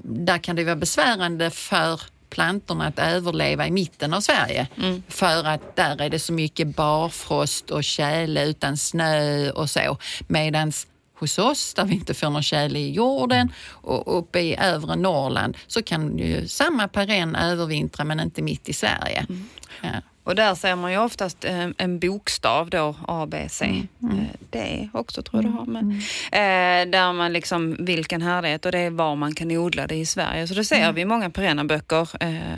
Där 0.04 0.38
kan 0.38 0.56
det 0.56 0.64
vara 0.64 0.76
besvärande 0.76 1.50
för 1.50 2.02
plantorna 2.30 2.88
att 2.88 3.00
överleva 3.00 3.68
i 3.68 3.72
mitten 3.72 4.14
av 4.14 4.22
Sverige. 4.22 4.68
Mm. 4.78 5.04
För 5.08 5.44
att 5.44 5.76
där 5.76 6.02
är 6.02 6.10
det 6.10 6.20
så 6.20 6.34
mycket 6.34 6.76
barfrost 6.76 7.72
och 7.72 7.84
tjäle 7.84 8.46
utan 8.46 8.78
snö 8.78 9.52
och 9.52 9.70
så. 9.70 9.98
Medans 10.28 10.88
hos 11.20 11.40
oss 11.40 11.74
där 11.74 11.86
vi 11.86 11.94
inte 11.94 12.14
får 12.14 12.30
någon 12.30 12.44
tjäle 12.44 12.80
i 12.80 12.92
jorden 12.92 13.52
och 13.70 14.18
uppe 14.18 14.40
i 14.40 14.56
övre 14.56 14.96
Norrland 14.96 15.58
så 15.68 15.84
kan 15.84 16.18
ju 16.18 16.48
samma 16.48 16.88
perenn 16.88 17.36
övervintra 17.36 18.04
men 18.04 18.20
inte 18.20 18.42
mitt 18.42 18.70
i 18.70 18.74
Sverige. 18.74 19.26
Mm. 19.30 19.50
Ja. 19.82 19.90
Och 20.28 20.36
där 20.36 20.56
ser 20.56 20.76
man 20.76 20.92
ju 20.92 20.98
oftast 20.98 21.46
eh, 21.46 21.68
en 21.78 22.00
bokstav 22.00 22.70
då, 22.70 22.96
A, 23.08 23.28
B, 23.30 23.48
C, 23.50 23.66
mm. 23.66 23.88
mm. 24.04 24.20
Eh, 24.20 24.26
D 24.50 24.90
också 24.94 25.22
tror 25.22 25.44
jag 25.44 25.52
det 25.52 25.58
har 25.58 25.66
med. 25.66 25.82
Mm. 25.82 25.98
Eh, 26.32 26.92
där 26.92 27.14
man 27.14 27.34
liksom, 27.34 27.78
vilken 27.80 28.22
härlighet 28.22 28.66
och 28.66 28.72
det 28.72 28.80
är 28.80 28.90
var 28.90 29.16
man 29.16 29.36
kan 29.36 29.52
odla 29.52 29.88
det 29.88 29.96
i 29.96 30.06
Sverige. 30.06 30.48
Så 30.48 30.54
det 30.54 30.66
ser 30.66 30.82
mm. 30.82 30.96
vi 30.96 31.02
i 31.02 31.06
många 31.06 31.30
perenna 31.30 31.64
böcker 31.64 32.10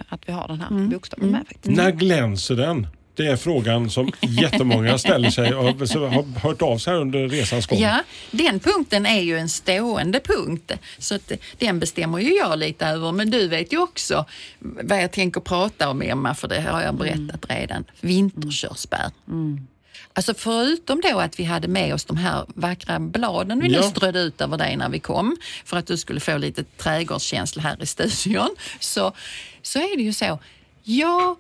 att 0.10 0.22
vi 0.26 0.34
har 0.34 0.48
den 0.48 0.62
här 0.62 0.70
mm. 0.70 0.90
bokstaven 0.90 1.32
med. 1.32 1.48
Faktiskt. 1.48 1.78
När 1.78 1.92
glänser 1.92 2.56
den? 2.56 2.88
Det 3.20 3.28
är 3.28 3.36
frågan 3.36 3.90
som 3.90 4.12
jättemånga 4.22 4.98
ställer 4.98 5.30
sig 5.30 5.56
och 5.56 5.64
har 5.64 6.40
hört 6.40 6.62
av 6.62 6.78
sig 6.78 6.96
under 6.96 7.28
resans 7.28 7.68
gång. 7.68 7.80
Ja, 7.80 8.04
den 8.32 8.60
punkten 8.60 9.06
är 9.06 9.22
ju 9.22 9.38
en 9.38 9.50
stående 9.50 10.20
punkt. 10.20 10.72
Så 10.98 11.16
att 11.16 11.32
den 11.58 11.80
bestämmer 11.80 12.20
ju 12.20 12.34
jag 12.34 12.60
lite 12.60 12.86
över. 12.86 13.12
Men 13.12 13.30
du 13.30 13.48
vet 13.48 13.74
ju 13.74 13.82
också 13.82 14.26
vad 14.60 15.04
jag 15.04 15.12
tänker 15.12 15.42
prata 15.42 15.90
om 15.90 16.02
Emma, 16.02 16.36
för 16.36 16.48
det 16.48 16.62
har 16.62 16.82
jag 16.82 16.96
berättat 16.96 17.50
mm. 17.50 17.62
redan. 17.62 17.86
Vinterkörsbär. 18.02 19.12
Mm. 19.28 19.68
Alltså 20.14 20.34
förutom 20.34 21.02
då 21.02 21.20
att 21.20 21.40
vi 21.40 21.44
hade 21.44 21.68
med 21.68 21.94
oss 21.94 22.06
de 22.06 22.18
här 22.18 22.46
vackra 22.48 23.00
bladen 23.00 23.60
vi 23.60 23.74
ja. 23.74 23.82
nu 23.82 23.88
strödde 23.88 24.20
ut 24.20 24.42
över 24.42 24.58
dig 24.58 24.76
när 24.78 24.90
vi 24.90 25.00
kom 25.00 25.38
för 25.66 25.78
att 25.78 25.88
du 25.88 25.98
skulle 25.98 26.20
få 26.20 26.38
lite 26.38 26.64
trädgårdskänsla 26.64 27.62
här 27.62 27.84
i 27.84 27.86
studion 27.86 28.56
så, 28.80 29.14
så 29.62 29.80
är 29.80 29.98
det 29.98 30.04
ju 30.04 30.14
så. 30.14 30.40
Jag 30.84 31.36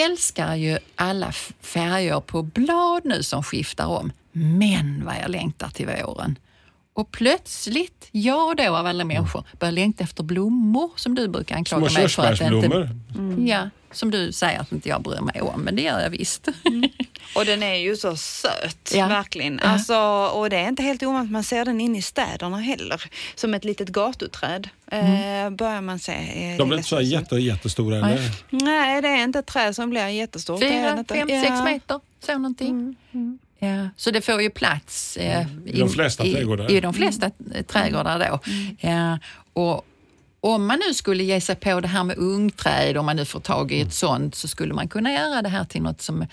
älskar 0.00 0.54
ju 0.54 0.78
alla 0.94 1.32
färger 1.60 2.20
på 2.20 2.42
blad 2.42 3.04
nu 3.04 3.22
som 3.22 3.42
skiftar 3.42 3.86
om. 3.86 4.12
Men 4.32 5.02
vad 5.04 5.14
jag 5.22 5.30
längtar 5.30 5.68
till 5.68 5.86
våren. 5.86 6.38
Och 6.92 7.10
plötsligt, 7.10 8.08
jag 8.10 8.56
då 8.56 8.76
av 8.76 8.86
alla 8.86 9.04
människor, 9.04 9.44
börjar 9.60 9.72
längta 9.72 10.04
efter 10.04 10.22
blommor 10.22 10.90
som 10.96 11.14
du 11.14 11.28
brukar 11.28 11.56
anklaga 11.56 11.92
mig 11.92 12.08
för 12.08 12.32
att 12.32 12.40
inte... 12.40 12.66
Mm. 13.16 13.46
Ja, 13.46 13.70
som 13.94 14.10
du 14.10 14.32
säger 14.32 14.60
att 14.60 14.72
inte 14.72 14.88
jag 14.88 15.02
bryr 15.02 15.20
mig 15.20 15.40
om, 15.40 15.60
men 15.60 15.76
det 15.76 15.82
gör 15.82 16.00
jag 16.00 16.10
visst. 16.10 16.48
Mm. 16.64 16.90
Och 17.34 17.44
den 17.44 17.62
är 17.62 17.74
ju 17.74 17.96
så 17.96 18.16
söt, 18.16 18.92
ja. 18.94 19.08
verkligen. 19.08 19.60
Ja. 19.62 19.68
Alltså, 19.68 19.96
och 20.34 20.50
det 20.50 20.56
är 20.56 20.68
inte 20.68 20.82
helt 20.82 21.02
ovanligt 21.02 21.32
man 21.32 21.44
ser 21.44 21.64
den 21.64 21.80
inne 21.80 21.98
i 21.98 22.02
städerna 22.02 22.58
heller. 22.58 23.04
Som 23.34 23.54
ett 23.54 23.64
litet 23.64 23.88
gatuträd 23.88 24.68
mm. 24.90 25.46
eh, 25.46 25.56
börjar 25.56 25.80
man 25.80 25.98
se. 25.98 26.12
Eh, 26.12 26.58
De 26.58 26.72
är 26.72 26.76
inte 26.76 26.88
så 26.88 27.00
jätte, 27.00 27.36
jättestora? 27.36 28.00
Nej. 28.00 28.12
Eller? 28.12 28.64
Nej, 28.64 29.02
det 29.02 29.08
är 29.08 29.24
inte 29.24 29.38
ett 29.38 29.46
träd 29.46 29.76
som 29.76 29.90
blir 29.90 30.06
jättestort. 30.06 30.60
Fyra, 30.60 31.04
fem, 31.08 31.28
ja. 31.28 31.42
sex 31.42 31.64
meter, 31.64 32.00
så 32.26 32.32
någonting. 32.32 32.70
Mm. 32.70 32.96
Mm. 33.12 33.38
Ja, 33.58 33.88
så 33.96 34.10
det 34.10 34.20
får 34.20 34.42
ju 34.42 34.50
plats 34.50 35.16
eh, 35.16 35.46
i, 35.66 35.78
de 35.80 35.88
flesta 35.88 36.24
i, 36.24 36.32
trädgårdar. 36.32 36.70
I 36.70 36.80
de 36.80 36.94
flesta 36.94 37.30
mm. 37.50 37.64
trädgårdar 37.64 38.18
då. 38.18 38.50
Mm. 38.50 38.76
Ja, 38.80 39.18
och 39.52 39.86
om 40.44 40.66
man 40.66 40.80
nu 40.86 40.94
skulle 40.94 41.24
ge 41.24 41.40
sig 41.40 41.56
på 41.56 41.80
det 41.80 41.88
här 41.88 42.04
med 42.04 42.16
ungträd, 42.18 42.96
om 42.96 43.06
man 43.06 43.16
nu 43.16 43.24
får 43.24 43.40
tag 43.40 43.72
i 43.72 43.80
ett 43.80 43.94
sånt, 43.94 44.34
så 44.34 44.48
skulle 44.48 44.74
man 44.74 44.88
kunna 44.88 45.12
göra 45.12 45.42
det 45.42 45.48
här 45.48 45.64
till 45.64 45.82
något 45.82 46.02
som 46.02 46.26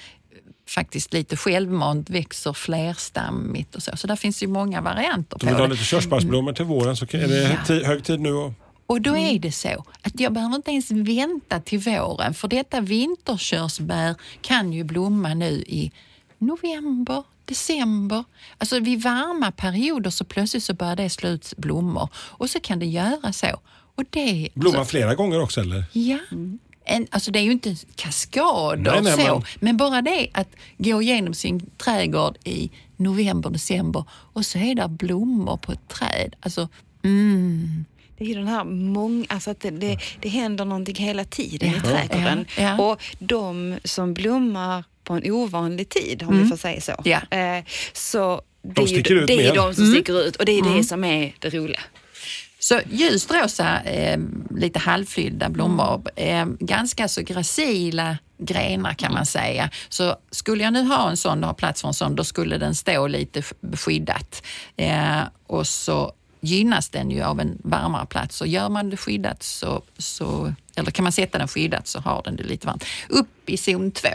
faktiskt 0.67 1.13
lite 1.13 1.37
självmant 1.37 2.09
växer 2.09 2.53
flerstammigt 2.53 3.75
och 3.75 3.83
så. 3.83 3.97
Så 3.97 4.07
där 4.07 4.15
finns 4.15 4.43
ju 4.43 4.47
många 4.47 4.81
varianter 4.81 5.37
på 5.37 5.45
det. 5.45 5.51
Om 5.51 5.55
vi 5.55 5.61
har 5.61 5.69
lite 5.69 5.83
körsbärsblommor 5.83 6.53
till 6.53 6.65
våren 6.65 6.95
så 6.95 7.05
är 7.05 7.27
det 7.27 7.57
ja. 7.69 7.87
hög 7.87 8.03
tid 8.03 8.19
nu 8.19 8.37
att 8.37 8.53
och 8.85 9.01
då 9.01 9.17
är 9.17 9.39
det 9.39 9.51
så 9.51 9.85
att 10.01 10.19
jag 10.19 10.33
behöver 10.33 10.55
inte 10.55 10.71
ens 10.71 10.91
vänta 10.91 11.59
till 11.59 11.79
våren 11.79 12.33
för 12.33 12.47
detta 12.47 12.81
vinterkörsbär 12.81 14.15
kan 14.41 14.73
ju 14.73 14.83
blomma 14.83 15.33
nu 15.33 15.63
i 15.67 15.91
november, 16.37 17.23
december. 17.45 18.23
Alltså 18.57 18.79
vid 18.79 19.01
varma 19.03 19.51
perioder 19.51 20.09
så 20.09 20.25
plötsligt 20.25 20.63
så 20.63 20.73
börjar 20.73 20.95
det 20.95 21.09
slå 21.09 21.29
ut 21.29 21.53
blommor 21.57 22.09
och 22.15 22.49
så 22.49 22.59
kan 22.59 22.79
det 22.79 22.85
göra 22.85 23.33
så. 23.33 23.59
Och 24.01 24.07
det, 24.09 24.49
Blommar 24.53 24.79
alltså, 24.79 24.91
flera 24.91 25.15
gånger 25.15 25.41
också 25.41 25.61
eller? 25.61 25.83
Ja. 25.91 26.17
En, 26.85 27.07
alltså 27.09 27.31
det 27.31 27.39
är 27.39 27.43
ju 27.43 27.51
inte 27.51 27.75
kaskader 27.95 28.91
nej, 28.91 29.01
nej, 29.01 29.25
så, 29.25 29.33
men... 29.33 29.43
men 29.59 29.77
bara 29.77 30.01
det 30.01 30.29
att 30.33 30.47
gå 30.77 31.01
igenom 31.01 31.33
sin 31.33 31.69
trädgård 31.77 32.37
i 32.43 32.71
november, 32.97 33.49
december 33.49 34.03
och 34.11 34.45
så 34.45 34.57
är 34.57 34.75
det 34.75 34.87
blommor 34.87 35.57
på 35.57 35.71
ett 35.71 35.87
träd. 35.87 36.35
Alltså, 36.39 36.69
mm. 37.03 37.85
Det 38.17 38.31
är 38.31 38.35
den 38.35 38.47
här 38.47 38.63
mång, 38.63 39.25
alltså 39.29 39.51
att 39.51 39.59
det, 39.59 39.69
det, 39.69 39.99
det 40.19 40.29
händer 40.29 40.65
någonting 40.65 40.95
hela 40.95 41.23
tiden 41.23 41.71
ja. 41.71 41.77
i 41.77 41.81
trädgården. 41.81 42.45
Ja. 42.57 42.63
Ja. 42.63 42.83
Och 42.83 43.01
de 43.19 43.77
som 43.83 44.13
blommar 44.13 44.83
på 45.03 45.13
en 45.13 45.31
ovanlig 45.31 45.89
tid, 45.89 46.23
om 46.23 46.43
vi 46.43 46.49
får 46.49 46.57
säga 46.57 46.81
så. 46.81 47.01
Ja. 47.03 47.37
Eh, 47.37 47.63
så 47.93 48.41
det 48.61 48.73
De 48.73 48.81
är 48.81 49.11
ju, 49.11 49.25
det 49.25 49.47
är 49.47 49.55
de 49.55 49.75
som 49.75 49.91
sticker 49.91 50.23
ut 50.23 50.35
och 50.35 50.45
det 50.45 50.51
är 50.51 50.75
det 50.75 50.83
som 50.83 51.03
är 51.03 51.35
det 51.39 51.49
roliga. 51.49 51.79
Så 52.63 52.81
ljust 52.89 53.31
rosa, 53.31 53.81
eh, 53.81 54.19
lite 54.55 54.79
halvfyllda 54.79 55.49
blommor, 55.49 56.01
eh, 56.15 56.45
ganska 56.59 57.07
så 57.07 57.21
gracila 57.21 58.17
grenar 58.37 58.93
kan 58.93 59.13
man 59.13 59.25
säga. 59.25 59.69
Så 59.89 60.15
skulle 60.31 60.63
jag 60.63 60.73
nu 60.73 60.83
ha 60.83 61.09
en 61.09 61.17
sån, 61.17 61.43
ha 61.43 61.53
plats 61.53 61.81
för 61.81 61.87
en 61.87 61.93
sån, 61.93 62.15
då 62.15 62.23
skulle 62.23 62.57
den 62.57 62.75
stå 62.75 63.07
lite 63.07 63.43
skyddat. 63.73 64.43
Eh, 64.75 65.21
och 65.47 65.67
så 65.67 66.13
gynnas 66.41 66.89
den 66.89 67.11
ju 67.11 67.21
av 67.23 67.39
en 67.39 67.57
varmare 67.63 68.05
plats. 68.05 68.41
Och 68.41 68.47
gör 68.47 68.69
man 68.69 68.89
det 68.89 68.97
skyddat 68.97 69.43
så, 69.43 69.81
så 69.97 70.53
eller 70.75 70.91
kan 70.91 71.03
man 71.03 71.11
sätta 71.11 71.37
den 71.37 71.47
skyddat 71.47 71.87
så 71.87 71.99
har 71.99 72.21
den 72.23 72.35
det 72.35 72.43
lite 72.43 72.67
varmt. 72.67 72.85
Upp 73.09 73.49
i 73.49 73.57
zon 73.57 73.91
2 73.91 74.07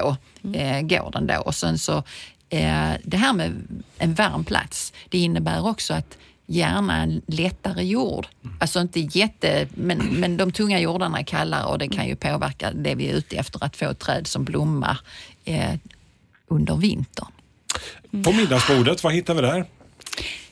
eh, 0.55 0.81
går 0.81 1.11
den 1.13 1.27
då 1.27 1.41
och 1.41 1.55
sen 1.55 1.79
så 1.79 1.97
eh, 2.49 2.93
det 3.05 3.17
här 3.17 3.33
med 3.33 3.83
en 3.99 4.15
varm 4.15 4.45
plats, 4.45 4.93
det 5.09 5.19
innebär 5.19 5.67
också 5.67 5.95
att 5.95 6.19
gärna 6.47 7.03
en 7.03 7.23
lättare 7.27 7.83
jord. 7.83 8.27
Alltså 8.61 8.81
inte 8.81 9.01
jätte, 9.01 9.69
men, 9.75 9.99
men 9.99 10.37
de 10.37 10.53
tunga 10.53 10.81
jordarna 10.81 11.19
är 11.19 11.23
kallare 11.23 11.65
och 11.65 11.79
det 11.79 11.89
kan 11.89 12.07
ju 12.09 12.17
påverka 12.17 12.73
det 12.73 12.95
vi 12.95 13.11
är 13.11 13.15
ute 13.15 13.37
efter, 13.37 13.65
att 13.65 13.77
få 13.77 13.95
träd 13.95 14.27
som 14.27 14.45
blommar 14.45 15.01
eh, 15.45 15.75
under 16.49 16.77
vintern. 16.77 17.29
På 18.25 18.33
middagsbordet, 18.33 19.05
vad 19.05 19.13
hittar 19.13 19.35
vi 19.35 19.41
där? 19.41 19.65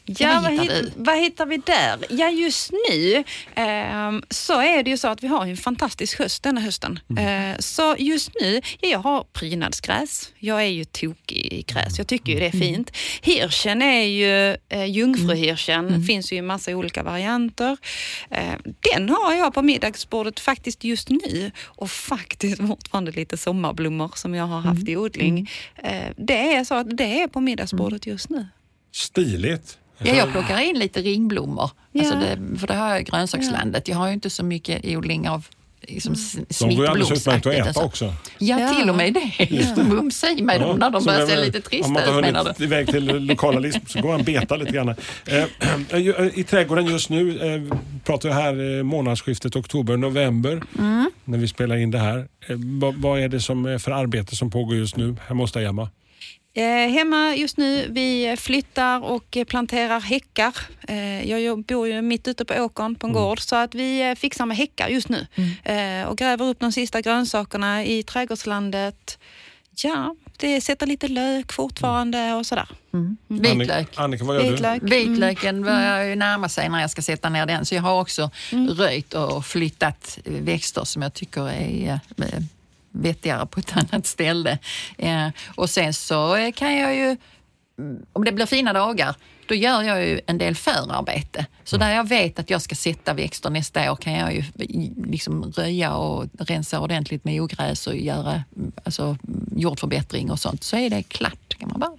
Ja, 0.06 0.28
vad 0.34 0.42
vad, 0.42 0.52
hittar 0.52 0.74
hit, 0.74 0.92
du? 0.96 1.02
vad 1.02 1.18
hittar 1.18 1.46
vi 1.46 1.56
där? 1.56 1.98
Ja, 2.10 2.30
just 2.30 2.72
nu 2.90 3.24
ehm, 3.54 4.22
så 4.30 4.60
är 4.60 4.82
det 4.82 4.90
ju 4.90 4.96
så 4.96 5.08
att 5.08 5.22
vi 5.22 5.26
har 5.26 5.46
en 5.46 5.56
fantastisk 5.56 6.18
höst 6.18 6.42
denna 6.42 6.60
hösten. 6.60 7.00
Eh, 7.18 7.58
så 7.58 7.96
just 7.98 8.30
nu, 8.40 8.60
ja, 8.80 8.88
jag 8.88 8.98
har 8.98 9.24
prydnadsgräs. 9.32 10.32
Jag 10.38 10.62
är 10.62 10.66
ju 10.66 10.84
tokig 10.84 11.52
i 11.52 11.62
gräs. 11.62 11.98
Jag 11.98 12.06
tycker 12.06 12.32
ju 12.32 12.38
det 12.38 12.46
är 12.46 12.50
fint. 12.50 12.96
Hirschen 13.22 13.82
är 13.82 14.04
ju, 14.04 14.56
eh, 14.68 14.84
jungfruhirschen, 14.84 16.04
finns 16.04 16.32
ju 16.32 16.36
i 16.36 16.42
massa 16.42 16.70
olika 16.76 17.02
varianter. 17.02 17.76
Eh, 18.30 18.54
den 18.92 19.08
har 19.08 19.34
jag 19.34 19.54
på 19.54 19.62
middagsbordet 19.62 20.40
faktiskt 20.40 20.84
just 20.84 21.08
nu 21.08 21.50
och 21.64 21.90
faktiskt 21.90 22.58
fortfarande 22.68 23.12
lite 23.12 23.36
sommarblommor 23.36 24.10
som 24.14 24.34
jag 24.34 24.46
har 24.46 24.60
haft 24.60 24.88
i 24.88 24.96
odling. 24.96 25.50
Eh, 25.76 26.08
det 26.16 26.54
är 26.54 26.64
så 26.64 26.74
att 26.74 26.96
det 26.96 27.20
är 27.20 27.28
på 27.28 27.40
middagsbordet 27.40 28.06
just 28.06 28.30
nu. 28.30 28.46
Stiligt. 28.92 29.78
Ja, 29.98 30.14
jag 30.14 30.32
plockar 30.32 30.60
in 30.60 30.78
lite 30.78 31.00
ringblommor, 31.02 31.70
alltså 31.98 32.14
Ja. 32.14 32.20
det, 32.20 32.58
för 32.58 32.66
det 32.66 32.74
har 32.74 32.88
jag 32.90 33.00
i 33.00 33.04
grönsakslandet. 33.04 33.88
Jag 33.88 33.96
har 33.96 34.06
ju 34.08 34.12
inte 34.14 34.30
så 34.30 34.44
mycket 34.44 34.84
odling 34.84 35.28
av 35.28 35.46
liksom, 35.88 36.14
De 36.60 36.64
går 36.74 36.84
ju 36.84 36.86
alldeles 36.90 37.10
utmärkt 37.10 37.46
att 37.46 37.52
äta 37.54 37.72
så. 37.72 37.82
också. 37.82 38.04
Ja, 38.38 38.60
Ja. 38.60 38.74
till 38.80 38.90
och 38.90 38.96
med 38.96 39.14
det. 39.14 39.82
Mumsa 39.88 40.30
i 40.30 40.42
mig 40.42 40.58
dem 40.58 40.78
när 40.78 40.90
de 40.90 41.04
börjar 41.04 41.26
se 41.26 41.34
man- 41.36 41.44
lite 41.44 41.58
Om 41.58 41.62
trista 41.62 41.88
man 41.92 42.02
ut 42.02 42.08
inte 42.08 42.14
har 42.14 42.22
menar 42.22 42.40
hunnit 42.42 42.56
du? 42.58 42.64
iväg 42.64 42.86
till 42.86 43.04
lokala 43.26 43.58
lisp 43.58 43.90
så 43.90 44.00
går 44.00 44.10
han 44.10 44.20
och 44.20 44.26
betar 44.26 44.56
lite 44.56 44.72
grann. 44.72 44.88
Eh, 44.88 44.96
eh, 45.38 46.26
I 46.34 46.44
trädgården 46.44 46.86
just 46.86 47.10
nu 47.10 47.38
eh, 47.54 47.78
pratar 48.04 48.28
vi 48.28 48.34
här 48.34 48.78
eh, 48.78 48.82
månadsskiftet 48.82 49.56
oktober-november 49.56 50.62
Mm. 50.78 51.10
när 51.24 51.38
vi 51.38 51.48
spelar 51.48 51.76
in 51.76 51.90
det 51.90 51.98
här. 51.98 52.18
Eh, 52.18 52.56
vad, 52.80 52.94
vad 52.94 53.20
är 53.20 53.28
det 53.28 53.40
som 53.40 53.66
är 53.66 53.78
för 53.78 53.90
arbete 53.90 54.36
som 54.36 54.50
pågår 54.50 54.76
just 54.76 54.96
nu 54.96 55.16
hemma 55.28 55.42
hos 55.42 55.52
dig 55.52 55.64
Emma? 55.64 55.88
Eh, 56.56 56.90
hemma 56.92 57.34
just 57.34 57.56
nu, 57.56 57.88
vi 57.90 58.36
flyttar 58.38 59.04
och 59.04 59.36
planterar 59.46 60.00
häckar. 60.00 60.56
Eh, 60.88 61.30
jag 61.30 61.64
bor 61.64 61.88
ju 61.88 62.02
mitt 62.02 62.28
ute 62.28 62.44
på 62.44 62.54
åkern 62.54 62.94
på 62.94 63.06
en 63.06 63.12
gård 63.12 63.40
så 63.40 63.56
att 63.56 63.74
vi 63.74 64.10
eh, 64.10 64.14
fixar 64.14 64.46
med 64.46 64.56
häckar 64.56 64.88
just 64.88 65.08
nu. 65.08 65.26
Eh, 65.62 66.08
och 66.08 66.18
gräver 66.18 66.44
upp 66.44 66.60
de 66.60 66.72
sista 66.72 67.00
grönsakerna 67.00 67.84
i 67.84 68.02
trädgårdslandet. 68.02 69.18
Ja, 69.76 70.16
det 70.36 70.60
sätter 70.60 70.86
lite 70.86 71.08
lök 71.08 71.52
fortfarande 71.52 72.32
och 72.32 72.46
sådär. 72.46 72.68
Vitlök. 73.28 73.88
Annika, 73.94 74.24
vad 74.24 74.36
gör 74.36 74.50
Vitlök. 74.50 74.80
du? 74.82 74.88
Vitlöken 74.88 75.62
börjar 75.62 76.04
ju 76.04 76.14
närma 76.16 76.48
sig 76.48 76.68
när 76.68 76.80
jag 76.80 76.90
ska 76.90 77.02
sätta 77.02 77.28
ner 77.28 77.46
den. 77.46 77.66
Så 77.66 77.74
jag 77.74 77.82
har 77.82 78.00
också 78.00 78.30
röjt 78.78 79.14
och 79.14 79.46
flyttat 79.46 80.18
växter 80.24 80.84
som 80.84 81.02
jag 81.02 81.14
tycker 81.14 81.48
är 81.48 82.00
vettigare 82.94 83.46
på 83.46 83.60
ett 83.60 83.76
annat 83.92 84.06
ställe. 84.06 84.58
Eh, 84.98 85.28
och 85.54 85.70
sen 85.70 85.94
så 85.94 86.36
eh, 86.36 86.52
kan 86.52 86.76
jag 86.76 86.94
ju, 86.94 87.16
om 88.12 88.24
det 88.24 88.32
blir 88.32 88.46
fina 88.46 88.72
dagar, 88.72 89.14
då 89.46 89.54
gör 89.54 89.82
jag 89.82 90.06
ju 90.06 90.20
en 90.26 90.38
del 90.38 90.54
förarbete. 90.54 91.46
Så 91.64 91.76
där 91.76 91.94
jag 91.94 92.08
vet 92.08 92.38
att 92.38 92.50
jag 92.50 92.62
ska 92.62 92.74
sätta 92.74 93.14
växter 93.14 93.50
nästa 93.50 93.92
år 93.92 93.96
kan 93.96 94.12
jag 94.12 94.34
ju 94.34 94.44
liksom 95.06 95.52
röja 95.52 95.94
och 95.94 96.26
rensa 96.38 96.80
ordentligt 96.80 97.24
med 97.24 97.42
ogräs 97.42 97.86
och 97.86 97.96
göra 97.96 98.42
mm, 98.56 98.72
alltså, 98.84 99.02
mm, 99.02 99.48
jordförbättring 99.56 100.30
och 100.30 100.40
sånt. 100.40 100.64
Så 100.64 100.76
är 100.76 100.90
det 100.90 101.02
klart. 101.02 101.58
Kan 101.58 101.68
man 101.68 101.80
bara 101.80 101.92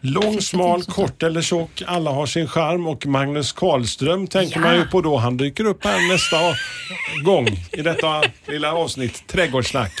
Lång, 0.00 0.40
smal, 0.40 0.82
kort 0.82 1.22
eller 1.22 1.42
tjock. 1.42 1.82
Alla 1.86 2.10
har 2.10 2.26
sin 2.26 2.48
charm 2.48 2.86
och 2.86 3.06
Magnus 3.06 3.52
Karlström 3.52 4.26
tänker 4.26 4.56
Ja. 4.56 4.60
man 4.66 4.74
ju 4.76 4.84
på 4.86 5.00
då. 5.00 5.16
Han 5.16 5.36
dyker 5.36 5.64
upp 5.64 5.84
här 5.84 6.12
nästa 6.12 6.36
gång 7.24 7.48
i 7.72 7.82
detta 7.82 8.22
lilla 8.46 8.72
avsnitt. 8.72 9.26
Trädgårdssnack. 9.26 9.92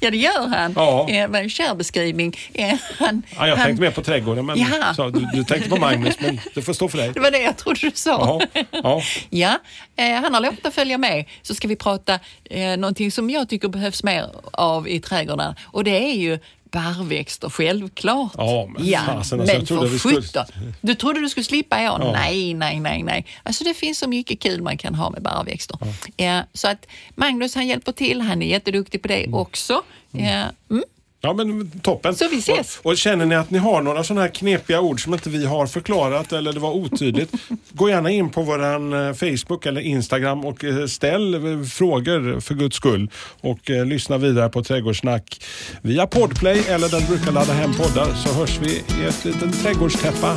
Ja, 0.00 0.10
det 0.10 0.16
gör 0.16 0.46
han. 0.48 0.72
Ja. 0.76 1.08
Eh, 1.08 1.28
vad 1.28 1.40
en 1.42 1.50
kärbeskrivning. 1.50 2.36
Eh, 2.54 2.74
han, 2.98 3.22
Ja, 3.38 3.46
jag 3.48 3.56
han, 3.56 3.66
tänkte 3.66 3.82
mer 3.82 3.90
på 3.90 4.02
trädgården 4.02 4.46
men 4.46 4.58
Jaha. 4.58 4.94
så, 4.94 5.08
du, 5.10 5.28
du 5.32 5.44
tänkte 5.44 5.70
på 5.70 5.76
Magnus 5.76 6.14
men 6.20 6.40
det 6.54 6.62
får 6.62 6.72
stå 6.72 6.88
för 6.88 6.98
dig. 6.98 7.10
Det 7.14 7.20
var 7.20 7.30
det 7.30 7.38
jag 7.42 7.56
trodde 7.56 7.80
du 7.80 7.90
sa. 7.94 8.40
Ja, 8.52 8.62
ja. 8.70 9.02
Ja, 9.30 9.58
eh, 9.96 10.14
han 10.22 10.34
har 10.34 10.40
lovat 10.40 10.66
att 10.66 10.74
följa 10.74 10.98
med. 10.98 11.24
Så 11.42 11.54
ska 11.54 11.68
vi 11.68 11.76
prata 11.76 12.18
eh, 12.50 12.76
någonting 12.76 13.10
som 13.12 13.30
jag 13.30 13.48
tycker 13.48 13.68
behövs 13.68 14.02
mer 14.02 14.26
av 14.52 14.88
i 14.88 15.00
trädgården. 15.00 15.54
Och 15.64 15.84
det 15.84 16.10
är 16.10 16.14
ju 16.14 16.38
barrväxter, 16.70 17.48
självklart. 17.50 18.32
Ja, 18.36 18.66
men 18.74 18.84
fasen, 18.84 19.16
alltså, 19.16 19.36
men 19.36 19.66
för 19.66 19.86
vi 19.86 19.98
skulle- 19.98 20.14
sjutton. 20.22 20.44
Du 20.80 20.94
trodde 20.94 21.20
du 21.20 21.28
skulle 21.28 21.44
slippa 21.44 21.76
år? 21.76 21.82
Ja. 22.04 22.12
Nej, 22.12 22.54
nej, 22.54 22.80
nej, 22.80 23.02
nej. 23.02 23.26
Alltså 23.42 23.64
det 23.64 23.74
finns 23.74 23.98
så 23.98 24.08
mycket 24.08 24.40
kul 24.40 24.62
man 24.62 24.78
kan 24.78 24.94
ha 24.94 25.10
med 25.10 25.22
barrväxter. 25.22 25.78
Eh, 26.16 26.40
så 26.52 26.68
att 26.68 26.86
Magnus 27.14 27.54
han 27.54 27.66
hjälper 27.66 27.92
till, 27.92 28.20
han 28.20 28.42
är 28.42 28.46
jätteduktig 28.46 29.02
på 29.02 29.08
det 29.08 29.26
också. 29.32 29.82
Eh, 30.14 30.44
mm. 30.70 30.84
Ja 31.20 31.32
men 31.32 31.70
toppen. 31.70 32.14
Så 32.14 32.28
vi 32.28 32.38
ses. 32.38 32.78
Och, 32.78 32.86
och 32.86 32.96
känner 32.96 33.26
ni 33.26 33.34
att 33.34 33.50
ni 33.50 33.58
har 33.58 33.82
några 33.82 34.04
sådana 34.04 34.20
här 34.20 34.28
knepiga 34.28 34.80
ord 34.80 35.02
som 35.02 35.14
inte 35.14 35.30
vi 35.30 35.46
har 35.46 35.66
förklarat 35.66 36.32
eller 36.32 36.52
det 36.52 36.60
var 36.60 36.70
otydligt. 36.70 37.32
gå 37.72 37.88
gärna 37.88 38.10
in 38.10 38.30
på 38.30 38.42
våran 38.42 38.92
eh, 38.92 39.14
Facebook 39.14 39.66
eller 39.66 39.80
Instagram 39.80 40.44
och 40.44 40.64
eh, 40.64 40.86
ställ 40.86 41.34
eh, 41.34 41.62
frågor 41.62 42.40
för 42.40 42.54
guds 42.54 42.76
skull. 42.76 43.10
Och 43.40 43.70
eh, 43.70 43.86
lyssna 43.86 44.18
vidare 44.18 44.48
på 44.48 44.62
Trädgårdssnack 44.62 45.44
via 45.82 46.06
Podplay 46.06 46.60
eller 46.68 46.88
där 46.88 47.00
du 47.00 47.06
brukar 47.06 47.32
ladda 47.32 47.52
hem 47.52 47.74
poddar 47.74 48.14
så 48.14 48.32
hörs 48.32 48.58
vi 48.60 48.70
i 48.70 49.06
ett 49.08 49.24
litet 49.24 49.62
trädgårdstäppa 49.62 50.36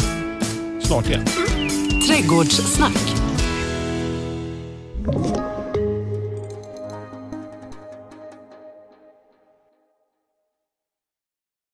snart 0.82 1.08
igen. 1.08 1.26
Trädgårdssnack. 2.08 3.22